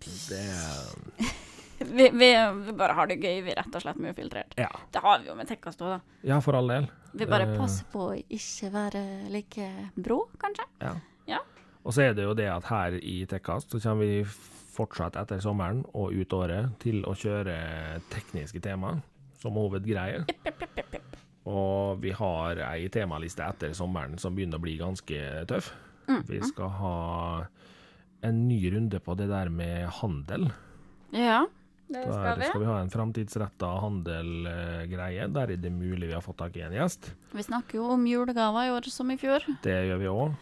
Det 0.00 0.40
vi, 1.96 2.08
vi, 2.12 2.30
vi 2.66 2.72
bare 2.76 2.92
har 2.96 3.06
det 3.08 3.16
gøy, 3.20 3.42
vi 3.44 3.54
rett 3.56 3.74
og 3.76 3.82
slett 3.84 4.00
med 4.00 4.12
ufiltrert. 4.16 4.56
Ja. 4.60 4.68
Det 4.92 5.00
har 5.04 5.20
vi 5.22 5.28
jo 5.30 5.36
med 5.38 5.48
Tekkast 5.48 5.80
òg, 5.84 5.94
da. 5.96 6.00
ja, 6.28 6.40
for 6.44 6.56
all 6.56 6.68
del. 6.68 6.88
Vi 7.12 7.26
bare 7.26 7.48
Eh, 7.50 7.56
passer 7.58 7.86
på 7.90 8.02
å 8.12 8.16
ikke 8.16 8.68
være 8.72 9.00
like 9.32 9.68
brå, 9.96 10.22
kanskje. 10.40 10.66
Ja. 10.80 10.92
Ja. 11.26 11.38
Og 11.84 11.94
så 11.96 12.04
er 12.04 12.14
det 12.14 12.24
jo 12.26 12.34
det 12.36 12.48
at 12.52 12.68
her 12.68 12.96
i 13.00 13.22
Tekkast 13.28 13.72
så 13.72 13.80
kommer 13.82 14.04
vi 14.08 14.24
fortsatt 14.70 15.16
etter 15.20 15.40
sommeren 15.42 15.82
og 15.92 16.12
ut 16.14 16.32
året 16.36 16.72
til 16.82 17.02
å 17.08 17.14
kjøre 17.18 17.56
tekniske 18.12 18.62
tema 18.64 18.96
som 19.40 19.56
hovedgreie. 19.56 20.24
Og 21.50 22.00
vi 22.02 22.12
har 22.14 22.60
ei 22.68 22.88
temaliste 22.92 23.42
etter 23.46 23.72
sommeren 23.76 24.18
som 24.20 24.34
begynner 24.36 24.60
å 24.60 24.64
bli 24.64 24.76
ganske 24.80 25.20
tøff. 25.50 25.72
Vi 26.28 26.40
skal 26.44 26.68
ha 26.80 26.96
en 28.26 28.42
ny 28.48 28.58
runde 28.74 28.98
på 29.00 29.14
det 29.16 29.30
der 29.30 29.48
med 29.48 29.86
handel. 30.00 30.50
Ja, 31.16 31.46
det 31.90 32.04
Der 32.04 32.12
skal 32.12 32.38
vi. 32.38 32.48
skal 32.50 32.60
vi 32.60 32.68
ha 32.68 32.76
en 32.84 32.90
framtidsretta 32.92 33.70
handelgreie. 33.82 35.24
Der 35.32 35.54
er 35.54 35.56
det 35.58 35.72
mulig 35.74 36.10
vi 36.10 36.14
har 36.14 36.22
fått 36.22 36.38
tak 36.42 36.58
i 36.60 36.62
en 36.66 36.76
gjest. 36.76 37.08
Vi 37.32 37.42
snakker 37.42 37.80
jo 37.80 37.88
om 37.96 38.04
julegaver 38.06 38.68
i 38.68 38.74
år 38.76 38.90
som 38.92 39.10
i 39.10 39.16
fjor. 39.18 39.42
Det 39.64 39.78
gjør 39.88 39.98
vi 40.04 40.12
òg. 40.12 40.36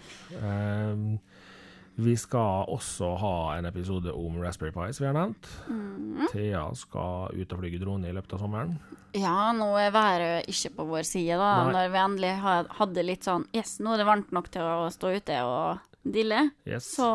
Vi 1.98 2.14
skal 2.16 2.68
også 2.70 3.08
ha 3.18 3.34
en 3.56 3.66
episode 3.66 4.12
om 4.14 4.36
Raspberry 4.38 4.70
Pi, 4.70 4.92
som 4.94 5.02
vi 5.02 5.08
har 5.08 5.16
nevnt. 5.16 5.48
Mm. 5.66 6.28
Thea 6.30 6.62
skal 6.78 7.34
ut 7.34 7.54
og 7.54 7.62
flyge 7.62 7.80
drone 7.82 8.06
i 8.06 8.14
løpet 8.14 8.36
av 8.36 8.42
sommeren. 8.44 8.76
Ja, 9.18 9.50
nå 9.56 9.72
er 9.80 9.90
været 9.90 10.46
ikke 10.52 10.76
på 10.76 10.86
vår 10.92 11.08
side, 11.08 11.34
da. 11.40 11.50
Nei. 11.64 11.72
Når 11.74 11.90
vi 11.90 12.00
endelig 12.04 12.32
hadde 12.78 13.04
litt 13.06 13.26
sånn 13.26 13.48
Yes, 13.56 13.78
nå 13.82 13.96
er 13.96 14.02
det 14.02 14.06
varmt 14.06 14.30
nok 14.36 14.50
til 14.54 14.62
å 14.62 14.86
stå 14.94 15.10
ute 15.16 15.40
og 15.42 15.80
dille. 16.06 16.44
Yes. 16.68 16.92
Så 16.94 17.08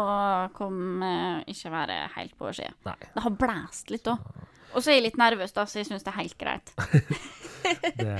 kom 0.58 1.06
eh, 1.06 1.46
ikke 1.54 1.72
været 1.72 2.18
helt 2.18 2.36
på 2.36 2.50
vår 2.50 2.60
side. 2.60 2.76
Nei. 2.90 2.98
Det 3.14 3.24
har 3.24 3.38
blæst 3.40 3.94
litt 3.94 4.12
òg. 4.12 4.28
Og 4.74 4.82
så 4.82 4.92
er 4.92 4.98
jeg 4.98 5.06
litt 5.08 5.22
nervøs, 5.22 5.54
da, 5.56 5.64
så 5.70 5.80
jeg 5.80 5.88
syns 5.94 6.04
det 6.04 6.12
er 6.12 6.20
helt 6.20 6.38
greit. 6.42 6.76
Det, 7.96 8.18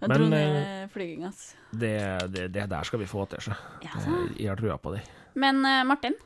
Men, 0.10 0.32
eh, 0.34 0.90
ned 0.98 1.26
altså. 1.26 1.56
det, 1.70 1.94
det, 2.34 2.48
det 2.50 2.64
der 2.70 2.82
skal 2.82 2.98
vi 2.98 3.06
få 3.06 3.22
til, 3.30 3.44
så. 3.46 3.54
Ja. 3.84 4.00
Jeg 4.34 4.50
har 4.50 4.58
trua 4.58 4.74
på 4.82 4.96
det. 4.96 5.04
Men 5.38 5.62
eh, 5.68 5.84
Martin, 5.86 6.16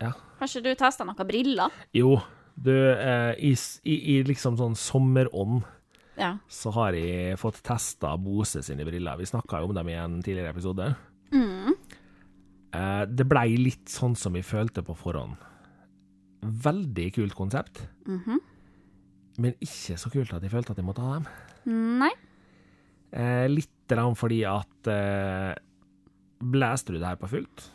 Ja. 0.00 0.12
har 0.40 0.48
ikke 0.48 0.62
du 0.64 0.72
testa 0.80 1.04
noen 1.06 1.28
briller? 1.28 1.70
Jo, 1.94 2.16
du, 2.56 2.72
eh, 2.72 3.34
i, 3.38 3.52
i, 3.84 3.96
i 4.16 4.22
liksom 4.28 4.56
sånn 4.58 4.74
sommerånd 4.78 5.62
Ja. 6.18 6.34
så 6.48 6.72
har 6.76 6.92
jeg 6.96 7.38
fått 7.40 7.62
testa 7.64 8.16
Bose 8.20 8.62
sine 8.64 8.84
briller. 8.88 9.16
Vi 9.20 9.28
snakka 9.28 9.60
jo 9.62 9.70
om 9.70 9.74
dem 9.76 9.88
i 9.88 9.96
en 9.96 10.18
tidligere 10.22 10.50
episode. 10.52 10.90
Mm. 11.32 11.72
Eh, 12.72 13.04
det 13.08 13.26
blei 13.28 13.56
litt 13.60 13.88
sånn 13.92 14.16
som 14.16 14.32
vi 14.36 14.42
følte 14.44 14.82
på 14.84 14.96
forhånd. 14.96 15.36
Veldig 16.42 17.12
kult 17.14 17.34
konsept, 17.38 17.84
Mhm. 18.06 18.38
men 19.38 19.52
ikke 19.60 19.96
så 19.96 20.10
kult 20.10 20.32
at 20.34 20.42
jeg 20.42 20.50
følte 20.50 20.70
at 20.72 20.76
jeg 20.76 20.84
måtte 20.86 21.00
ha 21.04 21.14
dem. 21.20 21.26
Nei. 22.00 22.10
Eh, 23.12 23.46
litt 23.48 23.68
fordi 24.16 24.38
at 24.48 24.88
eh, 24.88 25.54
Blæste 26.42 26.86
du 26.92 26.98
det 26.98 27.06
her 27.06 27.16
på 27.20 27.28
fullt, 27.28 27.68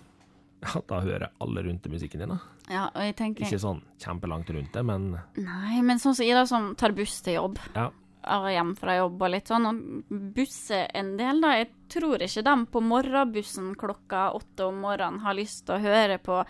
ja, 0.66 0.82
da 0.88 1.00
hører 1.02 1.30
alle 1.44 1.64
rundt 1.64 1.84
det 1.84 1.92
musikken 1.92 2.20
din. 2.24 2.30
da. 2.30 2.40
Ja, 2.70 2.86
og 2.94 3.02
jeg 3.02 3.16
tenker 3.16 3.46
Ikke 3.46 3.60
sånn 3.62 3.82
kjempelangt 4.02 4.50
rundt 4.52 4.74
det, 4.74 4.84
men 4.86 5.12
Nei, 5.38 5.82
men 5.82 6.00
sånn 6.00 6.16
som 6.18 6.26
Ida 6.26 6.46
som 6.50 6.74
tar 6.76 6.92
buss 6.98 7.22
til 7.22 7.38
jobb, 7.38 7.60
ja. 7.76 7.90
og 8.28 8.48
hjem 8.52 8.76
fra 8.76 8.98
jobb 8.98 9.22
og 9.22 9.30
litt 9.32 9.48
sånn, 9.48 9.68
og 9.70 10.16
busser 10.36 10.88
en 10.98 11.16
del, 11.18 11.40
da. 11.42 11.54
Jeg 11.62 11.70
tror 11.94 12.18
ikke 12.26 12.44
dem 12.44 12.66
på 12.68 12.82
morgenbussen 12.84 13.74
klokka 13.80 14.32
åtte 14.36 14.66
om 14.68 14.82
morgenen 14.84 15.22
har 15.24 15.34
lyst 15.38 15.66
til 15.68 15.78
å 15.78 15.84
høre 15.86 16.18
på 16.20 16.42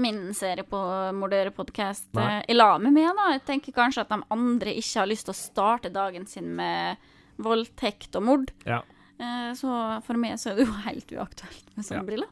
min 0.00 0.30
serie 0.32 0.62
på 0.64 0.78
Mordøre 1.12 1.50
podkast 1.52 2.14
Nei. 2.14 2.44
i 2.48 2.54
lag 2.54 2.80
med 2.80 2.94
meg, 2.94 3.10
da. 3.18 3.32
Jeg 3.34 3.44
tenker 3.44 3.72
kanskje 3.76 4.06
at 4.06 4.08
de 4.14 4.20
andre 4.30 4.72
ikke 4.78 5.00
har 5.02 5.10
lyst 5.10 5.26
til 5.28 5.34
å 5.34 5.40
starte 5.42 5.90
dagen 5.92 6.24
sin 6.30 6.54
med 6.56 6.96
voldtekt 7.36 8.16
og 8.16 8.22
mord. 8.24 8.52
ja. 8.64 8.80
Eh, 9.20 9.52
Så 9.52 9.68
for 10.06 10.16
meg 10.16 10.38
så 10.40 10.52
er 10.52 10.56
det 10.56 10.64
jo 10.66 10.72
helt 10.86 11.10
uaktuelt 11.12 11.66
med 11.76 11.84
sånne 11.84 12.00
Ja. 12.00 12.06
briller. 12.06 12.28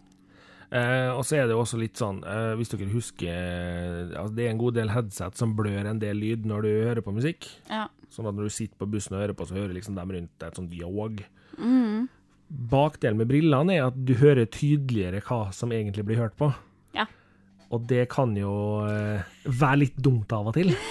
Eh, 0.68 1.08
og 1.16 1.22
så 1.24 1.38
er 1.38 1.46
det 1.48 1.54
jo 1.56 1.62
også 1.62 1.78
litt 1.80 1.96
sånn, 1.96 2.18
eh, 2.28 2.50
hvis 2.60 2.68
dere 2.74 2.90
husker 2.92 3.30
eh, 3.32 4.10
altså 4.20 4.34
Det 4.36 4.44
er 4.44 4.50
en 4.52 4.58
god 4.60 4.74
del 4.76 4.90
headset 4.92 5.38
som 5.40 5.54
blør 5.56 5.86
en 5.88 5.98
del 6.02 6.18
lyd 6.20 6.44
når 6.44 6.66
du 6.66 6.68
hører 6.84 7.00
på 7.06 7.14
musikk. 7.16 7.46
Ja. 7.70 7.86
Sånn 8.12 8.28
at 8.28 8.36
når 8.36 8.50
du 8.50 8.52
sitter 8.52 8.76
på 8.82 8.88
bussen 8.92 9.16
og 9.16 9.22
hører 9.24 9.36
på, 9.38 9.46
så 9.48 9.56
hører 9.56 9.72
liksom 9.78 9.96
dem 9.96 10.12
rundt 10.12 10.44
et 10.44 10.56
sånt 10.60 10.68
dialog. 10.72 11.22
Mm. 11.56 12.08
Bakdelen 12.48 13.16
med 13.20 13.28
brillene 13.28 13.74
er 13.78 13.86
at 13.88 13.96
du 14.08 14.14
hører 14.20 14.44
tydeligere 14.52 15.20
hva 15.24 15.50
som 15.56 15.72
egentlig 15.72 16.04
blir 16.08 16.20
hørt 16.20 16.36
på. 16.40 16.50
Ja. 16.96 17.04
Og 17.72 17.84
det 17.88 18.06
kan 18.12 18.36
jo 18.36 18.52
eh, 18.88 19.24
være 19.48 19.82
litt 19.86 19.96
dumt 20.00 20.32
av 20.36 20.52
og 20.52 20.58
til. 20.60 20.74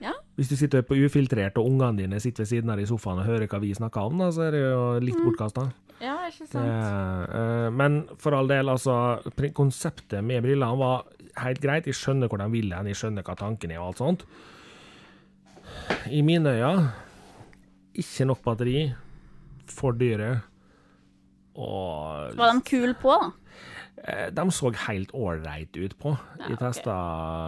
Ja. 0.00 0.14
Hvis 0.32 0.48
du 0.48 0.54
sitter 0.56 0.80
på 0.80 0.96
ufiltrert 0.96 1.58
og 1.60 1.66
ungene 1.68 1.98
dine 1.98 2.16
sitter 2.24 2.46
ved 2.46 2.48
siden 2.48 2.70
av 2.72 2.78
deg 2.80 2.86
i 2.86 2.88
sofaen 2.88 3.18
og 3.20 3.26
hører 3.28 3.44
hva 3.52 3.58
vi 3.60 3.74
snakker 3.76 4.06
om, 4.08 4.14
da, 4.22 4.30
så 4.32 4.46
er 4.46 4.54
det 4.56 4.60
jo 4.62 4.78
litt 5.04 5.18
Mm. 5.18 5.26
bortkasta. 5.26 5.64
Ja, 6.00 6.16
ikke 6.28 6.46
Det, 6.46 6.52
sant? 6.52 7.34
eh, 7.36 7.68
men 7.76 8.00
for 8.18 8.32
all 8.36 8.48
del, 8.50 8.68
altså 8.72 8.94
Konseptet 9.56 10.24
med 10.24 10.42
brillene 10.46 10.78
var 10.80 11.04
helt 11.40 11.60
greit. 11.62 11.86
Jeg 11.86 11.94
skjønner 11.98 12.28
hvor 12.30 12.40
de 12.42 12.48
vil 12.52 12.72
hen, 12.74 12.88
jeg 12.90 12.96
skjønner 13.00 13.22
hva 13.26 13.36
tanken 13.38 13.70
er 13.74 13.80
og 13.82 13.90
alt 13.92 14.00
sånt. 14.02 14.24
I 16.10 16.22
mine 16.26 16.50
øyne 16.56 16.90
ikke 18.00 18.24
nok 18.26 18.40
batteri, 18.46 18.88
for 19.70 19.92
dyre, 19.98 20.40
og 21.60 22.36
Var 22.38 22.52
de 22.56 22.62
kule 22.66 22.94
på, 22.98 23.12
da? 23.20 23.30
eh, 24.06 24.28
de 24.34 24.44
så 24.54 24.70
helt 24.86 25.10
ålreit 25.14 25.76
ut 25.76 25.96
på. 25.98 26.16
Ja, 26.38 26.48
Jeg 26.48 26.58
testa 26.62 26.94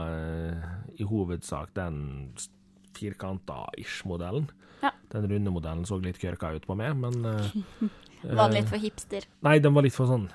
okay. 0.05 0.73
i 0.99 1.07
hovedsak 1.09 1.73
den 1.75 2.35
firkanta-ish-modellen. 2.99 4.51
Ja. 4.83 4.91
Den 5.13 5.29
runde 5.31 5.51
modellen 5.55 5.85
så 5.87 5.99
litt 6.03 6.19
kørka 6.21 6.53
ut 6.57 6.67
på 6.67 6.77
meg, 6.79 6.97
men 6.99 7.25
eh, 7.25 7.87
Var 8.23 8.49
den 8.49 8.59
litt 8.61 8.71
for 8.71 8.79
hipster? 8.83 9.27
Nei, 9.47 9.59
den 9.63 9.75
var 9.75 9.83
litt 9.87 9.97
for 9.97 10.11
sånn 10.11 10.29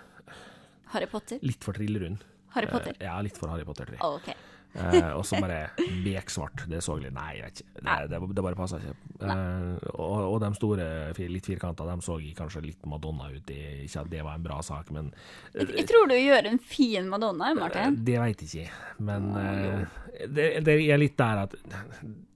Harry 0.94 1.08
Potter? 1.12 1.40
Litt 1.44 1.64
for 1.64 1.76
trillerund. 1.76 2.22
Harry 2.56 2.68
Potter? 2.72 2.96
Eh, 3.00 3.08
ja, 3.10 3.18
litt 3.22 3.38
for 3.38 3.52
Harry 3.52 3.66
Potter, 3.68 3.90
tror 3.90 3.98
jeg. 3.98 4.04
Å, 4.06 4.16
OK. 4.22 4.54
Eh, 4.78 5.10
og 5.16 5.24
så 5.26 5.40
bare 5.42 5.72
beksvart. 6.04 6.66
Det 6.70 6.80
så 6.86 6.98
litt 7.00 7.14
Nei, 7.16 7.38
jeg 7.40 7.48
vet 7.48 7.62
ikke. 7.64 7.82
Det, 7.88 7.96
det, 8.12 8.20
det 8.38 8.44
bare 8.46 8.58
passa 8.60 8.78
ikke. 8.80 8.94
Eh, 9.26 9.88
og, 9.96 10.16
og 10.34 10.38
de 10.44 10.50
store, 10.58 10.88
litt 11.34 11.50
firkanta, 11.50 11.88
de 11.88 11.96
så 12.06 12.18
kanskje 12.38 12.64
litt 12.68 12.86
Madonna 12.90 13.30
ut 13.34 13.52
i 13.54 13.60
Ikke 13.88 14.04
at 14.04 14.12
det 14.12 14.22
var 14.28 14.38
en 14.38 14.46
bra 14.46 14.60
sak, 14.66 14.92
men 14.94 15.10
Jeg, 15.56 15.70
jeg 15.80 15.88
tror 15.90 16.12
du 16.12 16.16
gjør 16.20 16.52
en 16.52 16.62
fin 16.62 17.10
Madonna, 17.10 17.52
eh, 17.52 17.58
Martin. 17.58 18.00
det 18.08 18.20
veit 18.22 18.44
jeg 18.46 18.68
ikke. 18.68 18.96
Men 19.10 19.30
eh, 19.42 20.00
det, 20.28 20.48
det 20.68 20.78
er 20.86 21.02
litt 21.02 21.18
der 21.20 21.46
at 21.48 21.58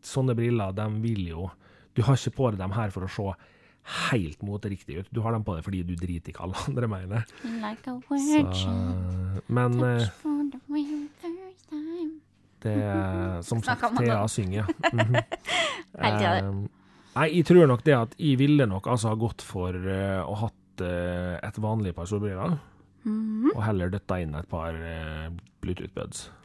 sånne 0.05 0.35
briller, 0.37 0.73
de 0.75 0.87
vil 1.03 1.27
jo 1.29 1.49
Du 1.93 2.01
har 2.07 2.17
ikke 2.17 2.35
på 2.39 2.51
deg 2.53 2.61
dem 2.63 2.73
her 2.73 2.91
for 2.95 3.05
å 3.05 3.11
se 3.11 3.31
helt 4.11 4.41
mot 4.45 4.65
riktig 4.65 4.97
ut. 5.01 5.07
Du 5.11 5.21
har 5.21 5.31
dem 5.33 5.43
på 5.43 5.55
deg 5.57 5.63
fordi 5.65 5.83
du 5.87 5.95
driter 5.99 6.29
i 6.31 6.35
hva 6.35 6.45
alle 6.47 6.55
andre 6.67 6.87
mener. 6.87 7.25
Like 7.43 7.89
a 7.89 7.99
Så, 8.07 8.73
men 9.47 9.79
eh, 9.83 10.05
first 10.07 11.69
time. 11.69 12.11
Det 12.61 12.75
er 12.77 13.41
som 13.49 13.61
sagt 13.65 13.97
Thea 13.97 14.27
synger. 14.29 14.65
Mhm. 14.91 15.15
Eh, 15.99 16.51
Nei, 17.11 17.25
jeg 17.35 17.45
tror 17.45 17.67
nok 17.67 17.81
det 17.83 17.93
at 17.97 18.13
jeg 18.17 18.37
ville 18.39 18.63
nok 18.69 18.85
altså 18.87 19.09
ha 19.11 19.15
gått 19.19 19.41
for 19.43 19.75
uh, 19.75 20.21
å 20.23 20.35
hatt 20.45 20.79
uh, 20.85 21.35
et 21.43 21.57
vanlig 21.59 21.91
par 21.97 22.05
solbriller, 22.07 22.57
Mhm. 23.03 23.51
og 23.55 23.63
heller 23.65 23.89
døtta 23.91 24.19
inn 24.21 24.35
et 24.37 24.47
par 24.47 24.71
uh, 24.77 25.27
Bluetooth-buds. 25.61 26.29
Eh, 26.29 26.40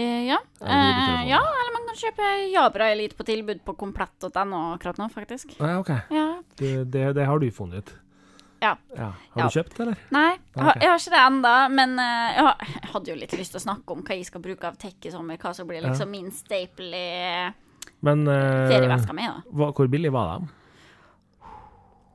ja. 0.00 0.38
Eller. 0.60 1.22
Eh, 1.22 1.28
ja, 1.28 1.38
eller 1.40 1.72
man 1.76 1.88
kan 1.90 1.98
kjøpe 2.00 2.28
Jabra 2.52 2.86
Elite 2.92 3.16
på 3.18 3.24
tilbud 3.28 3.60
på 3.66 3.74
komplett.no 3.76 4.60
akkurat 4.74 4.98
nå, 5.02 5.08
faktisk. 5.12 5.56
Ja, 5.58 5.78
OK. 5.82 5.90
Ja. 6.10 6.28
Det, 6.56 6.70
det, 6.94 7.12
det 7.18 7.26
har 7.28 7.38
du 7.42 7.50
funnet 7.52 7.82
ut. 7.84 7.92
Ja. 8.62 8.76
Har 8.96 9.14
Ja. 9.34 9.48
du 9.48 9.56
kjøpt, 9.58 9.80
eller? 9.82 9.98
Nei, 10.14 10.36
jeg 10.54 10.62
har, 10.64 10.76
jeg 10.80 10.88
har 10.92 11.00
ikke 11.02 11.10
det 11.16 11.22
enda, 11.26 11.54
men 11.68 11.98
eh, 11.98 12.28
jeg, 12.36 12.44
har, 12.46 12.56
jeg 12.68 12.90
hadde 12.94 13.10
jo 13.10 13.16
litt 13.18 13.32
lyst 13.40 13.52
til 13.56 13.60
å 13.60 13.64
snakke 13.66 13.96
om 13.96 14.04
hva 14.06 14.14
jeg 14.16 14.28
skal 14.30 14.44
bruke 14.44 14.68
av 14.70 14.76
tech 14.78 15.08
i 15.08 15.10
sommer, 15.10 15.36
hva 15.42 15.52
som 15.58 15.66
blir 15.66 15.82
liksom 15.82 16.10
min 16.14 16.30
staple 16.30 16.94
i 16.94 17.50
Men 18.06 18.22
eh, 18.30 18.68
ferieveska 18.70 19.12
mi, 19.18 19.26
hvor 19.50 19.90
billig 19.90 20.12
var 20.14 20.38
de 20.38 20.52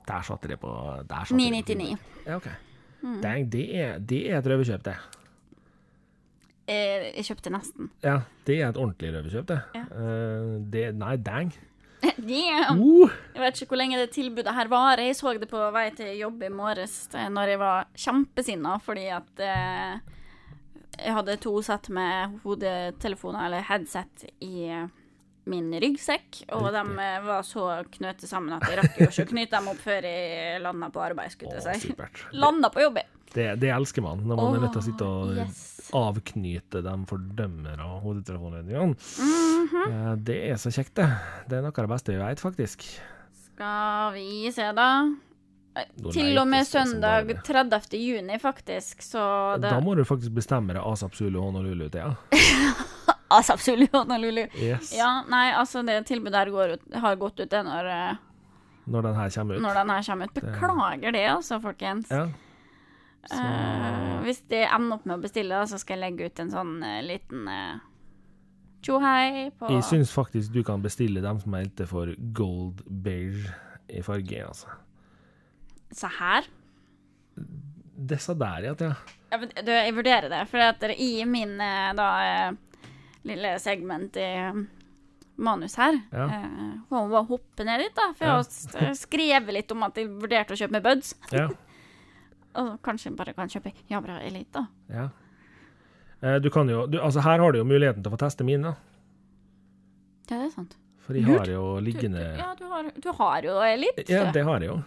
der 0.07 0.23
satte 0.23 0.47
de 0.47 0.55
på 0.55 0.69
999. 1.36 1.97
Ja, 2.25 2.38
OK. 2.39 2.45
Mm. 3.03 3.17
Dang, 3.21 3.49
det 3.51 3.63
er, 3.75 3.97
det 3.99 4.21
er 4.32 4.38
et 4.39 4.47
røverkjøp, 4.47 4.86
det. 4.88 4.93
Eh, 6.68 7.09
jeg 7.15 7.30
kjøpte 7.30 7.53
nesten. 7.53 7.89
Ja, 8.03 8.20
det 8.47 8.59
er 8.59 8.70
et 8.70 8.80
ordentlig 8.80 9.13
røverkjøp, 9.15 9.47
det. 9.47 9.61
Ja. 9.78 9.86
Eh, 9.88 10.53
det. 10.74 10.86
Nei, 10.99 11.15
dang. 11.24 11.53
Damn! 12.18 12.78
Uh, 12.82 13.09
Jeg 13.34 13.41
vet 13.41 13.61
ikke 13.61 13.72
hvor 13.74 13.80
lenge 13.82 13.97
det 13.99 14.11
tilbudet 14.13 14.53
her 14.53 14.70
varer. 14.70 15.07
Jeg 15.07 15.18
så 15.18 15.34
det 15.39 15.49
på 15.49 15.61
vei 15.74 15.88
til 15.97 16.13
jobb 16.20 16.43
i 16.45 16.51
morges 16.53 17.07
eh, 17.15 17.30
når 17.34 17.53
jeg 17.53 17.61
var 17.61 17.88
kjempesinna 17.97 18.76
fordi 18.84 19.07
at 19.15 19.41
eh, 19.41 19.97
jeg 20.97 21.13
hadde 21.13 21.38
to 21.41 21.53
sett 21.65 21.89
med 21.93 22.39
hodetelefoner, 22.43 23.45
eller 23.45 23.65
headset, 23.65 24.28
i 24.41 24.70
min 25.47 25.68
ryggsekk. 25.80 26.41
Og 26.57 26.72
de 26.74 26.82
Riktig. 26.82 27.28
var 27.28 27.43
så 27.45 27.65
knøte 27.93 28.30
sammen 28.30 28.57
at 28.57 28.65
jeg 28.68 28.80
rakk 28.82 28.97
jo 28.97 29.09
ikke 29.11 29.28
å 29.28 29.30
knyte 29.30 29.53
dem 29.59 29.70
opp 29.72 29.84
før 29.84 30.07
jeg 30.09 30.63
landa 30.65 30.89
på 30.93 31.03
arbeid, 31.05 31.36
skulle 31.36 31.61
jeg 31.61 31.84
si. 31.84 31.93
Landa 32.34 32.72
på 32.74 32.82
jobb. 32.82 32.97
Det, 33.34 33.45
det 33.61 33.70
elsker 33.76 34.01
man, 34.01 34.26
når 34.26 34.41
man 34.41 34.57
er 34.57 34.65
nødt 34.65 34.74
til 34.74 34.82
å 34.82 34.88
sitte 34.88 35.07
og 35.07 35.38
yes. 35.38 35.61
Avknyte 35.95 36.81
de 36.85 36.95
fordømmer 37.09 37.79
av 37.83 38.01
hodetelefonledningene. 38.03 38.95
Mm 39.19 39.67
-hmm. 39.71 40.15
Det 40.15 40.51
er 40.51 40.55
så 40.55 40.71
kjekt, 40.71 40.95
det. 40.95 41.09
Det 41.47 41.57
er 41.57 41.61
noe 41.61 41.73
av 41.77 41.88
det 41.88 41.93
beste 41.93 42.11
vi 42.11 42.17
vet, 42.17 42.39
faktisk. 42.39 42.83
Skal 43.33 44.13
vi 44.13 44.51
se, 44.51 44.71
da. 44.71 45.15
Eh, 45.77 45.85
Nå 45.95 46.11
Til 46.11 46.38
og 46.38 46.47
med 46.47 46.67
søndag 46.67 47.43
30. 47.43 47.97
juni, 47.97 48.39
faktisk, 48.39 49.01
så 49.01 49.57
det 49.57 49.69
Da 49.69 49.79
må 49.79 49.95
du 49.95 50.05
faktisk 50.05 50.31
bestemme 50.31 50.73
deg 50.73 50.83
Asap 50.85 51.15
sulu 51.15 51.39
Honolulu 51.39 51.89
til, 51.89 52.01
ja. 52.01 52.15
Asap 53.38 53.59
sulu 53.59 53.88
honolulu. 53.91 54.47
Yes. 54.55 54.93
Ja, 54.95 55.23
nei, 55.29 55.51
altså 55.51 55.83
det 55.85 56.05
tilbudet 56.07 56.35
her 56.35 56.49
går 56.49 56.73
ut, 56.77 56.81
har 56.95 57.15
gått 57.15 57.39
ut 57.39 57.49
det 57.49 57.63
når 57.63 57.89
eh, 57.91 58.15
når 58.88 59.01
den 59.01 59.15
her 59.15 59.29
kommer 59.29 59.55
ut. 59.55 59.61
når 59.61 59.73
den 59.73 59.89
her 59.89 60.03
kommer 60.03 60.25
ut. 60.25 60.33
Beklager 60.33 61.11
det, 61.11 61.25
altså, 61.27 61.59
folkens. 61.59 62.11
Ja. 62.11 62.27
Eh, 63.28 64.18
hvis 64.24 64.41
de 64.51 64.63
ender 64.63 64.97
opp 64.97 65.05
med 65.07 65.18
å 65.18 65.24
bestille, 65.24 65.59
så 65.68 65.80
skal 65.82 65.97
jeg 65.97 66.03
legge 66.05 66.30
ut 66.30 66.41
en 66.43 66.51
sånn 66.53 66.76
uh, 66.80 66.99
liten 67.03 67.47
uh, 67.51 67.80
tjohei 68.86 69.49
på 69.57 69.72
jeg 69.74 69.84
syns 69.84 70.13
faktisk 70.13 70.53
du 70.55 70.61
kan 70.63 70.84
bestille 70.84 71.24
dem 71.24 71.41
som 71.43 71.57
er 71.57 71.68
ute 71.68 71.88
for 71.89 72.13
gold 72.38 72.86
beige 72.88 73.51
i 73.91 74.03
farge, 74.03 74.43
altså. 74.43 74.72
Se 75.95 76.07
her. 76.20 76.47
Disse 77.97 78.36
der, 78.38 78.70
ja. 78.70 78.74
ja. 78.80 78.93
Ja, 79.32 79.41
men 79.41 79.51
du, 79.51 79.72
jeg 79.74 79.95
vurderer 79.95 80.32
det, 80.32 80.41
for 80.51 80.95
i 80.95 81.11
min 81.28 81.55
da 81.57 82.09
lille 83.28 83.53
segment 83.59 84.15
i 84.20 84.28
manus 85.38 85.76
her 85.76 85.99
Ja. 86.11 86.26
eh, 86.26 86.74
Må 86.89 87.07
bare 87.09 87.26
hoppe 87.30 87.63
ned 87.63 87.82
dit, 87.84 87.95
da. 87.95 88.09
For 88.18 88.26
jeg 88.26 88.88
har 88.88 88.97
skrevet 88.97 89.53
litt 89.53 89.72
om 89.72 89.86
at 89.88 89.97
jeg 89.99 90.09
vurderte 90.09 90.55
å 90.55 90.59
kjøpe 90.59 90.78
meg 90.78 90.86
buds. 90.89 91.15
ja. 91.32 91.47
Og 92.58 92.74
kanskje 92.86 93.14
bare 93.18 93.34
kan 93.38 93.49
kjøpe 93.51 93.74
Jabra 93.89 94.20
Elite, 94.26 94.62
da. 94.62 94.68
ja. 94.93 95.08
Eh, 96.22 96.39
Du 96.41 96.49
kan 96.49 96.70
jo 96.70 96.88
du, 96.88 96.99
Altså, 97.01 97.22
her 97.22 97.39
har 97.39 97.51
du 97.51 97.60
jo 97.60 97.66
muligheten 97.68 98.03
til 98.03 98.12
å 98.12 98.16
få 98.16 98.22
teste 98.26 98.45
mine, 98.47 98.74
da. 98.74 98.76
Ja, 100.28 100.38
det 100.41 100.45
er 100.47 100.53
sant. 100.55 100.78
For 101.05 101.16
jeg 101.16 101.24
har 101.30 101.47
jo 101.47 101.78
Du, 101.78 101.80
du, 101.80 101.86
liggende 101.86 102.24
ja, 102.36 102.51
du 102.60 102.66
har, 102.68 102.91
du 102.91 103.10
har 103.16 103.45
jo 103.47 103.58
Elite. 103.64 104.08
Ja, 104.12 104.26
det 104.36 104.43
har 104.43 104.60
jeg 104.60 104.74
jo. 104.74 104.78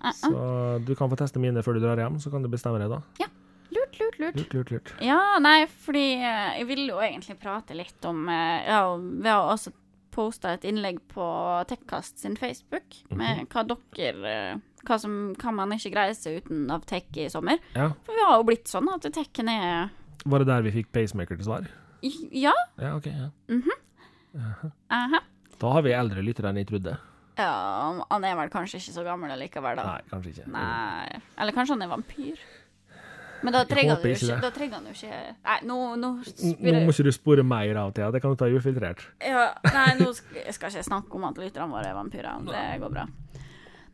Uh 0.00 0.08
-uh. 0.08 0.12
Så 0.12 0.84
du 0.86 0.94
kan 0.94 1.10
få 1.10 1.16
teste 1.16 1.38
mine 1.38 1.62
før 1.62 1.74
du 1.74 1.80
drar 1.80 1.96
hjem, 1.96 2.18
så 2.20 2.30
kan 2.30 2.42
du 2.42 2.48
bestemme 2.48 2.78
deg 2.78 2.90
da. 2.90 3.02
Ja. 3.18 3.26
Lurt, 3.70 3.98
lurt, 4.00 4.18
lurt. 4.18 4.36
Lurt, 4.36 4.54
lurt, 4.54 4.70
lurt. 4.70 4.94
Ja, 5.00 5.38
nei, 5.38 5.66
fordi 5.66 6.14
eh, 6.14 6.58
jeg 6.58 6.66
ville 6.66 6.86
jo 6.92 6.98
egentlig 6.98 7.38
prate 7.38 7.74
litt 7.74 8.04
om 8.04 8.28
eh, 8.28 8.66
Ja, 8.66 8.96
ved 8.96 9.22
vi 9.22 9.28
har 9.28 9.52
også 9.52 9.70
posta 10.14 10.54
et 10.56 10.66
innlegg 10.68 11.00
på 11.12 11.26
Tekkast 11.70 12.20
sin 12.22 12.36
Facebook 12.38 13.00
med 13.14 13.46
hva 13.52 13.64
dere 13.68 14.32
eh, 14.32 14.62
hva, 14.86 14.96
som, 15.00 15.16
hva 15.40 15.52
man 15.54 15.74
ikke 15.76 15.92
greier 15.94 16.16
seg 16.16 16.40
uten 16.40 16.70
av 16.72 16.86
tech 16.88 17.08
i 17.20 17.28
sommer. 17.32 17.60
Ja. 17.76 17.90
For 18.06 18.16
vi 18.16 18.24
har 18.26 18.38
jo 18.40 18.46
blitt 18.48 18.70
sånn 18.70 18.88
at 18.92 19.06
techen 19.14 19.50
er 19.52 19.90
Var 20.24 20.42
det 20.42 20.48
der 20.48 20.64
vi 20.66 20.74
fikk 20.80 20.90
pacemaker 20.94 21.40
til 21.40 21.48
svar? 21.48 21.68
Ja. 22.32 22.54
Ja, 22.80 22.94
OK. 22.96 23.10
ja. 23.12 23.28
aha. 24.88 25.22
Da 25.60 25.72
har 25.74 25.84
vi 25.84 25.92
eldre 25.92 26.24
lyttere 26.24 26.52
enn 26.52 26.60
jeg 26.62 26.70
trodde. 26.70 26.96
Ja, 27.40 28.04
han 28.10 28.24
er 28.26 28.36
vel 28.36 28.50
kanskje 28.52 28.80
ikke 28.80 28.94
så 28.94 29.04
gammel 29.04 29.32
likevel, 29.40 29.78
da. 29.78 29.96
Nei, 29.96 30.08
kanskje 30.10 30.32
ikke. 30.34 30.48
Nei. 30.52 31.20
Eller 31.40 31.56
kanskje 31.56 31.76
han 31.76 31.84
er 31.84 31.92
vampyr. 31.92 32.42
Men 33.42 33.54
da 33.56 33.62
trenger 33.68 33.96
han 33.96 34.04
jo 34.04 34.16
ikke. 34.16 34.36
Da 34.42 34.50
trenger 34.52 34.80
han 34.80 34.88
jo 34.90 34.92
ikke 34.92 35.20
Nei, 35.46 35.58
nå, 35.64 35.76
nå 35.96 36.10
Nå 36.20 36.82
må 36.84 36.92
ikke 36.92 37.06
du 37.06 37.12
spore 37.14 37.44
mer 37.46 37.78
av 37.80 37.94
Thea. 37.96 38.10
det 38.12 38.20
kan 38.20 38.34
du 38.34 38.40
ta 38.40 38.48
ufiltrert. 38.50 39.06
ja, 39.24 39.46
Nei, 39.64 39.86
nå 40.00 40.10
skal 40.14 40.42
jeg 40.44 40.54
ikke 40.54 40.84
snakke 40.90 41.16
om 41.16 41.24
at 41.30 41.40
lytterne 41.40 41.72
våre 41.72 41.88
er 41.88 41.96
vampyrer. 41.96 42.44
Det 42.50 42.66
går 42.82 42.92
bra. 42.98 43.06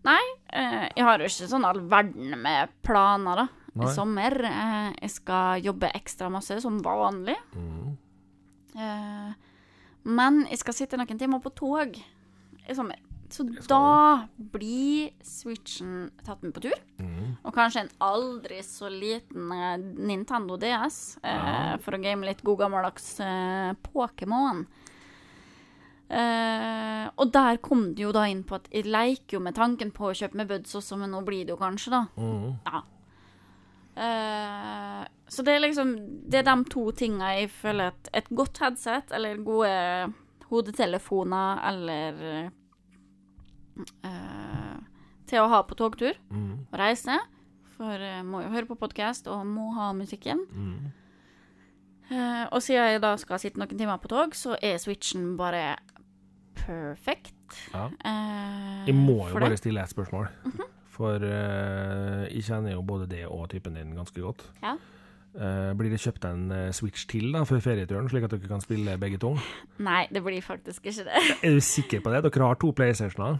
Nei, 0.06 0.22
eh, 0.54 0.86
jeg 0.94 1.06
har 1.06 1.22
jo 1.22 1.30
ikke 1.30 1.48
sånn 1.50 1.66
all 1.66 1.80
verden 1.90 2.34
med 2.42 2.74
planer, 2.86 3.42
da. 3.42 3.46
Nei. 3.76 3.86
I 3.88 3.94
sommer. 3.94 4.36
Eh, 4.48 4.90
jeg 5.02 5.12
skal 5.16 5.64
jobbe 5.64 5.90
ekstra 5.98 6.30
masse, 6.32 6.60
som 6.62 6.78
vanlig. 6.84 7.36
Mm. 7.56 7.96
Eh, 8.76 9.32
men 10.06 10.44
jeg 10.50 10.62
skal 10.62 10.76
sitte 10.78 11.00
noen 11.00 11.18
timer 11.18 11.42
på 11.42 11.52
tog 11.58 11.98
i 11.98 12.76
sommer. 12.76 13.02
Så 13.32 13.44
da 13.68 14.28
blir 14.36 15.10
switchen 15.24 16.10
tatt 16.24 16.42
med 16.44 16.54
på 16.54 16.62
tur. 16.66 16.76
Mm. 17.00 17.36
Og 17.42 17.54
kanskje 17.54 17.84
en 17.84 17.94
aldri 18.04 18.60
så 18.64 18.90
liten 18.92 19.52
eh, 19.54 19.76
Nintendo 19.80 20.58
DS 20.60 21.18
eh, 21.22 21.76
for 21.82 21.96
å 21.96 22.02
game 22.02 22.26
litt 22.26 22.44
god 22.46 22.64
gammeldags 22.64 23.08
eh, 23.24 23.72
Pokémon. 23.90 24.64
Eh, 26.08 27.06
og 27.18 27.32
der 27.34 27.58
kom 27.58 27.88
det 27.96 28.04
jo 28.04 28.12
da 28.14 28.28
inn 28.30 28.44
på 28.46 28.60
at 28.60 28.68
jeg 28.70 28.86
leker 28.86 29.38
jo 29.38 29.42
med 29.42 29.56
tanken 29.58 29.90
på 29.94 30.10
å 30.10 30.14
kjøpe 30.14 30.38
med 30.38 30.50
buds 30.52 30.76
også, 30.78 30.98
men 31.00 31.10
nå 31.10 31.24
blir 31.26 31.46
det 31.46 31.56
jo 31.56 31.58
kanskje, 31.60 31.96
da. 31.96 32.04
Mm. 32.20 32.52
Ja. 32.68 32.82
Eh, 33.96 35.02
så 35.26 35.42
det 35.42 35.54
er 35.56 35.62
liksom 35.64 35.94
Det 36.28 36.42
er 36.42 36.44
de 36.44 36.54
to 36.68 36.82
tinga 36.92 37.30
jeg 37.38 37.48
føler 37.48 37.94
at 37.94 38.10
et 38.12 38.28
godt 38.28 38.60
headset, 38.60 39.10
eller 39.16 39.40
gode 39.42 39.72
hodetelefoner, 40.50 41.62
eller 41.72 42.50
eh, 44.04 44.76
Til 45.26 45.40
å 45.42 45.48
ha 45.50 45.62
på 45.66 45.74
togtur 45.74 46.14
Mm. 46.30 46.66
og 46.72 46.78
reise. 46.78 47.16
For 47.76 47.98
jeg 47.98 48.24
må 48.24 48.42
jo 48.44 48.48
høre 48.54 48.66
på 48.66 48.76
podkast 48.78 49.26
og 49.28 49.44
må 49.46 49.72
ha 49.74 49.92
musikken. 49.92 50.38
Mm. 50.54 50.92
Eh, 52.10 52.44
og 52.52 52.62
siden 52.62 52.92
jeg 52.92 53.00
da 53.02 53.16
skal 53.18 53.38
sitte 53.42 53.58
noen 53.58 53.76
timer 53.78 53.98
på 53.98 54.08
tog, 54.08 54.34
så 54.38 54.54
er 54.62 54.78
switchen 54.78 55.36
bare 55.36 55.76
perfekt. 56.54 57.34
Ja. 57.74 57.88
Eh, 58.04 58.86
Jeg 58.86 58.94
må 58.94 59.28
jo 59.28 59.34
bare 59.34 59.50
det. 59.50 59.58
stille 59.58 59.82
et 59.82 59.90
spørsmål. 59.92 60.28
For 60.96 61.16
eh, 61.20 62.26
jeg 62.32 62.44
kjenner 62.46 62.72
jo 62.72 62.82
både 62.82 63.06
det 63.10 63.26
og 63.26 63.50
typen 63.50 63.74
din 63.76 63.94
ganske 63.94 64.20
godt. 64.22 64.46
Ja. 64.62 64.76
Uh, 65.36 65.74
blir 65.76 65.90
det 65.92 65.98
kjøpt 66.00 66.24
en 66.24 66.46
uh, 66.50 66.70
Switch 66.72 67.02
til 67.06 67.26
da 67.34 67.42
for 67.44 67.60
ferieturen, 67.60 68.06
slik 68.08 68.24
at 68.24 68.30
dere 68.32 68.48
kan 68.48 68.62
spille 68.64 68.94
begge 68.96 69.18
to? 69.20 69.34
Nei, 69.84 70.06
det 70.08 70.22
blir 70.24 70.40
faktisk 70.40 70.86
ikke 70.88 71.04
det. 71.04 71.20
Er 71.44 71.52
du 71.52 71.60
sikker 71.60 72.00
på 72.00 72.08
det? 72.14 72.22
Dere 72.24 72.46
har 72.48 72.54
to 72.56 72.70
PlayStationer? 72.72 73.36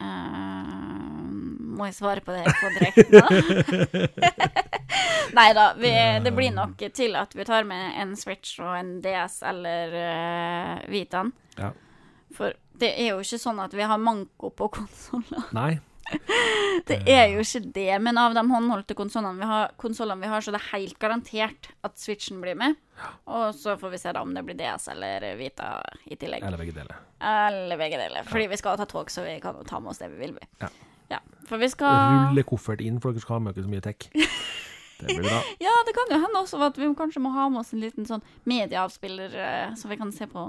Eh, 0.00 0.70
må 1.80 1.88
jeg 1.88 1.96
svare 1.96 2.24
på 2.24 2.34
det 2.34 2.44
på 2.60 2.70
direkten, 2.76 3.12
da? 3.20 3.26
Nei 5.38 5.50
da, 5.54 5.70
vi, 5.78 5.90
det 6.24 6.32
blir 6.34 6.50
nok 6.52 6.82
til 6.96 7.14
at 7.16 7.36
vi 7.36 7.46
tar 7.46 7.68
med 7.68 8.00
en 8.02 8.16
Switch 8.18 8.58
og 8.60 8.72
en 8.74 8.96
DS 9.04 9.38
eller 9.46 9.94
uh, 9.94 10.72
Vitaen. 10.90 11.30
Ja. 11.56 11.70
For 12.36 12.56
det 12.80 12.90
er 12.96 13.12
jo 13.12 13.22
ikke 13.22 13.38
sånn 13.40 13.60
at 13.62 13.76
vi 13.76 13.86
har 13.86 14.00
manko 14.02 14.50
på 14.56 14.70
konsoller. 14.80 15.46
Nei? 15.56 15.78
Det 16.88 16.96
er 17.06 17.28
jo 17.34 17.42
ikke 17.44 17.60
det, 17.74 17.92
men 18.02 18.18
av 18.18 18.32
de 18.34 18.42
håndholdte 18.42 18.96
konsollene 18.98 19.38
vi 19.38 19.46
har, 19.46 19.70
vi 19.78 20.30
har, 20.32 20.42
så 20.42 20.50
er 20.56 20.70
helt 20.72 20.96
garantert 20.98 21.68
at 21.86 22.00
Switchen 22.00 22.40
blir 22.42 22.56
med. 22.58 22.74
Og 23.26 23.54
så 23.54 23.76
får 23.80 23.90
vi 23.94 23.98
se 24.02 24.12
da 24.12 24.22
om 24.22 24.34
det 24.34 24.42
blir 24.46 24.58
DS 24.58 24.88
eller 24.92 25.26
Vita 25.38 25.70
i 26.06 26.16
tillegg. 26.20 26.42
Eller 26.46 26.58
begge 26.60 26.74
deler. 26.76 26.96
Eller 27.20 27.80
begge 27.80 27.98
deler. 28.00 28.24
Fordi 28.28 28.46
vi 28.52 28.56
skal 28.60 28.76
ta 28.80 28.86
tog, 28.90 29.10
så 29.10 29.24
vi 29.26 29.38
kan 29.42 29.58
ta 29.64 29.80
med 29.80 29.90
oss 29.94 29.98
det 30.02 30.10
vi 30.14 30.18
vil. 30.24 30.34
vi. 30.40 30.46
Ja. 30.60 30.68
Ja, 31.10 31.18
for 31.48 31.58
vi 31.58 31.66
skal 31.72 32.28
Rulle 32.30 32.44
koffert 32.46 32.80
inn, 32.86 33.00
for 33.02 33.10
dere 33.10 33.24
skal 33.24 33.40
ha 33.40 33.44
med 33.48 33.56
dere 33.56 33.66
så 33.66 33.72
mye 33.72 33.82
tech. 33.82 34.10
Det 35.00 35.14
blir 35.16 35.24
bra. 35.24 35.38
Ja, 35.64 35.70
det 35.88 35.94
kan 35.96 36.10
jo 36.12 36.18
hende 36.20 36.40
også 36.42 36.58
at 36.60 36.76
vi 36.76 36.84
kanskje 36.92 37.22
må 37.24 37.30
ha 37.32 37.46
med 37.48 37.62
oss 37.62 37.70
en 37.72 37.80
liten 37.80 38.04
sånn 38.04 38.20
medieavspiller, 38.44 39.32
eh, 39.32 39.70
så 39.80 39.88
vi 39.88 39.96
kan 39.96 40.10
se 40.12 40.26
på, 40.28 40.42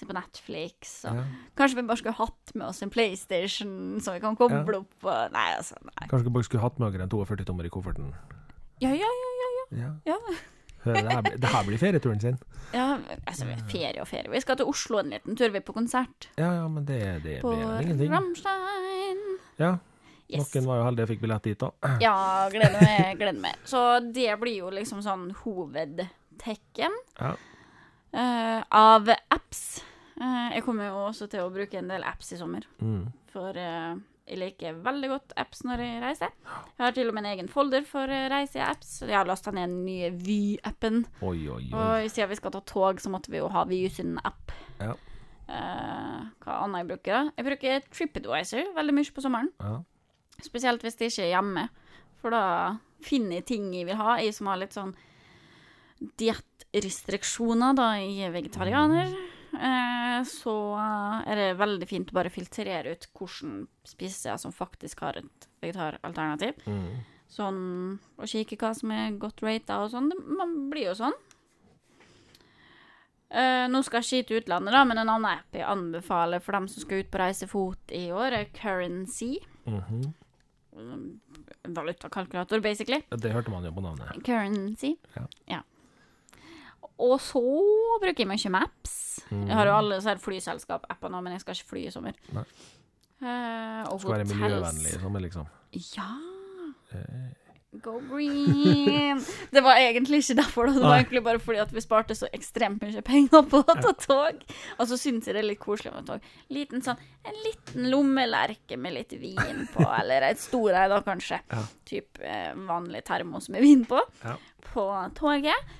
se 0.00 0.06
på 0.08 0.14
Netflix. 0.16 0.94
Ja. 1.04 1.26
Kanskje 1.60 1.76
vi 1.76 1.84
bare 1.90 2.00
skulle 2.00 2.16
hatt 2.16 2.54
med 2.56 2.70
oss 2.70 2.80
en 2.82 2.88
PlayStation, 2.94 4.00
så 4.00 4.14
vi 4.16 4.22
kan 4.24 4.34
koble 4.40 4.62
Ja. 4.64 4.80
opp 4.80 5.04
og 5.04 5.34
Nei, 5.36 5.44
altså. 5.58 5.76
Nei. 5.84 6.08
Kanskje 6.08 6.24
vi 6.24 6.32
bare 6.38 6.48
skulle 6.48 6.64
hatt 6.64 6.80
med 6.80 6.96
dere 6.96 7.04
en 7.04 7.12
42-tommer 7.12 7.68
i 7.68 7.72
kofferten. 7.76 8.08
Ja, 8.80 8.88
ja, 8.96 9.12
ja, 9.12 9.30
ja. 9.36 9.76
ja. 9.82 9.92
Ja. 10.14 10.18
Det, 10.84 10.96
her, 10.98 11.22
det 11.38 11.48
her 11.52 11.64
blir 11.68 11.78
ferieturen 11.78 12.20
sin. 12.20 12.38
ja 12.74 12.98
altså, 13.26 13.46
ferie 13.70 14.00
og 14.02 14.08
ferie. 14.08 14.30
Vi 14.32 14.40
skal 14.42 14.56
til 14.58 14.66
Oslo 14.66 14.98
en 14.98 15.10
liten 15.14 15.36
tur, 15.38 15.48
vi 15.54 15.60
er 15.60 15.64
på 15.66 15.74
konsert. 15.76 16.28
Ja, 16.40 16.48
ja, 16.58 16.68
men 16.68 16.84
det, 16.88 16.98
det 17.22 17.36
er 17.38 17.42
På 17.44 17.52
enn 17.54 17.98
På 18.00 18.10
Rammstein. 18.16 19.24
Ja, 19.62 19.76
Yes. 20.32 20.48
Noen 20.54 20.64
var 20.64 20.78
jo 20.78 20.84
heldige 20.86 21.04
og 21.04 21.08
fikk 21.10 21.20
billett 21.26 21.44
dit, 21.44 21.60
da. 21.60 21.90
Ja, 22.00 22.12
gleder 22.48 22.78
meg, 22.80 23.18
gleder 23.20 23.40
meg. 23.42 23.56
Så 23.68 23.80
det 24.16 24.30
blir 24.40 24.54
jo 24.62 24.70
liksom 24.72 25.02
sånn 25.04 25.26
hovedtekken 25.42 26.94
Ja. 27.20 27.34
uh, 28.16 28.62
av 28.70 29.10
apps. 29.28 29.82
Uh, 30.16 30.54
jeg 30.54 30.64
kommer 30.64 30.88
jo 30.88 31.02
også 31.10 31.28
til 31.28 31.44
å 31.44 31.50
bruke 31.52 31.76
en 31.82 31.88
del 31.92 32.04
apps 32.08 32.32
i 32.32 32.38
sommer, 32.40 32.64
Mm. 32.80 33.10
for 33.32 33.56
eh, 33.56 33.94
jeg 34.22 34.38
liker 34.38 34.76
veldig 34.84 35.08
godt 35.10 35.32
apps 35.40 35.64
når 35.66 35.82
jeg 35.82 36.02
reiser. 36.02 36.34
Jeg 36.46 36.84
har 36.84 36.94
til 36.96 37.10
og 37.10 37.16
med 37.16 37.24
en 37.24 37.30
egen 37.32 37.48
folder 37.50 37.86
for 37.86 38.10
uh, 38.10 38.26
reiseapps. 38.30 39.00
Jeg 39.04 39.16
har 39.18 39.28
lasta 39.28 39.50
ned 39.54 39.72
den 39.72 39.80
nye 39.86 40.10
Vy-appen. 40.14 41.02
Og 41.74 42.06
siden 42.10 42.30
vi 42.30 42.38
skal 42.38 42.54
ta 42.54 42.62
tog, 42.66 43.02
så 43.02 43.10
måtte 43.12 43.32
vi 43.34 43.42
jo 43.42 43.50
ha 43.52 43.64
Vy 43.68 43.82
sin 43.92 44.14
app. 44.22 44.54
Ja. 44.78 44.94
Uh, 45.50 46.30
hva 46.44 46.60
annet 46.62 46.84
jeg 46.84 46.90
bruker? 46.92 47.12
da? 47.12 47.36
Jeg 47.36 47.48
bruker 47.50 47.88
TripAdvisor 47.90 48.72
veldig 48.78 48.96
mye 48.96 49.14
på 49.16 49.24
sommeren. 49.24 49.50
Ja. 49.60 49.74
Spesielt 50.42 50.86
hvis 50.86 50.98
det 51.00 51.10
ikke 51.10 51.26
er 51.26 51.34
hjemme. 51.34 51.66
For 52.22 52.34
da 52.34 52.44
finner 53.02 53.40
jeg 53.40 53.48
ting 53.50 53.70
jeg 53.74 53.90
vil 53.90 53.98
ha. 53.98 54.16
Jeg 54.22 54.36
som 54.38 54.52
har 54.52 54.62
litt 54.62 54.78
sånn 54.78 54.94
diettrestriksjoner, 56.18 57.74
da 57.78 57.92
jeg 57.98 58.28
er 58.28 58.34
vegetarianer. 58.34 59.10
Eh, 59.52 60.18
så 60.28 60.54
er 61.28 61.36
det 61.36 61.48
veldig 61.60 61.88
fint 61.88 62.12
å 62.12 62.16
bare 62.16 62.32
filtrere 62.32 62.94
ut 62.94 63.08
hvordan 63.12 63.66
spiser 63.84 64.32
jeg 64.32 64.42
som 64.44 64.54
faktisk 64.54 65.02
har 65.04 65.18
et 65.20 65.48
vegetaralternativ. 65.62 66.62
Mm. 66.64 67.02
Sånn 67.32 67.60
å 68.20 68.28
kikke 68.28 68.58
hva 68.60 68.72
som 68.76 68.92
er 68.94 69.18
godt 69.20 69.42
rata 69.44 69.82
og 69.84 69.92
sånn. 69.92 70.10
Man 70.38 70.56
blir 70.72 70.90
jo 70.90 70.96
sånn. 70.98 71.16
Uh, 73.32 73.64
nå 73.72 73.80
skal 73.80 74.02
jeg 74.02 74.08
skite 74.10 74.42
utlandet, 74.42 74.74
da, 74.74 74.82
men 74.84 74.98
en 75.00 75.08
annen 75.08 75.38
app 75.38 75.56
jeg 75.56 75.64
anbefaler 75.64 76.42
for 76.44 76.52
dem 76.52 76.66
som 76.68 76.84
skal 76.84 77.00
ut 77.00 77.08
på 77.08 77.20
reisefot 77.22 77.94
i 77.96 78.02
år, 78.12 78.36
er 78.36 78.50
Currency. 78.52 79.38
Mm 79.64 79.80
-hmm. 79.80 80.12
valutakalkulator, 81.64 82.60
basically. 82.60 83.02
Det 83.08 83.32
hørte 83.32 83.50
man 83.50 83.64
jo 83.64 83.72
på 83.72 83.80
navnet. 83.80 84.24
Currency. 84.24 84.96
Ja. 85.46 85.62
Og 86.98 87.20
så 87.20 87.42
bruker 88.02 88.20
jeg 88.20 88.28
mye 88.28 88.50
Maps. 88.50 89.01
Jeg 89.32 89.58
har 89.58 89.70
jo 89.70 89.76
alle 89.76 89.98
disse 90.00 90.16
flyselskap-appene, 90.24 91.22
men 91.24 91.36
jeg 91.36 91.44
skal 91.44 91.58
ikke 91.58 91.70
fly 91.74 91.84
i 91.88 91.92
sommer. 91.94 92.18
Nei. 92.36 92.46
Eh, 93.22 93.84
og 93.86 94.00
Skal 94.02 94.16
være 94.16 94.30
miljøvennlig, 94.32 94.96
i 94.96 94.98
sommer, 94.98 95.22
liksom 95.22 95.46
Ja. 95.94 96.08
Eh. 96.92 97.30
Go 97.80 97.94
green. 98.04 99.16
Det 99.50 99.62
var 99.64 99.78
egentlig 99.80 100.18
ikke 100.20 100.34
derfor, 100.42 100.66
da. 100.68 100.72
det 100.74 100.82
var 100.82 100.98
egentlig 100.98 101.22
bare 101.24 101.40
fordi 101.40 101.60
at 101.62 101.70
vi 101.72 101.80
sparte 101.80 102.12
så 102.18 102.28
ekstremt 102.36 102.82
mye 102.84 103.00
penger 103.06 103.46
på 103.48 103.62
å 103.62 103.76
ta 103.78 103.94
tog. 103.96 104.42
Og 104.76 104.90
så 104.90 104.98
syns 105.00 105.24
jeg 105.24 105.38
det 105.38 105.40
er 105.40 105.46
litt 105.54 105.62
koselig 105.62 105.94
med 105.94 106.04
tog. 106.10 106.26
Liten 106.52 106.84
sånn, 106.84 107.00
En 107.24 107.38
liten 107.46 107.88
lommelerke 107.88 108.76
med 108.76 108.92
litt 108.98 109.14
vin 109.16 109.64
på, 109.72 109.86
eller 110.02 110.26
et 110.28 110.42
stor 110.42 110.76
ei, 110.76 110.84
da, 110.92 111.00
kanskje. 111.06 111.40
Ja. 111.48 111.62
Typ 111.88 112.20
eh, 112.20 112.50
vanlig 112.68 113.06
termos 113.08 113.48
med 113.54 113.64
vin 113.64 113.86
på. 113.88 114.02
Ja. 114.20 114.36
På 114.68 114.90
toget. 115.16 115.72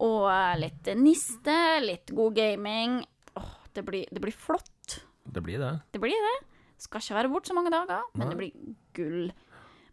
Og 0.00 0.58
litt 0.58 0.88
niste, 0.98 1.54
litt 1.84 2.10
god 2.14 2.34
gaming. 2.34 2.98
Åh, 3.38 3.52
det 3.74 3.84
blir, 3.86 4.06
det 4.10 4.20
blir 4.20 4.32
flott. 4.34 4.98
Det 5.24 5.40
blir 5.42 5.58
det. 5.62 5.72
Det 5.94 6.00
blir 6.02 6.10
det. 6.26 6.34
Skal 6.82 7.00
ikke 7.00 7.14
være 7.20 7.30
bort 7.32 7.46
så 7.46 7.54
mange 7.54 7.70
dager, 7.72 8.02
men 8.14 8.26
Nei. 8.26 8.30
det 8.34 8.38
blir 8.40 8.74
gull. 8.98 9.32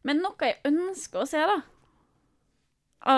Men 0.04 0.22
noe 0.24 0.36
jeg 0.41 0.58
ønsker 0.66 1.22
å 1.22 1.28
se, 1.30 1.38
da, 1.45 1.60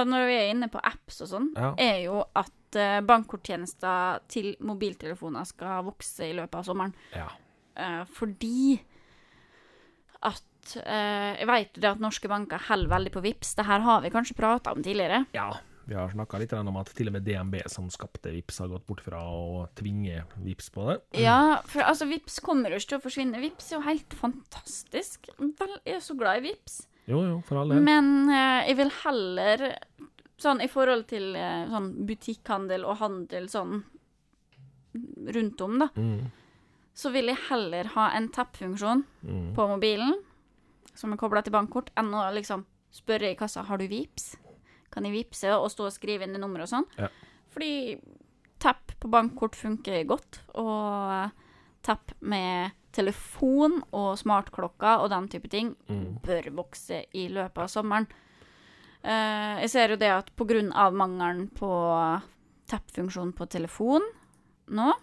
når 0.04 0.28
vi 0.28 0.36
er 0.36 0.52
inne 0.52 0.68
på 0.72 0.82
apps 0.84 1.22
og 1.24 1.30
sånn, 1.32 1.48
Ja. 1.56 1.74
er 1.80 2.02
jo 2.04 2.20
at 2.36 2.76
eh, 2.76 3.00
bankkorttjenester 3.02 4.20
til 4.28 4.56
mobiltelefoner 4.60 5.46
skal 5.48 5.84
vokse 5.88 6.28
i 6.28 6.34
løpet 6.36 6.56
av 6.60 6.64
sommeren. 6.68 6.94
Ja. 7.16 7.30
Eh, 7.76 8.04
fordi 8.06 8.80
at 10.24 10.76
eh, 10.86 11.40
Jeg 11.40 11.48
vet 11.50 11.76
jo 11.76 11.82
det 11.84 11.90
at 11.96 12.00
norske 12.04 12.30
banker 12.32 12.62
holder 12.70 12.90
veldig 12.94 13.12
på 13.16 13.24
VIPs. 13.26 13.56
Det 13.56 13.66
her 13.68 13.80
har 13.84 14.02
vi 14.06 14.10
kanskje 14.14 14.36
prata 14.38 14.72
om 14.76 14.84
tidligere. 14.84 15.26
ja. 15.34 15.52
Vi 15.86 15.96
har 15.98 16.12
snakka 16.14 16.40
litt 16.40 16.54
om 16.56 16.78
at 16.80 16.92
til 16.96 17.10
og 17.12 17.16
med 17.18 17.26
DNB, 17.28 17.58
som 17.72 17.90
skapte 17.92 18.32
Vips, 18.32 18.62
har 18.64 18.72
gått 18.72 18.86
bort 18.88 19.04
fra 19.04 19.20
å 19.28 19.66
tvinge 19.76 20.24
Vips 20.46 20.72
på 20.74 20.86
det. 20.88 20.98
Ja, 21.24 21.60
for 21.68 21.84
altså, 21.84 22.08
VIPs 22.08 22.40
kommer 22.46 22.72
jo 22.72 22.80
ikke 22.80 22.94
til 22.94 23.02
å 23.02 23.04
forsvinne. 23.04 23.42
VIPs 23.44 23.72
er 23.72 23.78
jo 23.78 23.84
helt 23.90 24.16
fantastisk. 24.18 25.28
Vel, 25.40 25.76
jeg 25.84 26.00
er 26.00 26.06
så 26.06 26.16
glad 26.20 26.40
i 26.40 26.46
VIPs. 26.48 26.78
Jo, 27.12 27.20
jo, 27.28 27.40
for 27.44 27.60
all 27.60 27.74
del. 27.74 27.84
Men 27.84 28.32
eh, 28.32 28.70
jeg 28.70 28.80
vil 28.80 28.94
heller 29.04 29.66
Sånn 30.44 30.60
i 30.60 30.68
forhold 30.68 31.06
til 31.08 31.38
eh, 31.40 31.70
sånn 31.72 31.92
butikkhandel 32.08 32.84
og 32.90 32.98
handel 33.00 33.46
sånn 33.52 33.78
rundt 35.36 35.62
om, 35.64 35.78
da, 35.80 35.88
Mm, 35.96 36.26
så 36.94 37.10
vil 37.14 37.32
jeg 37.32 37.40
heller 37.48 37.88
ha 37.96 38.10
en 38.18 38.28
tap-funksjon 38.30 39.06
mm. 39.24 39.54
på 39.56 39.68
mobilen 39.70 40.18
som 40.94 41.14
er 41.14 41.22
kobla 41.22 41.42
til 41.42 41.56
bankkort, 41.56 41.90
enn 41.98 42.12
å 42.14 42.28
liksom 42.36 42.66
spørre 42.94 43.32
i 43.32 43.38
kassa 43.38 43.64
har 43.66 43.82
du 43.82 43.88
Vipps. 43.90 44.36
Kan 44.94 45.08
jeg 45.08 45.16
vippse 45.18 45.52
og 45.58 45.72
stå 45.74 45.88
og 45.90 45.96
skrive 45.96 46.28
inn 46.28 46.38
i 46.38 46.42
nummeret 46.42 46.68
og 46.68 46.74
sånn? 46.76 46.88
Ja. 47.00 47.10
Fordi 47.54 47.98
tap 48.64 48.94
på 49.02 49.10
bankkort 49.12 49.58
funker 49.60 50.06
godt, 50.08 50.40
og 50.56 51.34
tap 51.84 52.14
med 52.24 52.72
telefon 52.94 53.82
og 53.92 54.14
smartklokker 54.22 55.02
og 55.02 55.10
den 55.12 55.28
type 55.34 55.50
ting 55.50 55.74
Mm. 55.90 56.22
bør 56.24 56.52
vokse 56.56 57.06
i 57.14 57.28
løpet 57.28 57.58
av 57.58 57.68
sommeren. 57.68 58.08
Uh, 59.04 59.60
jeg 59.66 59.70
ser 59.74 59.90
jo 59.90 59.98
det 60.00 60.12
at 60.14 60.30
av 60.74 60.94
mangelen 60.94 61.50
på 61.50 61.70
tap-funksjon 62.72 63.34
på 63.36 63.50
telefon 63.50 64.02
nå 64.72 64.94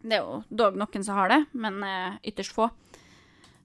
Det 0.00 0.12
er 0.12 0.22
jo 0.22 0.42
dog 0.48 0.76
noen 0.76 1.04
som 1.04 1.16
har 1.16 1.28
det, 1.28 1.46
men 1.52 1.82
uh, 1.82 2.16
ytterst 2.24 2.52
få 2.52 2.70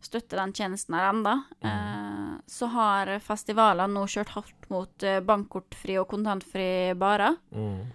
støtter 0.02 0.40
den 0.40 0.54
tjenesten 0.54 0.96
her 0.96 1.10
enda. 1.10 1.34
Eh, 1.60 2.29
så 2.50 2.68
har 2.74 3.12
festivalene 3.22 3.94
nå 3.94 4.06
kjørt 4.10 4.32
hardt 4.34 4.70
mot 4.74 5.04
eh, 5.06 5.20
bankkortfri 5.22 6.00
og 6.02 6.08
kontantfri 6.10 6.70
barer. 6.98 7.38
Mm. 7.54 7.92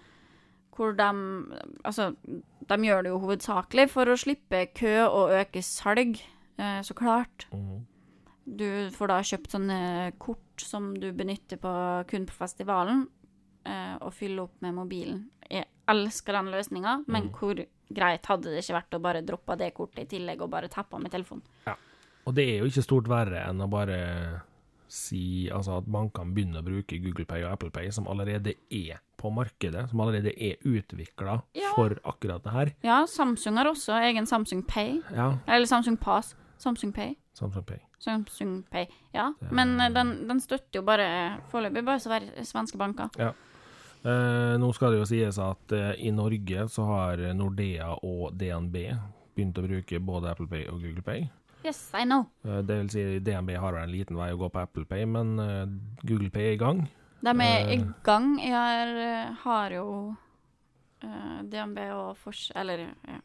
Hvor 0.75 0.95
de 0.95 1.09
Altså, 1.85 2.09
de 2.67 2.77
gjør 2.87 3.03
det 3.05 3.11
jo 3.13 3.19
hovedsakelig 3.23 3.89
for 3.91 4.09
å 4.11 4.17
slippe 4.19 4.65
kø 4.75 4.95
og 5.07 5.35
øke 5.41 5.61
salg, 5.63 6.17
eh, 6.57 6.79
så 6.81 6.95
klart. 6.97 7.45
Mm. 7.53 7.83
Du 8.45 8.65
får 8.93 9.07
da 9.11 9.19
kjøpt 9.25 9.53
sånne 9.55 9.77
kort 10.21 10.61
som 10.61 10.93
du 10.99 11.11
benytter 11.11 11.57
på, 11.61 11.71
kun 12.07 12.25
på 12.29 12.35
festivalen, 12.37 13.07
eh, 13.65 13.95
og 14.01 14.13
fyller 14.13 14.43
opp 14.47 14.61
med 14.61 14.75
mobilen. 14.77 15.23
Jeg 15.49 15.65
elsker 15.87 16.33
den 16.33 16.51
løsninga, 16.53 17.03
men 17.07 17.29
Mm. 17.29 17.31
hvor 17.37 17.65
greit 17.93 18.25
hadde 18.25 18.49
det 18.49 18.63
ikke 18.63 18.81
vært 18.81 18.95
å 18.97 19.01
bare 19.01 19.21
droppe 19.25 19.57
det 19.57 19.73
kortet 19.73 20.05
i 20.05 20.17
tillegg 20.17 20.41
og 20.41 20.49
bare 20.49 20.67
tappe 20.69 20.99
med 20.99 21.11
telefonen? 21.11 21.43
Og 22.25 22.33
det 22.35 22.45
er 22.49 22.59
jo 22.63 22.69
ikke 22.71 22.83
stort 22.85 23.07
verre 23.11 23.43
enn 23.49 23.61
å 23.61 23.67
bare 23.69 23.97
si 24.87 25.49
altså 25.53 25.79
at 25.79 25.87
bankene 25.91 26.33
begynner 26.33 26.61
å 26.61 26.65
bruke 26.65 26.97
Google 27.01 27.25
Pay 27.27 27.43
og 27.45 27.51
Apple 27.55 27.71
Pay, 27.73 27.89
som 27.91 28.07
allerede 28.09 28.53
er 28.73 28.99
på 29.19 29.31
markedet, 29.33 29.87
som 29.89 30.01
allerede 30.03 30.31
er 30.37 30.55
utvikla 30.65 31.39
Ja. 31.57 31.71
for 31.75 31.95
akkurat 32.05 32.43
det 32.43 32.51
her. 32.53 32.71
Ja, 32.83 33.05
Samsung 33.09 33.57
har 33.57 33.65
også 33.65 33.97
egen 34.01 34.25
Samsung 34.25 34.63
Pay, 34.67 35.01
Ja, 35.13 35.37
eller 35.47 35.65
Samsung 35.65 35.97
Pass. 35.97 36.35
Samsung 36.57 36.93
Pay. 36.93 37.15
Samsung 37.33 37.63
Pay. 37.65 37.79
Samsung 37.99 38.63
Pay, 38.71 38.87
ja. 39.13 39.33
Det 39.41 39.51
Men 39.51 39.79
eh, 39.81 39.89
den, 39.89 40.27
den 40.27 40.39
støtter 40.39 40.79
jo 40.79 40.81
bare 40.83 41.39
foreløpig 41.51 41.83
bare 41.85 42.45
svenske 42.45 42.77
banker. 42.77 43.09
Eh, 44.05 44.57
nå 44.61 44.73
skal 44.75 44.91
det 44.93 44.99
jo 45.01 45.05
sies 45.09 45.39
at 45.41 45.71
eh, 45.73 45.95
i 46.05 46.11
Norge 46.13 46.67
så 46.69 46.85
har 46.85 47.17
Nordea 47.33 47.95
og 48.05 48.35
DNB 48.37 48.75
begynt 49.35 49.57
å 49.57 49.65
bruke 49.65 49.99
både 49.99 50.31
Apple 50.31 50.47
Pay 50.47 50.67
og 50.69 50.79
Google 50.83 51.01
Pay. 51.01 51.25
Yes, 51.65 51.79
I 51.97 52.03
know. 52.05 52.27
Eh, 52.45 52.59
det 52.61 52.75
vil 52.77 52.89
si 52.93 53.03
DNB 53.25 53.55
har 53.57 53.73
en 53.81 53.89
liten 53.91 54.17
vei 54.19 54.27
å 54.35 54.37
gå 54.37 54.49
på 54.53 54.61
Apple 54.61 54.85
Pay, 54.85 55.05
men 55.09 55.31
eh, 55.41 55.65
Google 56.05 56.29
Pay 56.29 56.51
er 56.51 56.57
i 56.57 56.61
gang. 56.61 56.83
De 57.25 57.31
er 57.33 57.71
i 57.73 57.79
Eh. 57.79 57.85
gang. 58.05 58.35
Jeg 58.39 59.33
har, 59.41 59.71
jo 59.73 60.15
DNB 61.01 61.79
og 61.95 62.17
Fors... 62.21 62.51
Eller 62.55 62.85
eh, 62.85 63.21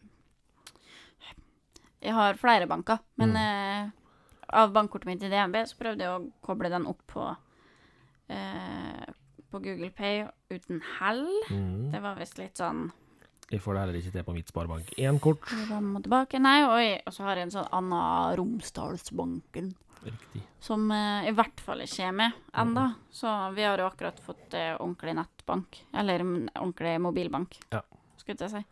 Jeg 2.00 2.14
har 2.16 2.38
flere 2.40 2.66
banker, 2.66 2.98
men 3.20 3.36
eh, 3.36 3.90
av 4.56 4.72
bankkortet 4.72 5.06
mitt 5.10 5.22
i 5.22 5.28
DNB 5.28 5.58
så 5.68 5.76
prøvde 5.76 6.06
jeg 6.06 6.16
å 6.16 6.30
koble 6.40 6.70
den 6.72 6.86
opp 6.88 7.02
på 7.12 7.28
på 9.50 9.58
Google 9.58 9.90
Pay 9.90 10.20
uten 10.54 10.78
hell. 11.00 11.24
Mm. 11.50 11.90
Det 11.90 12.00
var 12.04 12.14
visst 12.20 12.38
litt 12.38 12.60
sånn 12.60 12.92
Jeg 13.50 13.62
får 13.64 13.74
det 13.74 13.80
heller 13.82 13.98
ikke 13.98 14.12
til 14.14 14.26
på 14.26 14.34
mitt 14.36 14.50
Sparebank 14.50 14.90
1-kort. 14.96 15.46
fram 15.66 15.94
og 15.98 16.04
tilbake. 16.04 16.38
Nei, 16.38 16.58
og, 16.62 16.82
og 17.06 17.14
så 17.16 17.24
har 17.26 17.40
jeg 17.40 17.48
en 17.48 17.54
sånn 17.56 17.70
Anna 17.74 18.02
Romsdalsbanken. 18.38 19.72
Riktig. 20.04 20.42
Som 20.64 20.90
eh, 20.94 21.28
i 21.28 21.32
hvert 21.36 21.60
fall 21.60 21.82
ikke 21.84 22.06
er 22.08 22.14
med 22.16 22.36
ennå. 22.62 22.86
Så 23.12 23.30
vi 23.56 23.66
har 23.66 23.80
jo 23.80 23.88
akkurat 23.90 24.20
fått 24.24 24.54
eh, 24.56 24.72
ordentlig 24.78 25.16
nettbank. 25.18 25.80
Eller 25.98 26.24
mm, 26.24 26.36
ordentlig 26.54 26.94
mobilbank, 27.04 27.58
Ja. 27.74 27.82
skulle 28.16 28.46
jeg 28.46 28.54
si. 28.54 28.62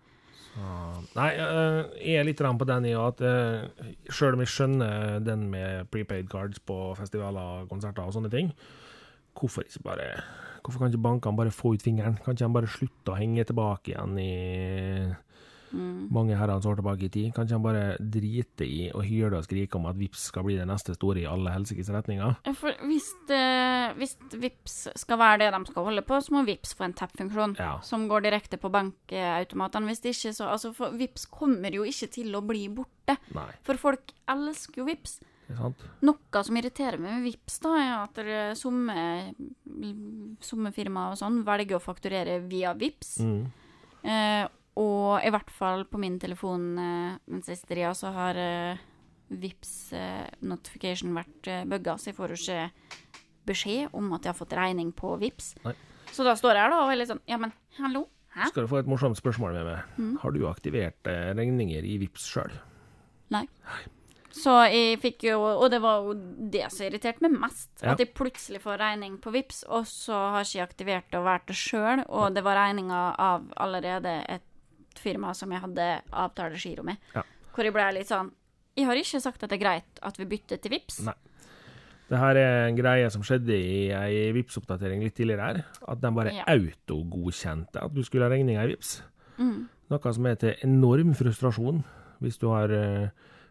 Så, 0.48 0.68
nei, 1.14 1.28
eh, 1.36 1.80
jeg 2.00 2.20
er 2.20 2.26
litt 2.26 2.40
på 2.40 2.66
den 2.66 2.86
i 2.88 2.94
at 2.98 3.20
uh, 3.22 3.68
sjøl 4.10 4.34
om 4.34 4.40
jeg 4.42 4.50
skjønner 4.50 5.20
den 5.22 5.44
med 5.52 5.90
prepaid 5.92 6.30
cards 6.32 6.58
på 6.58 6.94
festivaler, 6.98 7.66
konserter 7.70 8.02
og 8.02 8.14
sånne 8.16 8.30
ting, 8.32 8.50
hvorfor 9.38 9.62
ikke 9.68 9.84
bare 9.84 10.08
Hvorfor 10.68 10.82
kan 10.84 10.92
ikke 10.92 11.00
bankene 11.00 11.36
bare 11.40 11.50
få 11.54 11.72
ut 11.72 11.80
fingeren? 11.82 12.18
Kan 12.20 12.34
ikke 12.36 12.44
de 12.44 12.52
bare 12.58 12.68
slutte 12.68 13.14
å 13.14 13.16
henge 13.16 13.46
tilbake 13.48 13.94
igjen 13.94 14.18
i 14.20 15.14
Mm. 15.68 16.08
mange 16.10 16.32
herrens 16.36 16.64
år 16.64 16.76
tilbake 16.78 17.04
i 17.04 17.08
tid? 17.12 17.34
Kan 17.36 17.44
ikke 17.44 17.56
de 17.58 17.64
bare 17.64 17.96
drite 18.00 18.64
i 18.64 18.90
å 18.90 19.02
hyle 19.04 19.36
og 19.36 19.44
skrike 19.44 19.76
om 19.76 19.84
at 19.90 19.96
Vips 20.00 20.22
skal 20.30 20.42
bli 20.46 20.56
det 20.56 20.64
neste 20.66 20.94
store 20.96 21.20
i 21.20 21.26
alle 21.28 21.50
helsikes 21.52 21.90
retninger? 21.92 22.36
For 22.56 22.72
hvis, 22.88 23.10
det, 23.28 23.96
hvis 24.00 24.14
Vips 24.32 24.76
skal 24.96 25.18
være 25.20 25.38
det 25.42 25.50
de 25.52 25.60
skal 25.68 25.84
holde 25.84 26.00
på, 26.08 26.20
så 26.24 26.32
må 26.32 26.44
Vips 26.48 26.72
få 26.74 26.84
en 26.88 26.94
tap-funksjon 26.96 27.56
Ja. 27.58 27.78
som 27.84 28.08
går 28.08 28.22
direkte 28.24 28.56
på 28.56 28.70
bankautomatene. 28.72 29.86
Hvis 29.92 30.00
det 30.00 30.14
ikke, 30.16 30.32
så 30.36 30.48
Altså, 30.48 30.72
for 30.74 30.90
Vips 30.96 31.26
kommer 31.26 31.70
jo 31.70 31.82
ikke 31.84 32.10
til 32.12 32.32
å 32.32 32.40
bli 32.46 32.68
borte. 32.68 33.18
Nei, 33.34 33.50
For 33.62 33.74
folk 33.76 34.12
elsker 34.26 34.76
jo 34.80 34.84
Vips. 34.86 35.20
Noe 36.04 36.42
som 36.44 36.58
irriterer 36.60 37.00
meg 37.00 37.18
med 37.18 37.24
Vips 37.30 37.58
da, 37.64 37.72
er 37.80 37.94
at 38.02 38.20
somme, 38.58 39.32
firmaer 40.76 41.14
og 41.14 41.20
sånn 41.20 41.40
velger 41.46 41.78
å 41.78 41.82
fakturere 41.82 42.38
via 42.44 42.74
Vips. 42.78 43.18
Mm. 43.24 43.46
Eh, 44.04 44.44
og 44.78 45.24
i 45.26 45.32
hvert 45.34 45.50
fall 45.50 45.82
på 45.90 45.98
min 45.98 46.18
telefon 46.22 46.68
eh, 46.78 47.16
den 47.26 47.42
siste 47.46 47.72
tida 47.72 47.94
så 47.98 48.12
har 48.14 48.38
eh, 48.38 48.84
Vips 49.28 49.92
eh, 49.96 50.28
notification 50.46 51.16
vært 51.16 51.50
eh, 51.50 51.64
bugga, 51.68 51.96
så 51.98 52.12
jeg 52.12 52.18
får 52.18 52.36
ikke 52.36 52.60
beskjed 53.48 53.96
om 53.96 54.12
at 54.14 54.24
jeg 54.24 54.32
har 54.34 54.38
fått 54.38 54.54
regning 54.56 54.92
på 54.96 55.16
Vips. 55.20 55.54
Nei. 55.64 55.74
Så 56.12 56.24
da 56.24 56.36
står 56.38 56.56
jeg 56.56 56.64
her 56.64 56.72
da 56.72 56.84
og 56.84 56.92
er 56.92 57.02
litt 57.02 57.10
sånn 57.10 57.20
Ja, 57.28 57.36
men 57.40 57.52
hallo? 57.76 58.06
Hæ? 58.32 58.48
Skal 58.52 58.64
du 58.64 58.70
få 58.70 58.80
et 58.80 58.88
morsomt 58.88 59.18
spørsmål 59.18 59.56
med 59.56 59.66
meg? 59.66 59.92
Mm. 59.98 60.14
Har 60.22 60.32
du 60.36 60.42
aktivert 60.48 61.10
eh, 61.10 61.30
regninger 61.36 61.84
i 61.84 61.98
Vips 62.04 62.28
sjøl? 62.30 62.52
Så 64.38 64.52
jeg 64.70 64.98
fikk 65.02 65.24
jo 65.28 65.38
Og 65.42 65.66
det 65.72 65.80
var 65.82 66.04
jo 66.06 66.12
det 66.52 66.66
som 66.70 66.86
irriterte 66.86 67.24
meg 67.24 67.34
mest. 67.40 67.70
Ja. 67.82 67.92
At 67.92 68.02
jeg 68.02 68.12
plutselig 68.16 68.60
får 68.62 68.78
regning 68.80 69.16
på 69.22 69.32
Vips, 69.34 69.64
og 69.68 69.86
så 69.90 70.16
har 70.34 70.46
ikke 70.46 70.58
jeg 70.60 70.66
aktivert 70.68 71.08
det 71.10 71.18
og 71.20 71.26
vært 71.26 71.48
det 71.50 71.56
sjøl. 71.58 72.04
Og 72.08 72.34
det 72.36 72.44
var 72.46 72.58
regninga 72.60 73.00
av 73.18 73.48
allerede 73.56 74.18
et 74.28 74.44
firma 74.98 75.32
som 75.34 75.52
jeg 75.54 75.62
hadde 75.62 75.88
avtalegiro 76.10 76.84
med. 76.86 76.98
Ja. 77.14 77.22
Hvor 77.54 77.66
jeg 77.66 77.74
ble 77.74 77.88
litt 77.98 78.10
sånn 78.10 78.32
Jeg 78.78 78.86
har 78.86 78.94
ikke 79.00 79.18
sagt 79.20 79.42
at 79.42 79.50
det 79.50 79.56
er 79.58 79.64
greit 79.64 80.02
at 80.06 80.18
vi 80.20 80.28
bytter 80.30 80.60
til 80.62 80.70
Vips. 80.76 81.00
Nei. 81.06 81.16
Det 82.08 82.16
her 82.16 82.38
er 82.40 82.68
en 82.68 82.76
greie 82.78 83.08
som 83.12 83.24
skjedde 83.26 83.52
i 83.52 83.88
ei 83.92 84.30
Vipps-oppdatering 84.32 85.02
litt 85.04 85.16
tidligere 85.18 85.44
her. 85.44 85.58
At 85.92 86.00
de 86.00 86.12
bare 86.14 86.32
Ja. 86.32 86.44
autogodkjente 86.48 87.82
at 87.82 87.92
du 87.92 88.02
skulle 88.06 88.24
ha 88.24 88.30
regninga 88.32 88.64
i 88.64 88.70
Vips. 88.70 89.02
Mm. 89.36 89.66
Noe 89.90 90.12
som 90.14 90.26
er 90.26 90.38
til 90.40 90.54
enorm 90.64 91.12
frustrasjon 91.14 91.82
hvis 92.22 92.38
du 92.40 92.48
har 92.48 92.72
uh, 92.72 93.08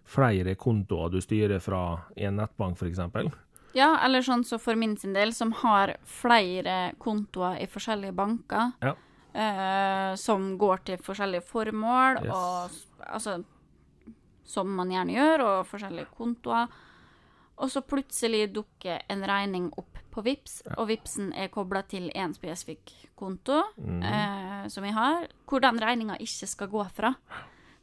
flere 0.07 0.55
kontoer 0.55 1.11
du 1.11 1.19
styrer 1.21 1.59
fra 1.63 1.81
en 2.15 2.39
nettbank, 2.39 2.77
f.eks. 2.79 2.99
Ja, 3.75 3.91
eller 4.05 4.23
sånn 4.25 4.45
så 4.47 4.57
for 4.61 4.79
min 4.79 4.95
sin 4.97 5.13
del, 5.13 5.33
som 5.35 5.51
har 5.61 5.97
flere 6.07 6.93
kontoer 7.03 7.59
i 7.61 7.67
forskjellige 7.69 8.15
banker, 8.15 8.71
Ja. 8.81 8.95
eh, 9.35 10.15
som 10.15 10.57
går 10.57 10.83
til 10.85 10.97
forskjellige 10.97 11.43
formål, 11.43 12.23
Yes. 12.23 12.33
og 12.33 13.05
altså 13.13 13.43
Som 14.47 14.69
man 14.77 14.87
gjerne 14.89 15.11
gjør, 15.11 15.41
og 15.43 15.65
forskjellige 15.67 16.07
kontoer. 16.15 16.69
Og 17.57 17.69
så 17.69 17.81
plutselig 17.81 18.53
dukker 18.53 19.01
en 19.09 19.21
regning 19.27 19.73
opp 19.77 19.97
på 20.09 20.23
VIPS, 20.23 20.61
og 20.77 20.87
VIPSen 20.87 21.33
er 21.35 21.49
kobla 21.49 21.81
til 21.81 22.09
én 22.15 22.33
spesifikk 22.33 22.93
konto 23.17 23.61
mm. 23.77 24.03
eh, 24.03 24.67
som 24.69 24.83
vi 24.83 24.91
har, 24.95 25.27
hvor 25.45 25.59
den 25.59 25.77
regninga 25.77 26.15
ikke 26.17 26.47
skal 26.47 26.67
gå 26.71 26.85
fra. 26.95 27.13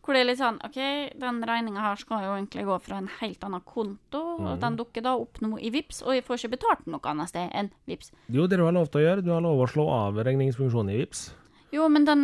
Hvor 0.05 0.13
det 0.13 0.21
er 0.21 0.27
litt 0.29 0.41
sånn 0.41 0.59
OK, 0.67 0.77
den 1.17 1.39
regninga 1.49 1.81
her 1.81 1.97
skal 1.97 2.27
jo 2.27 2.35
egentlig 2.37 2.67
gå 2.69 2.75
fra 2.85 2.99
en 3.01 3.09
helt 3.23 3.45
annen 3.47 3.63
konto, 3.65 4.21
mm. 4.39 4.49
og 4.51 4.59
den 4.61 4.77
dukker 4.77 5.05
da 5.07 5.15
opp 5.17 5.41
nå 5.41 5.57
i 5.65 5.71
VIPS, 5.73 6.03
og 6.05 6.13
jeg 6.19 6.27
får 6.27 6.43
ikke 6.43 6.57
betalt 6.59 6.91
noe 6.93 7.09
annet 7.09 7.33
sted 7.33 7.49
enn 7.57 7.71
VIPS. 7.89 8.13
Jo, 8.29 8.45
det 8.47 8.59
du 8.61 8.67
har 8.67 8.77
lov 8.77 8.91
til 8.93 9.01
å 9.01 9.07
gjøre, 9.07 9.25
du 9.25 9.33
har 9.33 9.41
lov 9.41 9.65
å 9.65 9.71
slå 9.71 9.89
av 9.89 10.21
regningsfunksjonen 10.29 10.93
i 10.93 10.99
VIPS. 11.01 11.25
Jo, 11.75 11.89
men 11.91 12.05
den 12.07 12.21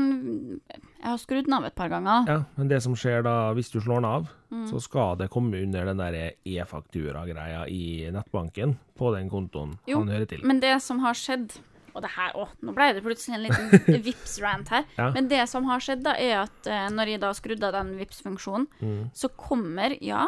Jeg 1.01 1.09
har 1.09 1.17
skrudd 1.19 1.47
den 1.49 1.55
av 1.57 1.65
et 1.65 1.75
par 1.75 1.89
ganger. 1.89 2.29
Ja, 2.29 2.43
men 2.55 2.69
det 2.69 2.83
som 2.85 2.93
skjer 2.95 3.25
da, 3.25 3.33
hvis 3.57 3.73
du 3.73 3.81
slår 3.81 4.03
den 4.03 4.11
av, 4.11 4.29
Mm. 4.51 4.67
så 4.67 4.81
skal 4.83 5.17
det 5.17 5.29
komme 5.31 5.63
under 5.63 5.85
den 5.87 5.97
der 5.97 6.33
e-faktura-greia 6.45 7.69
i 7.71 8.11
nettbanken 8.11 8.77
på 8.99 9.13
den 9.15 9.29
kontoen 9.31 9.77
Jo, 9.87 10.01
han 10.01 10.09
hører 10.09 10.27
til. 10.27 10.41
Jo, 10.43 10.47
Men 10.49 10.61
det 10.61 10.73
som 10.83 10.99
har 11.05 11.15
skjedd 11.15 11.55
Og 11.95 12.03
det 12.05 12.11
her, 12.17 12.33
òg. 12.39 12.49
nå 12.63 12.75
ble 12.77 12.89
det 12.97 13.03
plutselig 13.05 13.35
en 13.39 13.45
liten 13.47 14.03
Vips-rant 14.07 14.69
her. 14.75 14.85
Ja. 14.97 15.11
Men 15.15 15.29
det 15.29 15.43
som 15.51 15.65
har 15.71 15.81
skjedd, 15.85 16.03
da, 16.07 16.15
er 16.19 16.43
at 16.45 16.67
eh, 16.71 16.89
når 16.95 17.15
jeg 17.15 17.21
da 17.25 17.33
skrudde 17.37 17.67
av 17.71 17.77
den 17.79 17.95
Vips-funksjonen, 18.01 18.67
Mm. 18.81 19.11
så 19.15 19.29
kommer, 19.37 19.97
ja, 20.03 20.27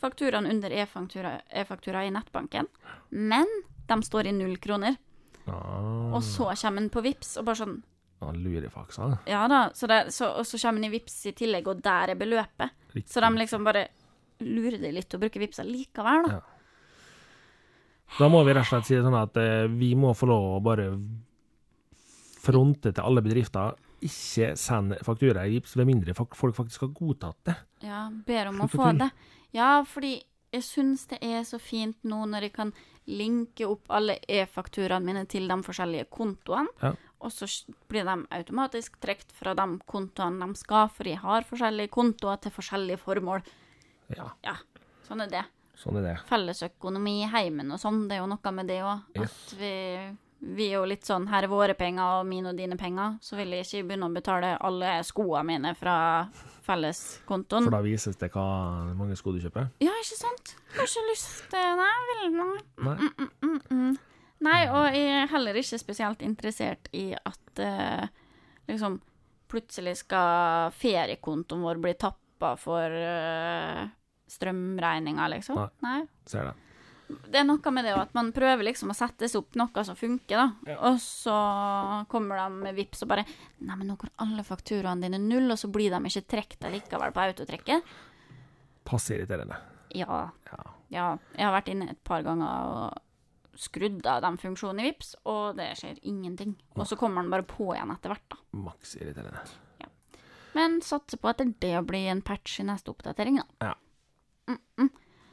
fakturaen 0.00 0.46
under 0.50 0.70
e-faktura 0.70 1.36
e-faktura 1.48 2.02
i 2.04 2.10
nettbanken, 2.12 2.66
men 3.10 3.46
de 3.88 3.96
står 4.04 4.26
i 4.28 4.32
null 4.36 4.56
kroner. 4.60 4.96
Ah, 5.46 6.12
Og 6.16 6.22
så 6.26 6.50
kommer 6.60 6.82
den 6.82 6.90
på 6.90 7.02
Vips 7.04 7.36
og 7.38 7.46
bare 7.46 7.60
sånn 7.60 7.76
ah, 8.20 8.32
lurefaksa. 8.34 9.12
Ja 9.30 9.44
da, 9.48 9.70
så 9.74 9.86
det, 9.86 10.00
så, 10.12 10.32
og 10.40 10.46
så 10.48 10.58
kommer 10.58 10.82
den 10.82 10.90
i 10.90 10.98
Vips 10.98 11.20
i 11.30 11.32
tillegg, 11.38 11.68
og 11.70 11.80
der 11.84 12.12
er 12.12 12.18
beløpet. 12.18 12.74
Riktig. 12.96 13.12
Så 13.12 13.22
de 13.22 13.30
liksom 13.38 13.64
bare 13.64 13.86
lurer 14.42 14.76
deg 14.82 14.92
litt 14.98 15.14
og 15.14 15.20
å 15.20 15.24
bruke 15.24 15.40
Vipps 15.40 15.62
likevel, 15.64 16.26
da. 16.26 16.40
Ja. 16.40 16.55
Da 18.18 18.28
må 18.32 18.42
vi 18.46 18.54
rett 18.54 18.64
og 18.64 18.70
slett 18.70 18.86
si 18.88 18.94
det 18.96 19.02
sånn 19.04 19.16
at 19.18 19.36
eh, 19.42 19.66
vi 19.68 19.94
må 19.98 20.12
få 20.16 20.28
lov 20.30 20.44
å 20.56 20.62
bare 20.64 20.86
fronte 22.46 22.92
til 22.94 23.02
alle 23.04 23.22
bedrifter. 23.24 23.74
Ikke 24.06 24.52
send 24.60 24.94
faktura 25.04 25.46
i 25.48 25.56
VIPS, 25.56 25.76
med 25.80 25.88
mindre 25.90 26.14
folk 26.14 26.36
faktisk 26.56 26.84
har 26.86 26.92
godtatt 26.94 27.38
det. 27.48 27.56
Ja, 27.88 28.06
ber 28.26 28.52
om 28.52 28.60
å 28.64 28.68
få 28.70 28.90
det. 28.98 29.10
Ja, 29.56 29.80
fordi 29.88 30.18
jeg 30.54 30.62
syns 30.64 31.06
det 31.10 31.18
er 31.26 31.42
så 31.48 31.58
fint 31.60 31.96
nå 32.06 32.22
når 32.28 32.46
jeg 32.46 32.54
kan 32.56 32.70
linke 33.06 33.66
opp 33.68 33.90
alle 33.94 34.18
e-fakturaene 34.28 35.04
mine 35.06 35.24
til 35.30 35.48
de 35.48 35.56
forskjellige 35.62 36.08
kontoene, 36.10 36.68
Ja. 36.82 36.92
og 37.20 37.30
så 37.32 37.46
blir 37.88 38.04
de 38.04 38.16
automatisk 38.34 38.98
trukket 39.02 39.32
fra 39.32 39.54
de 39.54 39.66
kontoene 39.86 40.46
de 40.46 40.54
skal, 40.58 40.88
for 40.88 41.04
jeg 41.08 41.18
har 41.22 41.42
forskjellige 41.46 41.90
kontoer 41.94 42.40
til 42.42 42.52
forskjellige 42.52 42.98
formål. 43.02 43.42
Ja, 44.16 44.30
Ja, 44.44 44.56
sånn 45.08 45.22
er 45.22 45.30
det. 45.30 45.44
Sånn 45.80 46.00
er 46.00 46.06
det. 46.10 46.14
Fellesøkonomi 46.28 47.18
i 47.22 47.30
heimen 47.32 47.74
og 47.74 47.80
sånn, 47.82 48.06
det 48.08 48.18
er 48.18 48.24
jo 48.24 48.30
noe 48.32 48.52
med 48.56 48.70
det 48.70 48.80
òg. 48.84 49.04
Yes. 49.16 49.36
At 49.36 49.54
vi, 49.60 49.72
vi 50.56 50.68
er 50.70 50.76
jo 50.78 50.88
litt 50.88 51.08
sånn 51.08 51.28
her 51.30 51.46
er 51.46 51.52
våre 51.52 51.76
penger 51.78 52.20
og 52.20 52.28
mine 52.28 52.52
og 52.52 52.58
dine 52.58 52.78
penger, 52.80 53.16
så 53.24 53.38
vil 53.38 53.54
jeg 53.56 53.66
ikke 53.66 53.88
begynne 53.90 54.10
å 54.10 54.16
betale 54.16 54.52
alle 54.68 54.98
skoene 55.06 55.44
mine 55.50 55.74
fra 55.78 55.96
felleskontoen. 56.66 57.68
For 57.68 57.76
da 57.76 57.82
vises 57.84 58.18
det 58.20 58.32
hva 58.34 58.46
mange 58.98 59.16
sko 59.18 59.34
du 59.36 59.40
kjøper. 59.44 59.70
Ja, 59.84 59.94
ikke 60.02 60.18
sant? 60.18 60.54
Har 60.76 60.88
ikke 60.88 61.08
lyst 61.10 61.46
til 61.52 61.80
Nei, 61.80 61.96
vil 62.10 62.36
nei. 62.36 62.52
Nei. 62.86 62.96
Mm, 63.00 63.32
mm, 63.42 63.58
mm. 63.70 63.96
Nei, 64.46 64.62
og 64.68 64.92
jeg 64.92 65.12
er 65.22 65.30
heller 65.32 65.56
ikke 65.56 65.78
spesielt 65.80 66.24
interessert 66.24 66.90
i 66.96 67.08
at 67.16 67.62
eh, 67.62 68.08
liksom 68.68 68.98
plutselig 69.48 70.00
skal 70.02 70.74
feriekontoen 70.76 71.62
vår 71.64 71.80
bli 71.80 71.94
tappa 71.98 72.52
for 72.60 72.92
uh, 72.92 73.86
strømregninga, 74.30 75.28
liksom. 75.36 75.58
Nei. 75.60 75.68
Nei. 75.86 75.98
Ser 76.28 76.50
det. 76.50 76.54
Det 77.06 77.38
er 77.38 77.44
noe 77.46 77.70
med 77.70 77.86
det 77.86 77.92
at 77.94 78.14
man 78.18 78.32
prøver 78.34 78.66
liksom 78.66 78.90
å 78.90 78.96
sette 78.98 79.28
seg 79.30 79.44
opp 79.44 79.54
noe 79.60 79.84
som 79.86 79.98
funker, 79.98 80.40
da. 80.40 80.72
Ja. 80.72 80.78
Og 80.90 80.98
så 81.02 81.36
kommer 82.10 82.40
de 82.40 82.64
med 82.66 82.74
vips 82.74 83.04
og 83.06 83.12
bare 83.12 83.22
Nei, 83.62 83.76
men 83.76 83.86
nå 83.86 83.94
går 84.00 84.10
alle 84.24 84.42
fakturaene 84.46 85.06
dine 85.06 85.20
null, 85.22 85.46
og 85.54 85.60
så 85.60 85.70
blir 85.70 85.94
de 85.94 86.00
ikke 86.10 86.26
trukket 86.34 86.68
likevel 86.74 87.14
på 87.14 87.24
autotrekket. 87.28 87.94
Passe 88.86 89.14
irriterende. 89.14 89.58
Ja. 89.94 90.24
Ja. 90.50 90.64
Ja, 90.92 91.06
jeg 91.34 91.46
har 91.46 91.54
vært 91.54 91.70
inne 91.72 91.88
et 91.90 92.02
par 92.06 92.22
ganger 92.26 92.70
og 92.70 93.58
skrudd 93.58 94.04
av 94.06 94.20
den 94.22 94.36
funksjonen 94.38 94.82
i 94.82 94.90
Vips, 94.90 95.14
og 95.26 95.56
det 95.58 95.70
skjer 95.78 96.02
ingenting. 96.06 96.54
Og 96.76 96.84
så 96.86 96.98
kommer 97.00 97.22
den 97.24 97.32
bare 97.32 97.46
på 97.48 97.70
igjen 97.72 97.90
etter 97.94 98.12
hvert, 98.12 98.26
da. 98.34 98.42
Maks 98.66 98.96
irriterende. 98.98 99.42
Ja. 99.80 99.88
Men 100.58 100.78
satser 100.84 101.20
på 101.22 101.30
at 101.30 101.40
det 101.40 101.48
er 101.48 101.58
det 101.64 101.74
å 101.80 101.86
bli 101.86 102.04
en 102.10 102.22
patch 102.26 102.60
i 102.60 102.66
neste 102.68 102.92
oppdatering, 102.92 103.40
da. 103.40 103.72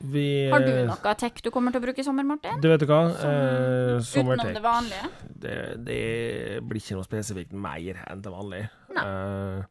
Vi 0.04 0.50
Har 0.52 0.60
du 0.60 0.72
noe 0.90 1.14
tech 1.16 1.38
du 1.42 1.48
kommer 1.54 1.72
til 1.72 1.80
å 1.80 1.86
bruke 1.86 2.02
i 2.02 2.04
sommer, 2.04 2.26
Martin? 2.28 2.60
Du 2.60 2.68
vet 2.68 2.82
du 2.82 2.86
hva? 2.90 2.98
Som- 3.16 3.30
Eh, 3.30 4.02
Utenom 4.04 4.54
det 4.54 4.64
vanlige? 4.64 5.10
Det, 5.40 5.86
det 5.86 6.62
blir 6.68 6.82
ikke 6.82 6.98
noe 6.98 7.08
spesifikt 7.08 7.54
mer 7.54 8.02
enn 8.12 8.22
det 8.22 8.32
vanlige. 8.34 8.70
Eh, 8.98 9.64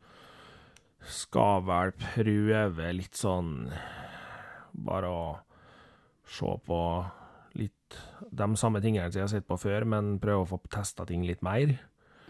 skal 1.05 1.61
vel 1.62 1.93
prøve 1.93 2.93
litt 2.97 3.12
sånn 3.18 3.70
Bare 4.72 5.05
å 5.12 5.38
se 6.24 6.47
på 6.66 7.11
litt 7.61 7.99
de 8.32 8.47
samme 8.57 8.80
tingene 8.80 9.12
som 9.12 9.20
jeg 9.20 9.28
har 9.28 9.34
sett 9.34 9.47
på 9.47 9.59
før, 9.61 9.84
men 9.84 10.18
prøve 10.18 10.47
å 10.47 10.49
få 10.49 10.61
testa 10.70 11.05
ting 11.07 11.26
litt 11.28 11.43
mer. 11.43 11.78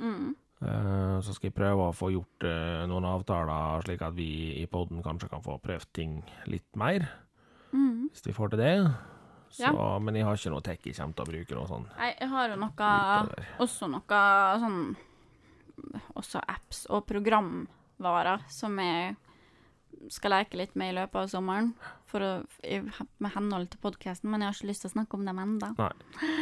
Mm. 0.00 0.34
Eh, 0.62 1.16
så 1.24 1.34
skal 1.34 1.50
jeg 1.50 1.56
prøve 1.56 1.88
å 1.88 1.94
få 1.96 2.12
gjort 2.14 2.46
eh, 2.46 2.82
noen 2.90 3.06
avtaler, 3.08 3.82
slik 3.86 4.04
at 4.06 4.14
vi 4.14 4.28
i 4.60 4.66
poden 4.70 5.02
kanskje 5.02 5.30
kan 5.32 5.42
få 5.42 5.56
prøvd 5.62 5.88
ting 5.96 6.20
litt 6.50 6.78
mer. 6.78 7.08
Mm. 7.72 8.12
Hvis 8.12 8.26
vi 8.28 8.36
får 8.36 8.52
til 8.52 8.62
det. 8.62 8.76
Så, 9.52 9.68
Ja. 9.68 9.98
Men 10.00 10.16
jeg 10.16 10.24
har 10.24 10.38
ikke 10.38 10.52
noe 10.54 10.64
tech 10.64 10.86
jeg 10.86 10.96
kommer 10.96 11.16
til 11.16 11.24
å 11.24 11.30
bruke 11.32 11.56
noe 11.58 11.68
sånn. 11.68 11.88
Nei, 11.98 12.12
jeg 12.20 12.28
har 12.30 12.48
jo 12.48 12.60
noe. 12.62 12.92
Også 13.60 13.88
noe 13.90 14.22
sånn 14.62 14.78
Også 16.16 16.40
apps 16.40 16.86
og 16.88 17.04
programvarer 17.08 18.46
som 18.52 18.78
jeg 18.78 19.16
skal 20.12 20.30
leke 20.34 20.56
litt 20.58 20.74
med 20.76 20.92
i 20.92 20.96
løpet 21.00 21.16
av 21.22 21.28
sommeren. 21.32 21.72
For 22.10 22.20
å, 22.20 22.30
i- 22.64 22.80
med 23.22 23.32
henhold 23.34 23.70
til 23.72 23.80
podkasten, 23.80 24.28
men 24.30 24.40
jeg 24.42 24.50
har 24.50 24.54
ikke 24.58 24.68
lyst 24.68 24.82
til 24.84 24.90
å 24.90 24.94
snakke 24.96 25.14
om 25.16 25.24
dem 25.24 25.38
ennå. 25.38 25.70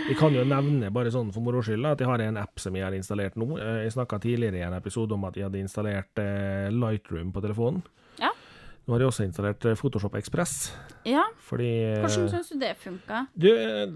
Jeg 0.08 0.16
kan 0.18 0.34
jo 0.34 0.44
nevne 0.44 0.90
bare 0.92 1.12
sånn 1.14 1.32
for 1.32 1.40
moro 1.46 1.62
skyld 1.62 1.86
at 1.92 1.98
jeg 2.02 2.08
har 2.10 2.20
en 2.24 2.36
app 2.42 2.58
som 2.58 2.74
jeg 2.74 2.84
har 2.84 2.92
installert 2.96 3.36
nå. 3.36 3.58
Eh, 3.58 3.84
Jeg 3.84 3.92
snakka 3.94 4.18
tidligere 4.20 4.58
i 4.58 4.66
en 4.66 4.74
episode 4.74 5.12
om 5.14 5.24
at 5.24 5.34
jeg 5.36 5.44
hadde 5.46 5.60
installert 5.62 6.18
eh, 6.18 6.70
Lightroom 6.70 7.30
på 7.32 7.40
telefonen. 7.44 7.82
Ja. 8.18 8.30
Nå 8.88 8.94
har 8.96 9.00
jeg 9.04 9.10
også 9.12 9.24
installert 9.28 9.64
eh, 9.70 9.76
Photoshop 9.78 10.14
Express, 10.18 10.72
Ja, 11.06 11.22
fordi 11.46 11.68
hvordan 12.00 12.30
syns 12.32 12.48
du 12.50 12.58
det 12.58 12.72
funka? 12.80 13.26
du, 13.36 13.46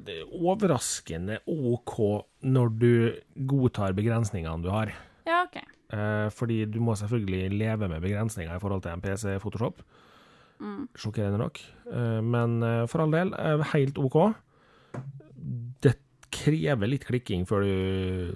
det 0.07 0.21
er 0.21 0.29
overraskende 0.39 1.41
OK 1.49 1.97
når 2.45 2.69
du 2.79 2.93
godtar 3.49 3.93
begrensningene 3.97 4.63
du 4.63 4.71
har. 4.71 4.93
Ja, 5.27 5.43
OK. 5.49 5.59
Eh, 5.95 6.29
fordi 6.35 6.65
du 6.67 6.81
må 6.83 6.97
selvfølgelig 6.99 7.53
leve 7.55 7.89
med 7.89 8.03
begrensninger 8.03 8.55
i 8.55 8.63
forhold 8.63 8.83
til 8.83 8.95
en 8.95 9.05
PC 9.05 9.39
Photoshop. 9.43 9.83
Mm. 10.61 10.89
Sjokkerende 10.99 11.39
nok. 11.39 11.61
Eh, 11.93 12.21
men 12.25 12.63
eh, 12.63 12.87
for 12.91 13.05
all 13.05 13.15
del, 13.15 13.35
helt 13.73 13.99
OK. 13.99 14.19
Det 15.85 15.97
krever 16.35 16.91
litt 16.91 17.07
klikking 17.07 17.47
før 17.47 17.67
du 17.67 18.35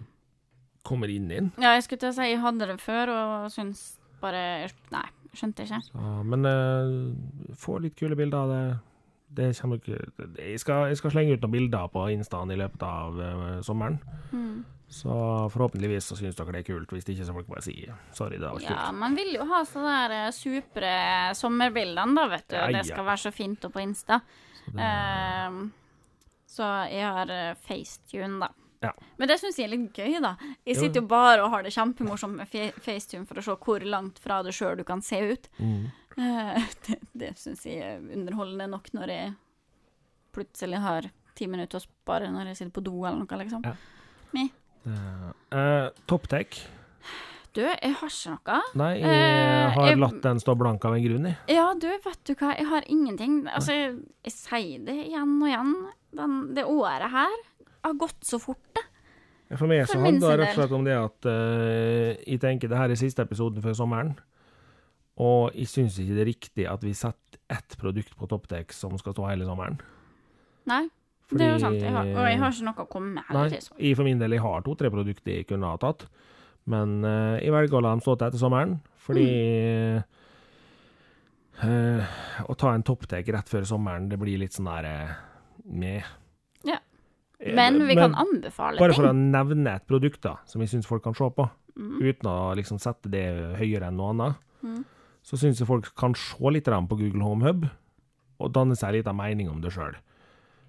kommer 0.87 1.11
inn 1.13 1.31
inn. 1.35 1.53
Ja, 1.61 1.75
jeg 1.77 1.87
skulle 1.87 2.05
til 2.05 2.13
å 2.13 2.17
si 2.17 2.29
jeg 2.31 2.43
hadde 2.43 2.69
det 2.71 2.79
før 2.81 3.13
og 3.13 3.49
syns 3.53 3.97
bare 4.23 4.69
Nei, 4.95 5.07
skjønte 5.37 5.67
ikke. 5.67 5.81
Ja, 5.93 6.13
men 6.27 6.47
uh, 6.49 7.53
få 7.59 7.79
litt 7.83 7.99
kule 7.99 8.17
bilder 8.19 8.39
av 8.39 8.53
det. 8.53 8.63
Det 9.39 9.49
kommer 9.59 9.79
ikke 9.83 9.99
jeg 10.41 10.61
skal, 10.63 10.87
jeg 10.89 10.99
skal 10.99 11.13
slenge 11.13 11.37
ut 11.37 11.45
noen 11.45 11.55
bilder 11.55 11.91
på 11.93 12.07
Instaen 12.15 12.55
i 12.55 12.59
løpet 12.59 12.83
av 12.87 13.21
uh, 13.21 13.59
sommeren. 13.67 14.01
Mm. 14.33 14.65
Så 14.91 15.11
forhåpentligvis 15.53 16.07
så 16.07 16.16
syns 16.16 16.36
dere 16.36 16.53
det 16.57 16.62
er 16.62 16.68
kult. 16.70 16.93
Hvis 16.93 17.05
det 17.05 17.14
ikke 17.14 17.26
så 17.28 17.34
dere 17.36 17.49
bare 17.51 17.64
si 17.64 17.74
sorry, 18.16 18.39
det 18.41 18.47
var 18.47 18.62
kult. 18.62 18.70
Ja, 18.72 18.93
man 18.97 19.16
vil 19.18 19.34
jo 19.36 19.45
ha 19.51 19.61
sånne 19.68 19.97
der 19.99 20.14
eh, 20.16 20.30
supre 20.32 20.93
sommerbildene, 21.36 22.16
da, 22.16 22.24
vet 22.32 22.47
du. 22.49 22.57
Ja, 22.57 22.70
Det 22.78 22.86
skal 22.89 23.05
være 23.11 23.22
så 23.26 23.32
fint 23.34 23.66
og 23.68 23.74
på 23.74 23.82
Insta. 23.84 24.22
Så 24.62 24.72
det, 24.78 24.86
uh, 24.89 25.59
så 26.49 26.70
jeg 26.89 27.05
har 27.05 27.34
eh, 27.34 27.53
FaceTune, 27.68 28.41
da. 28.41 28.49
Ja. 28.80 28.93
Men 29.18 29.28
det 29.28 29.36
syns 29.43 29.59
jeg 29.59 29.68
er 29.68 29.74
litt 29.74 29.99
gøy, 29.99 30.16
da. 30.24 30.36
Jeg 30.64 30.78
sitter 30.78 31.03
jo 31.03 31.11
bare 31.11 31.43
og 31.45 31.51
har 31.53 31.66
det 31.66 31.74
kjempemorsomt 31.74 32.39
med 32.39 32.80
FaceTune 32.80 33.26
for 33.28 33.41
å 33.41 33.45
se 33.45 33.57
hvor 33.66 33.84
langt 33.84 34.20
fra 34.22 34.39
det 34.47 34.55
sjøl 34.57 34.78
du 34.78 34.86
kan 34.89 35.05
se 35.05 35.20
ut. 35.34 35.51
mm. 35.61 35.89
Uh, 36.18 36.57
det 36.89 36.97
det 37.14 37.28
syns 37.39 37.61
jeg 37.62 37.78
er 37.78 38.01
underholdende 38.03 38.66
nok 38.72 38.89
når 38.97 39.12
jeg 39.12 39.34
plutselig 40.34 40.80
har 40.82 41.07
ti 41.39 41.47
minutter 41.47 41.78
å 41.78 41.84
spare 41.84 42.30
når 42.34 42.51
jeg 42.51 42.59
sitter 42.59 42.74
på 42.74 42.82
do 42.89 42.97
eller 43.05 43.20
noe, 43.20 43.39
liksom. 43.45 43.62
Ja. 43.68 43.76
Eh, 44.87 45.89
Topptek. 46.07 46.61
Du, 47.57 47.62
jeg 47.64 47.95
har 47.99 48.11
ikke 48.12 48.35
noe. 48.37 48.59
Nei, 48.79 48.91
jeg 49.01 49.09
har 49.09 49.70
har 49.74 49.89
jeg- 49.89 49.99
latt 49.99 50.22
den 50.22 50.39
stå 50.39 50.55
blank 50.55 50.85
av 50.85 50.95
en 50.95 51.03
grunn, 51.03 51.24
jeg. 51.26 51.37
Ja, 51.57 51.74
du, 51.74 51.89
vet 51.89 52.20
du 52.24 52.35
hva, 52.35 52.53
jeg 52.57 52.66
har 52.66 52.85
ingenting. 52.87 53.49
Altså, 53.49 53.72
jeg, 53.72 53.97
jeg 54.24 54.33
sier 54.33 54.85
det 54.87 54.99
igjen 55.09 55.43
og 55.43 55.49
igjen. 55.49 55.74
Den, 56.14 56.55
det 56.55 56.64
året 56.64 57.11
her 57.11 57.35
har 57.85 57.95
gått 57.99 58.22
så 58.24 58.39
fort, 58.39 58.62
det. 58.74 58.85
For 59.57 59.66
meg 59.66 59.87
så 59.89 59.97
handler 59.99 60.37
det 60.37 60.45
rett 60.45 60.59
og 60.59 60.61
slett 60.61 60.72
om 60.76 60.85
det 60.85 60.97
at 60.99 61.24
uh, 61.24 62.16
jeg 62.20 62.41
tenker 62.43 62.68
det 62.68 62.76
her 62.76 62.93
er 62.93 63.01
siste 63.01 63.24
episoden 63.24 63.64
før 63.64 63.72
sommeren. 63.79 64.12
Og 65.18 65.55
jeg 65.57 65.70
syns 65.72 65.97
ikke 65.99 66.14
det 66.14 66.22
er 66.22 66.29
riktig 66.29 66.66
at 66.68 66.85
vi 66.85 66.93
setter 66.95 67.41
ett 67.49 67.76
produkt 67.81 68.12
på 68.14 68.29
Topptek 68.29 68.74
som 68.76 68.93
skal 69.01 69.16
stå 69.16 69.24
hele 69.31 69.49
sommeren. 69.49 69.81
Nei, 70.68 70.85
det 71.31 71.45
er 71.45 71.53
jo 71.53 71.59
sant. 71.61 71.81
Jeg 71.83 71.93
har, 71.93 72.07
og 72.14 72.26
jeg 72.31 72.39
har 72.41 72.51
ikke 72.55 72.64
noe 72.64 72.85
å 72.85 72.89
komme 72.89 73.12
med 73.14 73.24
Nei, 73.29 73.37
heller. 73.37 73.51
liksom. 73.57 73.76
jeg 73.79 73.97
for 73.97 74.05
min 74.09 74.18
del 74.22 74.31
jeg 74.33 74.41
har 74.41 74.62
to-tre 74.64 74.91
produkter 74.91 75.35
jeg 75.35 75.47
kunne 75.51 75.66
ha 75.68 75.76
tatt. 75.76 76.07
Men 76.68 77.05
uh, 77.05 77.37
jeg 77.41 77.53
velger 77.53 77.79
å 77.79 77.83
la 77.85 77.91
dem 77.97 78.01
stå 78.05 78.16
til 78.18 78.26
etter 78.29 78.39
sommeren, 78.41 78.79
fordi 79.05 79.26
eh, 81.64 82.05
Å 82.45 82.55
ta 82.59 82.72
en 82.74 82.85
topptek 82.87 83.29
rett 83.35 83.49
før 83.51 83.64
sommeren, 83.66 84.09
det 84.11 84.18
blir 84.20 84.39
litt 84.39 84.53
sånn 84.57 84.68
der 84.70 84.89
med. 85.64 85.81
meh. 85.81 86.05
Ja. 86.68 86.79
Eh, 87.41 87.55
Men 87.55 87.81
vi 87.89 87.95
kan 87.99 88.14
anbefale 88.14 88.79
Bare 88.79 88.95
for 88.95 89.09
å 89.09 89.14
nevne 89.16 89.74
et 89.76 89.87
produkt 89.87 90.20
da, 90.22 90.37
som 90.47 90.61
jeg 90.62 90.70
syns 90.70 90.87
folk 90.87 91.03
kan 91.05 91.14
se 91.14 91.24
på, 91.31 91.49
Mm. 91.79 91.99
uten 92.03 92.26
å 92.26 92.57
liksom 92.57 92.79
sette 92.81 93.09
det 93.09 93.57
høyere 93.59 93.87
enn 93.87 93.97
noe 93.97 94.11
annet, 94.11 94.37
Mm. 94.64 94.85
så 95.22 95.37
syns 95.39 95.59
jeg 95.61 95.66
folk 95.68 95.95
kan 95.95 96.12
se 96.14 96.37
litt 96.51 96.64
grann 96.64 96.89
på 96.89 96.99
Google 96.99 97.22
Home 97.22 97.45
Hub 97.45 97.68
og 98.41 98.53
danne 98.53 98.74
seg 98.76 98.93
litt 98.95 99.07
av 99.07 99.14
mening 99.14 99.49
om 99.49 99.61
det 99.61 99.70
sjøl. 99.72 99.95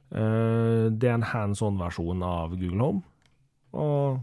Det 0.10 1.05
er 1.05 1.14
en 1.14 1.28
hands 1.30 1.62
on-versjon 1.62 2.24
av 2.26 2.55
Google 2.57 2.82
Home, 2.82 3.01
og 3.78 4.22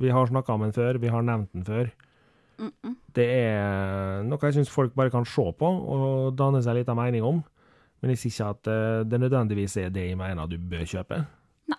vi 0.00 0.10
har 0.10 0.26
snakka 0.26 0.52
om 0.52 0.64
den 0.64 0.72
før, 0.72 0.98
vi 0.98 1.10
har 1.12 1.22
nevnt 1.22 1.52
den 1.52 1.64
før. 1.64 1.90
Mm 2.58 2.72
-mm. 2.82 2.94
Det 3.14 3.24
er 3.24 4.22
noe 4.22 4.38
jeg 4.42 4.54
syns 4.54 4.70
folk 4.70 4.94
bare 4.94 5.10
kan 5.10 5.24
se 5.24 5.52
på 5.58 5.66
og 5.66 6.36
danne 6.38 6.62
seg 6.62 6.74
litt 6.74 6.88
av 6.88 6.96
mening 6.96 7.22
om. 7.22 7.44
Men 8.00 8.10
jeg 8.10 8.18
sier 8.18 8.30
ikke 8.30 8.50
at 8.50 8.66
eh, 8.66 9.10
det 9.10 9.20
nødvendigvis 9.20 9.76
er 9.76 9.88
det 9.88 10.08
jeg 10.08 10.16
mener 10.16 10.46
du 10.46 10.58
bør 10.58 10.84
kjøpe. 10.84 11.26
Nei. 11.68 11.78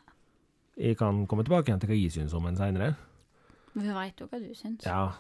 Jeg 0.78 0.98
kan 0.98 1.28
komme 1.28 1.44
tilbake 1.44 1.70
igjen 1.70 1.80
til 1.80 1.90
hva 1.90 1.96
jeg 1.96 2.12
syns 2.12 2.34
om 2.34 2.44
den 2.44 2.58
seinere. 2.58 2.96
Vi 3.74 3.88
veit 3.88 4.22
jo 4.22 4.26
hva 4.26 4.40
du 4.40 4.54
syns. 4.56 4.86
Ja. 4.86 5.12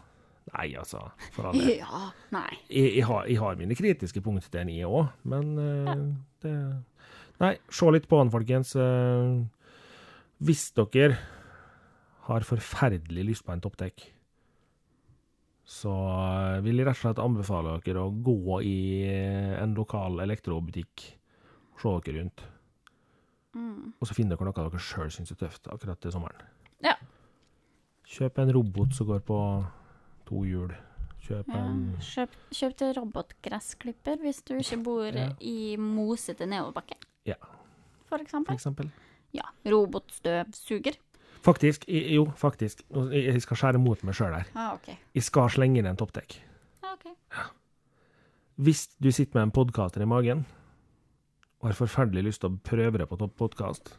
Nei, 0.53 0.75
altså. 0.77 1.11
For 1.31 1.43
all 1.47 1.59
del. 1.59 1.77
Ja, 1.77 2.09
Nei. 2.31 2.57
Jeg, 2.69 2.95
jeg, 2.95 3.05
har, 3.05 3.25
jeg 3.25 3.39
har 3.39 3.55
mine 3.55 3.75
kritiske 3.75 4.21
punkter 4.21 4.49
til 4.49 4.59
den, 4.59 4.69
jeg 4.69 4.85
òg, 4.85 5.07
men 5.23 5.57
ja. 5.57 5.95
det 6.41 6.83
Nei, 7.43 7.55
se 7.69 7.89
litt 7.91 8.07
på 8.07 8.19
han, 8.21 8.31
folkens. 8.31 8.75
Eh, 8.79 9.43
hvis 10.45 10.69
dere 10.77 11.17
har 12.29 12.45
forferdelig 12.47 13.25
lyst 13.27 13.45
på 13.45 13.53
en 13.53 13.61
topptek, 13.63 14.07
så 15.65 15.91
eh, 15.91 16.61
vil 16.65 16.77
jeg 16.79 16.87
rett 16.87 16.97
og 16.99 17.01
slett 17.01 17.21
anbefale 17.23 17.75
dere 17.85 18.03
å 18.05 18.13
gå 18.13 18.59
i 18.65 18.77
eh, 19.09 19.55
en 19.61 19.73
lokal 19.77 20.19
elektrobutikk 20.23 21.05
og 21.75 21.81
se 21.81 21.95
dere 22.05 22.21
rundt. 22.21 22.43
Mm. 23.55 23.93
Og 23.99 24.07
så 24.07 24.15
finner 24.17 24.35
dere 24.37 24.49
noe 24.51 24.55
dere 24.69 24.83
sjøl 24.83 25.11
syns 25.13 25.31
er 25.33 25.39
tøft 25.39 25.67
akkurat 25.71 25.99
til 26.03 26.13
sommeren. 26.13 26.43
Ja. 26.85 26.95
Kjøp 28.05 28.37
en 28.43 28.51
robot 28.53 28.93
som 28.95 29.07
går 29.09 29.23
på 29.25 29.39
to 30.29 30.43
hjul. 30.47 30.73
Kjøp 31.25 31.47
Ja. 31.49 31.57
en 31.63 31.95
Kjøp, 32.05 32.35
kjøp 32.53 32.75
til 32.77 32.93
robotgressklipper 32.99 34.19
hvis 34.21 34.43
du 34.45 34.53
ikke 34.59 34.77
bor 34.85 35.07
Ja. 35.09 35.31
i 35.41 35.75
mosete 35.81 36.45
nedoverbakke. 36.45 36.99
Ja. 37.25 37.35
For 38.05 38.17
for 38.17 38.21
eksempel. 38.23 38.53
eksempel. 38.55 38.91
Ja. 39.33 39.43
Robotstøvsuger. 39.65 40.95
Faktisk. 41.45 41.85
Jo, 41.89 42.25
faktisk. 42.37 42.81
Jeg 43.11 43.41
skal 43.41 43.57
skjære 43.57 43.79
mot 43.81 44.01
meg 44.03 44.15
sjøl 44.15 44.33
her. 44.33 44.45
Ah, 44.55 44.73
okay. 44.75 44.95
Jeg 45.13 45.23
skal 45.23 45.49
slenge 45.49 45.77
inn 45.81 45.85
en 45.89 45.97
topptek. 45.97 46.39
Ah, 46.83 46.95
Ja. 47.05 47.43
Hvis 48.57 48.87
du 49.03 49.11
sitter 49.11 49.33
med 49.35 49.43
en 49.43 49.51
podkaster 49.51 50.01
i 50.01 50.05
magen 50.07 50.45
og 51.59 51.67
har 51.67 51.73
forferdelig 51.75 52.23
lyst 52.23 52.41
til 52.41 52.51
å 52.53 52.59
prøve 52.63 52.97
det 53.01 53.09
på 53.09 53.17
podkast, 53.35 53.97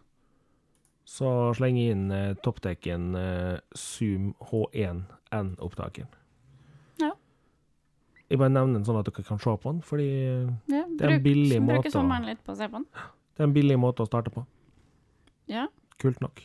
så 1.04 1.52
sleng 1.54 1.76
inn 1.78 2.10
eh, 2.10 2.34
topptekken 2.42 3.14
eh, 3.14 3.58
Zoom 3.76 4.32
H1N-opptakeren. 4.40 6.08
Ja. 7.02 7.12
Jeg 8.30 8.38
bare 8.40 8.50
nevner 8.50 8.78
den 8.80 8.86
sånn 8.88 8.98
at 8.98 9.06
dere 9.10 9.22
kan 9.28 9.38
se 9.38 9.52
på 9.60 9.70
den, 9.74 9.82
fordi 9.86 10.08
Ja, 10.72 10.84
Det 10.88 11.04
er 11.04 11.10
en 11.18 11.22
billig 11.22 11.60
måte 11.62 11.82
Bruke 11.82 11.92
å- 11.92 11.98
sommeren 12.00 12.26
litt 12.26 12.42
på 12.42 12.52
å 12.52 12.56
se 12.56 12.66
på 12.68 12.80
den. 12.80 12.86
Det 13.36 13.44
er 13.44 13.48
en 13.50 13.56
billig 13.56 13.76
måte 13.80 14.04
å 14.04 14.08
starte 14.08 14.32
på. 14.32 14.42
Ja. 15.52 15.66
Kult 16.00 16.20
nok. 16.24 16.42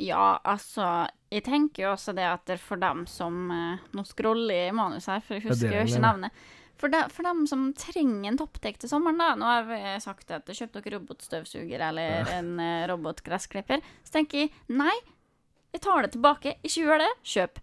Ja, 0.00 0.38
altså 0.48 1.08
Jeg 1.28 1.42
tenker 1.44 1.82
jo 1.82 1.90
også 1.92 2.14
det 2.16 2.24
at 2.24 2.46
det 2.48 2.56
for 2.62 2.80
dem 2.80 3.02
som 3.10 3.50
eh, 3.52 3.82
Nå 3.92 4.04
scroller 4.08 4.54
jeg 4.54 4.70
i 4.70 4.76
manus 4.76 5.10
her, 5.10 5.20
for 5.24 5.36
jeg 5.36 5.44
husker 5.44 5.74
jo 5.74 5.82
ikke 5.84 6.02
navnet. 6.02 6.44
For, 6.80 6.88
de, 6.88 7.02
for 7.12 7.26
dem 7.26 7.42
som 7.50 7.66
trenger 7.76 8.30
en 8.30 8.38
topptek 8.40 8.78
til 8.80 8.88
sommeren, 8.88 9.20
da. 9.20 9.34
Nå 9.36 9.44
har 9.44 9.66
vi 9.68 9.80
sagt 10.00 10.30
at 10.32 10.48
kjøp 10.48 10.78
dere 10.78 10.94
robotstøvsuger 10.94 11.82
eller 11.90 12.30
en 12.32 12.54
uh, 12.56 12.86
robotgressklipper. 12.88 13.84
Så 14.00 14.14
tenker 14.14 14.46
jeg 14.46 14.52
nei, 14.72 14.94
jeg 15.74 15.82
tar 15.84 16.06
det 16.06 16.14
tilbake. 16.14 16.54
Ikke 16.64 16.86
gjør 16.86 17.02
det. 17.04 17.10
Kjøp 17.34 17.60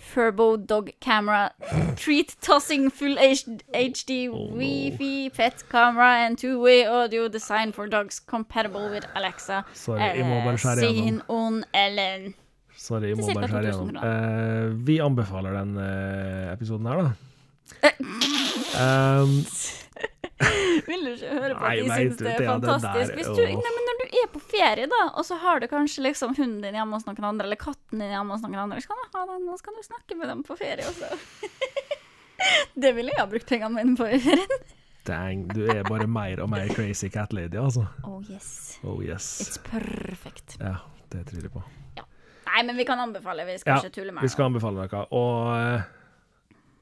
Furbo 0.00 0.56
Dog 0.56 0.90
Camera 1.00 1.50
Treat 1.96 2.36
Tossing 2.42 2.90
Full 2.90 3.16
HD 3.16 4.28
Oh. 4.32 4.48
Wifi 4.56 5.28
Pet 5.36 5.62
Camera 5.70 6.26
and 6.26 6.38
Two-Way 6.38 6.86
Audio 6.86 7.28
Design 7.28 7.72
for 7.72 7.86
Dogs 7.86 8.18
Compatible 8.20 8.88
with 8.90 9.06
Alexa. 9.14 9.62
Sorry, 9.74 10.00
jeg 10.00 10.24
må 10.26 10.40
bare 10.44 10.58
skjære 10.58 10.90
igjennom. 10.90 11.22
On 11.28 11.64
Ellen. 11.74 12.34
Sorry, 12.76 13.08
jeg 13.12 13.16
må 13.20 13.26
bare 13.34 13.48
skjære 13.48 13.72
2000 13.72 13.92
gjennom. 13.92 14.70
Eh, 14.70 14.86
vi 14.86 14.98
anbefaler 15.04 15.52
den 15.60 15.76
uh, 15.76 16.52
episoden 16.52 16.86
her, 16.86 17.02
da. 17.02 17.12
Um, 18.80 19.34
Vil 20.88 21.04
du 21.04 21.10
ikke 21.12 21.30
høre 21.36 21.56
på 21.58 21.68
at 21.68 21.78
de 21.78 21.90
syns 21.90 22.18
det 22.20 22.30
er 22.30 22.38
det 22.40 22.46
det 22.46 22.48
fantastisk? 22.48 23.14
Hvis 23.18 23.30
du, 23.36 23.42
nei, 23.44 23.72
men 23.76 23.86
når 23.88 24.00
du 24.00 24.16
er 24.22 24.28
på 24.32 24.42
ferie, 24.52 24.88
da, 24.90 25.02
og 25.10 25.26
så 25.28 25.38
har 25.42 25.60
du 25.60 25.66
kanskje 25.70 26.04
liksom 26.06 26.34
hunden 26.38 26.60
din 26.64 26.78
hjemme 26.78 26.96
hos 26.96 27.06
noen 27.08 27.26
andre, 27.32 27.48
eller 27.48 27.60
katten 27.60 28.02
din 28.02 28.14
hjemme 28.14 28.36
hos 28.36 28.44
noen 28.46 28.58
andre, 28.64 28.80
så 28.80 28.92
kan 28.92 29.02
du 29.02 29.18
ha 29.18 29.24
den, 29.32 29.48
og 29.52 29.60
så 29.60 29.68
kan 29.68 29.78
du 29.78 29.86
snakke 29.86 30.18
med 30.20 30.32
dem 30.32 30.44
på 30.46 30.56
ferie 30.60 30.88
også. 30.88 31.10
det 32.86 32.94
ville 32.96 33.12
jeg 33.12 33.20
ha 33.20 33.28
brukt 33.30 33.50
pengene 33.52 33.76
mine 33.76 33.98
på 34.00 34.08
i 34.08 34.20
ferien. 34.24 34.56
dang, 35.10 35.44
du 35.52 35.64
er 35.68 35.84
bare 35.88 36.08
mer 36.08 36.40
og 36.44 36.50
mer 36.52 36.72
crazy 36.72 37.10
cat 37.12 37.36
lady, 37.36 37.60
altså. 37.60 37.84
Oh 38.04 38.20
yes. 38.24 38.80
Oh 38.84 39.00
yes. 39.04 39.28
It's 39.44 39.60
perfect. 39.66 40.56
Ja, 40.60 40.78
det 41.12 41.26
tror 41.28 41.44
jeg 41.44 41.52
på. 41.52 41.66
Nei, 42.50 42.66
men 42.66 42.76
vi 42.76 42.84
kan 42.84 42.98
anbefale, 42.98 43.44
vi 43.46 43.58
skal 43.60 43.76
Ja, 43.76 43.84
ikke 43.84 43.94
tulle 44.00 44.12
med 44.12 44.24
Vi 44.26 44.28
skal 44.32 44.48
anbefale 44.50 44.82
noe. 44.82 45.02
Og 45.14 45.36
uh, 45.54 45.82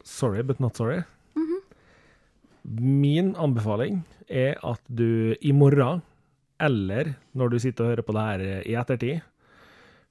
sorry, 0.06 0.42
but 0.42 0.60
not 0.60 0.78
sorry. 0.78 1.02
Min 2.68 3.32
anbefaling 3.40 4.02
er 4.28 4.58
at 4.66 4.82
du 4.92 5.32
i 5.40 5.54
morgen, 5.56 6.02
eller 6.60 7.14
når 7.32 7.54
du 7.54 7.58
sitter 7.62 7.86
og 7.86 7.94
hører 7.94 8.04
på 8.04 8.16
det 8.16 8.24
her 8.26 8.42
i 8.60 8.74
ettertid, 8.76 9.22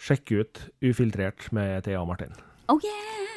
sjekker 0.01 0.41
ut 0.41 0.61
Ufiltrert 0.81 1.51
med 1.53 1.85
Thea 1.85 2.01
og 2.01 2.09
Martin. 2.09 2.33
Oh 2.71 2.81
yeah! 2.81 3.27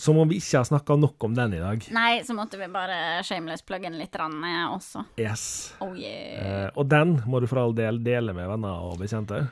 Som 0.00 0.16
om 0.16 0.30
vi 0.30 0.38
ikke 0.40 0.62
har 0.62 0.64
snakka 0.64 0.96
nok 0.96 1.24
om 1.28 1.34
den 1.36 1.58
i 1.58 1.60
dag. 1.60 1.84
Nei, 1.92 2.22
så 2.24 2.32
måtte 2.32 2.56
vi 2.56 2.70
bare 2.72 3.20
shameless 3.26 3.66
plugge 3.68 3.90
den 3.90 3.98
litt 4.00 4.16
eh, 4.16 4.62
også. 4.72 5.04
Yes. 5.20 5.74
Oh 5.84 5.92
yeah. 5.92 6.38
Eh, 6.40 6.68
og 6.72 6.88
den 6.88 7.18
må 7.28 7.42
du 7.42 7.48
for 7.50 7.60
all 7.60 7.76
del 7.76 8.00
dele 8.04 8.32
med 8.32 8.48
venner 8.48 8.86
og 8.88 8.96
bekjente, 9.02 9.42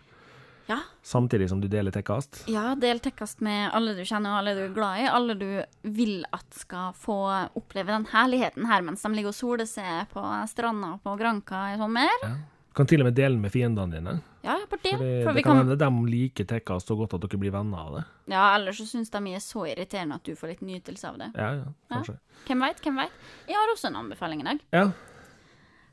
Ja. 0.68 0.78
samtidig 1.02 1.48
som 1.48 1.60
du 1.62 1.68
deler 1.68 1.90
Tekkast. 1.94 2.42
Ja, 2.52 2.74
del 2.76 3.00
tekkast 3.00 3.40
med 3.40 3.70
alle 3.72 3.94
du 3.96 4.02
kjenner 4.04 4.34
og 4.34 4.38
alle 4.42 4.54
du 4.58 4.62
er 4.66 4.74
glad 4.76 5.00
i. 5.00 5.06
Alle 5.08 5.34
du 5.40 5.48
vil 5.88 6.20
at 6.32 6.44
skal 6.54 6.92
få 6.92 7.16
oppleve 7.56 7.86
den 7.94 8.04
herligheten 8.12 8.66
her 8.68 8.82
mens 8.84 9.02
de 9.02 9.12
ligger 9.16 9.32
og 9.32 9.38
soler 9.38 9.66
seg 9.68 10.06
på 10.12 10.22
stranda 10.52 10.98
på 11.02 11.16
Granca 11.20 11.70
i 11.74 11.78
sommer. 11.80 12.12
Ja. 12.22 12.34
Du 12.68 12.74
kan 12.78 12.86
til 12.86 13.00
og 13.02 13.08
med 13.08 13.16
dele 13.18 13.40
med 13.40 13.50
fiendene 13.50 13.90
dine. 13.96 14.12
Ja, 14.44 14.54
ja, 14.60 14.66
bare 14.70 14.78
det. 14.84 14.92
Fordi 14.92 15.24
For 15.24 15.34
det 15.34 15.42
kan 15.44 15.56
hende 15.58 15.76
de 15.80 15.88
liker 16.12 16.44
Tekkast 16.46 16.86
så 16.92 16.94
godt 17.00 17.16
at 17.16 17.24
dere 17.24 17.40
blir 17.42 17.50
venner 17.50 17.78
av 17.88 17.96
det. 17.96 18.04
ja, 18.30 18.44
ellers 18.54 18.78
så 18.78 18.86
syns 18.86 19.10
de 19.10 19.18
er 19.34 19.40
så 19.42 19.64
irriterende 19.66 20.14
at 20.20 20.24
du 20.28 20.36
får 20.38 20.52
litt 20.52 20.60
nytelse 20.62 21.08
av 21.10 21.16
det. 21.18 21.32
Ja, 21.34 21.48
ja, 21.58 21.64
kanskje. 21.90 22.18
Hvem 22.46 22.62
veit, 22.62 22.78
hvem 22.84 23.00
veit. 23.02 23.16
Jeg 23.48 23.56
har 23.58 23.72
også 23.74 23.88
en 23.90 23.96
anbefaling 24.04 24.44
i 24.44 24.50
dag, 24.52 24.60
Ja. 24.72 24.90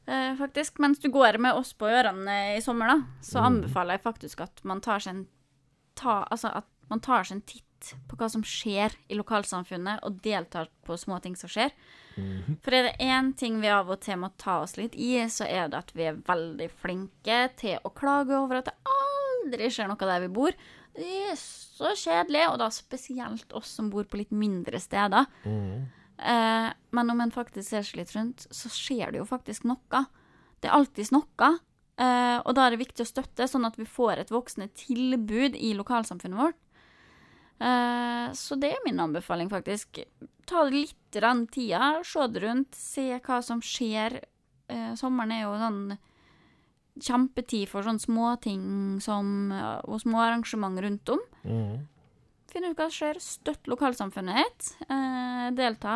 Eh, 0.08 0.36
faktisk. 0.40 0.80
Mens 0.80 1.00
du 1.00 1.10
går 1.14 1.38
med 1.42 1.54
oss 1.58 1.74
på 1.74 1.90
ørene 1.90 2.56
i 2.58 2.62
sommer, 2.62 2.88
da, 2.94 2.98
så 3.22 3.44
anbefaler 3.50 3.98
jeg 3.98 4.06
faktisk 4.06 4.42
at 4.48 4.64
man 4.64 4.82
tar 4.82 5.00
seg 5.04 5.16
en 5.16 5.28
ta, 5.96 6.24
Altså 6.32 6.52
at 6.62 6.68
man 6.90 7.00
tar 7.02 7.24
seg 7.24 7.38
en 7.40 7.46
titt 7.48 7.64
på 8.10 8.18
hva 8.18 8.30
som 8.32 8.42
skjer 8.42 8.94
i 9.12 9.18
lokalsamfunnet, 9.20 10.02
og 10.08 10.22
deltar 10.24 10.70
på 10.86 10.96
små 10.98 11.20
ting 11.22 11.36
som 11.38 11.50
skjer. 11.52 11.74
For 12.64 12.74
er 12.74 12.88
det 12.88 12.94
én 13.04 13.34
ting 13.38 13.60
vi 13.62 13.68
av 13.70 13.90
og 13.92 14.00
til 14.02 14.18
må 14.22 14.30
ta 14.40 14.62
oss 14.64 14.78
litt 14.80 14.96
i, 14.96 15.18
så 15.30 15.46
er 15.46 15.68
det 15.70 15.82
at 15.84 15.92
vi 15.94 16.06
er 16.08 16.22
veldig 16.26 16.70
flinke 16.82 17.42
til 17.60 17.78
å 17.84 17.92
klage 17.94 18.34
over 18.38 18.62
at 18.62 18.70
det 18.72 18.96
aldri 18.96 19.68
skjer 19.70 19.92
noe 19.92 20.08
der 20.10 20.24
vi 20.24 20.32
bor. 20.34 20.56
Det 20.96 21.10
er 21.28 21.36
så 21.38 21.92
kjedelig, 22.00 22.46
og 22.54 22.58
da 22.64 22.70
spesielt 22.72 23.52
oss 23.54 23.74
som 23.76 23.90
bor 23.92 24.08
på 24.08 24.22
litt 24.22 24.32
mindre 24.32 24.80
steder. 24.80 25.28
Eh, 26.18 26.70
men 26.96 27.10
om 27.12 27.22
en 27.22 27.32
faktisk 27.32 27.70
ser 27.70 27.86
seg 27.86 28.02
litt 28.02 28.14
rundt, 28.16 28.48
så 28.52 28.72
skjer 28.72 29.12
det 29.12 29.20
jo 29.20 29.28
faktisk 29.30 29.66
noe. 29.68 30.06
Det 30.62 30.70
er 30.70 30.78
alltids 30.78 31.12
noe. 31.12 31.50
Eh, 31.96 32.38
og 32.44 32.56
da 32.56 32.66
er 32.66 32.76
det 32.76 32.84
viktig 32.84 33.06
å 33.06 33.10
støtte, 33.10 33.48
sånn 33.48 33.68
at 33.68 33.78
vi 33.80 33.88
får 33.88 34.24
et 34.24 34.32
voksende 34.34 34.68
tilbud 34.76 35.56
i 35.56 35.74
lokalsamfunnet 35.78 36.40
vårt. 36.40 36.60
Eh, 37.64 38.32
så 38.36 38.58
det 38.60 38.74
er 38.74 38.84
min 38.86 39.00
anbefaling, 39.00 39.52
faktisk. 39.52 40.02
Ta 40.48 40.66
litt 40.68 41.20
rann 41.24 41.46
tida, 41.48 42.02
se 42.04 42.28
det 42.28 42.44
rundt, 42.44 42.76
se 42.76 43.08
hva 43.20 43.42
som 43.44 43.64
skjer. 43.64 44.20
Eh, 44.68 44.92
sommeren 45.00 45.32
er 45.32 45.46
jo 45.46 45.56
sånn 45.62 45.98
kjempetid 46.96 47.68
for 47.68 47.84
sånne 47.84 48.00
småting 48.00 48.62
og 49.04 49.98
små 50.00 50.22
arrangement 50.24 50.80
rundt 50.80 51.10
om. 51.12 51.20
Mhm. 51.44 51.88
Finn 52.56 52.70
ut 52.70 52.78
hva 52.80 52.86
som 52.88 52.96
skjer, 52.96 53.18
støtt 53.20 53.68
lokalsamfunnet 53.68 54.38
ditt, 54.40 54.68
eh, 54.88 55.48
delta. 55.58 55.96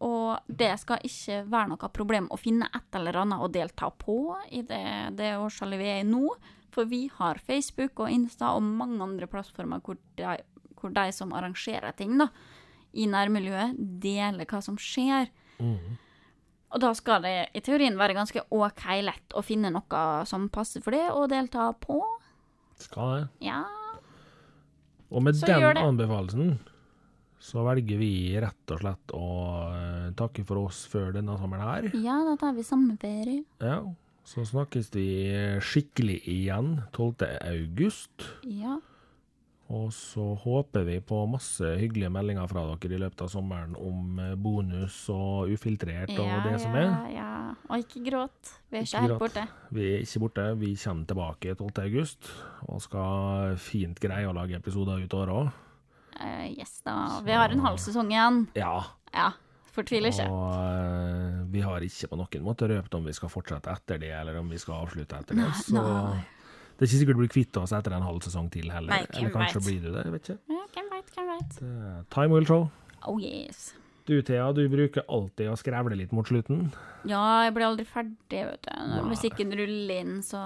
Og 0.00 0.38
det 0.46 0.70
skal 0.80 1.02
ikke 1.04 1.42
være 1.50 1.68
noe 1.74 1.90
problem 1.92 2.30
å 2.32 2.38
finne 2.40 2.70
et 2.72 2.96
eller 2.96 3.18
annet 3.26 3.42
å 3.44 3.50
delta 3.52 3.90
på 3.92 4.38
i 4.48 4.62
det, 4.64 5.18
det 5.18 5.34
årstallet 5.36 5.80
vi 5.80 5.90
er 5.92 6.00
i 6.00 6.06
nå. 6.08 6.30
For 6.72 6.88
vi 6.88 7.10
har 7.12 7.42
Facebook 7.44 8.00
og 8.00 8.12
Insta 8.14 8.54
og 8.56 8.64
mange 8.64 9.02
andre 9.04 9.28
plattformer 9.28 9.82
hvor 9.84 9.98
de, 10.16 10.38
hvor 10.80 10.94
de 10.96 11.12
som 11.12 11.34
arrangerer 11.36 11.92
ting 11.98 12.16
da, 12.22 12.30
i 12.96 13.04
nærmiljøet, 13.10 13.76
deler 14.00 14.48
hva 14.48 14.62
som 14.64 14.78
skjer. 14.80 15.28
Mm. 15.60 15.98
Og 16.72 16.80
da 16.84 16.94
skal 16.96 17.26
det 17.26 17.34
i 17.52 17.64
teorien 17.64 18.00
være 18.00 18.16
ganske 18.16 18.46
OK 18.54 18.86
lett 19.04 19.36
å 19.36 19.44
finne 19.44 19.74
noe 19.74 20.06
som 20.30 20.48
passer 20.52 20.80
for 20.84 20.96
det, 20.96 21.04
og 21.12 21.28
delta 21.34 21.68
på. 21.84 22.00
Skal 22.80 23.14
det. 23.18 23.28
Ja, 23.50 23.66
Og 25.10 25.22
med 25.24 25.36
Så 25.38 25.46
den 25.48 25.78
anbefalelsen 25.80 26.58
så 27.40 27.62
velger 27.62 28.00
vi 28.00 28.10
rett 28.42 28.72
og 28.74 28.80
slett 28.82 29.12
å 29.14 29.26
eh, 29.70 30.08
takke 30.18 30.42
for 30.44 30.64
oss 30.66 30.82
før 30.90 31.12
denne 31.14 31.36
sommeren 31.38 31.68
her. 31.68 31.88
ja 32.02 32.16
da 32.26 32.34
tar 32.40 32.56
vi 32.56 32.64
sommerferie. 32.66 33.44
Ja, 33.62 33.78
så 34.26 34.42
snakkes 34.44 34.90
vi 34.92 35.06
skikkelig 35.64 36.18
igjen 36.28 36.80
12. 36.92 37.28
august. 37.46 38.26
Ja. 38.42 38.80
Og 39.68 39.90
så 39.92 40.22
håper 40.40 40.86
vi 40.88 40.96
på 41.04 41.18
masse 41.28 41.74
hyggelige 41.76 42.08
meldinger 42.12 42.48
fra 42.48 42.62
dere 42.70 42.96
i 42.96 43.00
løpet 43.02 43.26
av 43.26 43.32
sommeren 43.32 43.74
om 43.76 44.20
eh, 44.24 44.36
bonus 44.40 44.96
og 45.12 45.52
ufiltrert 45.52 46.14
og 46.14 46.24
ja, 46.24 46.38
det 46.46 46.54
som 46.62 46.76
ja, 46.78 46.84
er. 46.86 47.10
Ja. 47.12 47.32
Og 47.68 47.82
ikke 47.84 48.00
gråt. 48.06 48.52
Vi 48.72 48.78
er 48.78 48.86
Ikke 48.86 48.94
ikke 48.94 49.02
helt 49.04 49.20
borte. 49.20 49.42
Vi 49.76 49.84
er 49.90 50.06
ikke 50.06 50.22
borte, 50.24 50.46
vi 50.62 50.70
kommer 50.80 51.10
tilbake 51.10 51.54
12. 51.58 51.82
august 51.84 52.30
og 52.64 52.80
skal 52.84 53.58
fint 53.60 54.00
greie 54.00 54.28
å 54.28 54.32
lage 54.36 54.56
episoder 54.56 55.04
ut 55.04 55.18
året 55.20 55.36
òg. 55.42 55.50
Uh, 56.18 56.48
yes, 56.48 56.80
da. 56.86 56.96
Vi 57.26 57.36
har 57.36 57.52
en 57.52 57.62
halv 57.62 57.78
sesong 57.82 58.08
igjen. 58.14 58.40
Ja. 58.56 58.72
Ja. 59.12 59.28
Fortviler 59.76 60.10
ikke. 60.10 60.30
Og 60.32 60.48
uh, 60.48 61.44
vi 61.52 61.60
har 61.62 61.84
ikke 61.84 62.08
på 62.08 62.18
noen 62.18 62.48
måte 62.48 62.72
røpt 62.72 62.96
om 62.96 63.04
vi 63.04 63.14
skal 63.14 63.30
fortsette 63.30 63.76
etter 63.76 64.00
det, 64.00 64.14
eller 64.16 64.40
om 64.40 64.48
vi 64.48 64.58
skal 64.58 64.80
avslutte 64.80 65.20
etter 65.20 65.36
det. 65.36 65.44
Nei, 65.44 65.60
Så 65.60 65.84
nei. 65.84 66.24
Det 66.78 66.84
er 66.84 66.92
ikke 66.92 66.98
sikkert 67.00 67.16
du 67.18 67.22
blir 67.24 67.30
kvitt 67.32 67.56
oss 67.58 67.72
etter 67.74 67.96
en 67.96 68.04
halv 68.06 68.22
sesong 68.22 68.46
til 68.54 68.68
heller. 68.70 68.92
Nei, 68.92 69.02
eller 69.18 69.32
kanskje 69.34 69.58
right. 69.58 69.66
blir 69.66 69.80
du 69.82 69.88
det, 69.90 70.04
jeg 70.04 70.12
vet 70.14 70.28
ikke. 70.28 70.38
Ja, 70.54 70.60
hvem 70.76 70.90
veit, 70.92 71.08
hvem 71.16 71.30
veit. 71.32 71.56
Time 72.14 72.30
will 72.30 72.46
show. 72.46 72.68
Oh 73.10 73.18
yes. 73.18 73.72
Du 74.06 74.14
Thea, 74.22 74.46
du 74.54 74.62
bruker 74.70 75.02
alltid 75.10 75.50
å 75.50 75.56
skrevle 75.58 75.98
litt 75.98 76.14
mot 76.14 76.30
slutten. 76.30 76.68
Ja, 77.02 77.42
jeg 77.48 77.56
blir 77.56 77.66
aldri 77.66 77.84
ferdig, 77.84 78.44
vet 78.52 78.62
du. 78.64 78.70
Når 78.72 79.02
Nei. 79.02 79.10
musikken 79.10 79.52
ruller 79.58 80.04
inn, 80.04 80.22
så 80.22 80.44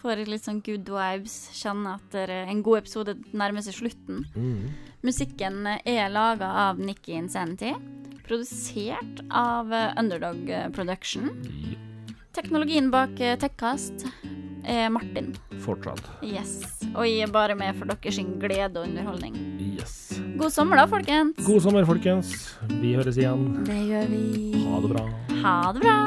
får 0.00 0.22
jeg 0.22 0.32
litt 0.32 0.48
sånn 0.48 0.64
good 0.64 0.88
vibes. 0.88 1.36
Kjenner 1.60 2.00
at 2.00 2.08
det 2.16 2.24
er 2.24 2.50
en 2.50 2.64
god 2.64 2.80
episode 2.80 3.18
nærmer 3.36 3.62
seg 3.68 3.76
slutten. 3.76 4.24
Mm. 4.32 4.72
Musikken 5.04 5.68
er 5.68 6.10
laga 6.16 6.48
av 6.64 6.80
Nikki 6.80 7.14
Insanity. 7.20 7.76
Produsert 8.24 9.20
av 9.28 9.68
Underdog 10.00 10.48
Production. 10.72 11.28
Teknologien 12.32 12.88
bak 12.90 13.20
Tekkast 13.42 14.08
er 14.64 14.88
Martin. 14.90 15.32
fortsatt. 15.62 16.02
Yes. 16.22 16.82
Og 16.94 17.06
jeg 17.06 17.26
er 17.26 17.32
bare 17.32 17.54
med 17.58 17.74
for 17.78 17.86
deres 17.86 18.18
glede 18.40 18.80
og 18.80 18.88
underholdning. 18.88 19.36
Yes. 19.78 20.20
God 20.38 20.50
sommer, 20.50 20.76
da, 20.76 20.86
folkens. 20.90 21.36
God 21.46 21.60
sommer, 21.60 21.84
folkens. 21.84 22.34
Vi 22.80 22.94
høres 22.94 23.16
igjen. 23.20 23.64
Det 23.66 23.78
gjør 23.88 24.08
vi. 24.10 24.24
Ha 24.66 24.80
det 24.84 24.92
bra. 24.94 25.06
Ha 25.42 25.56
det 25.72 25.86
bra. 25.86 25.98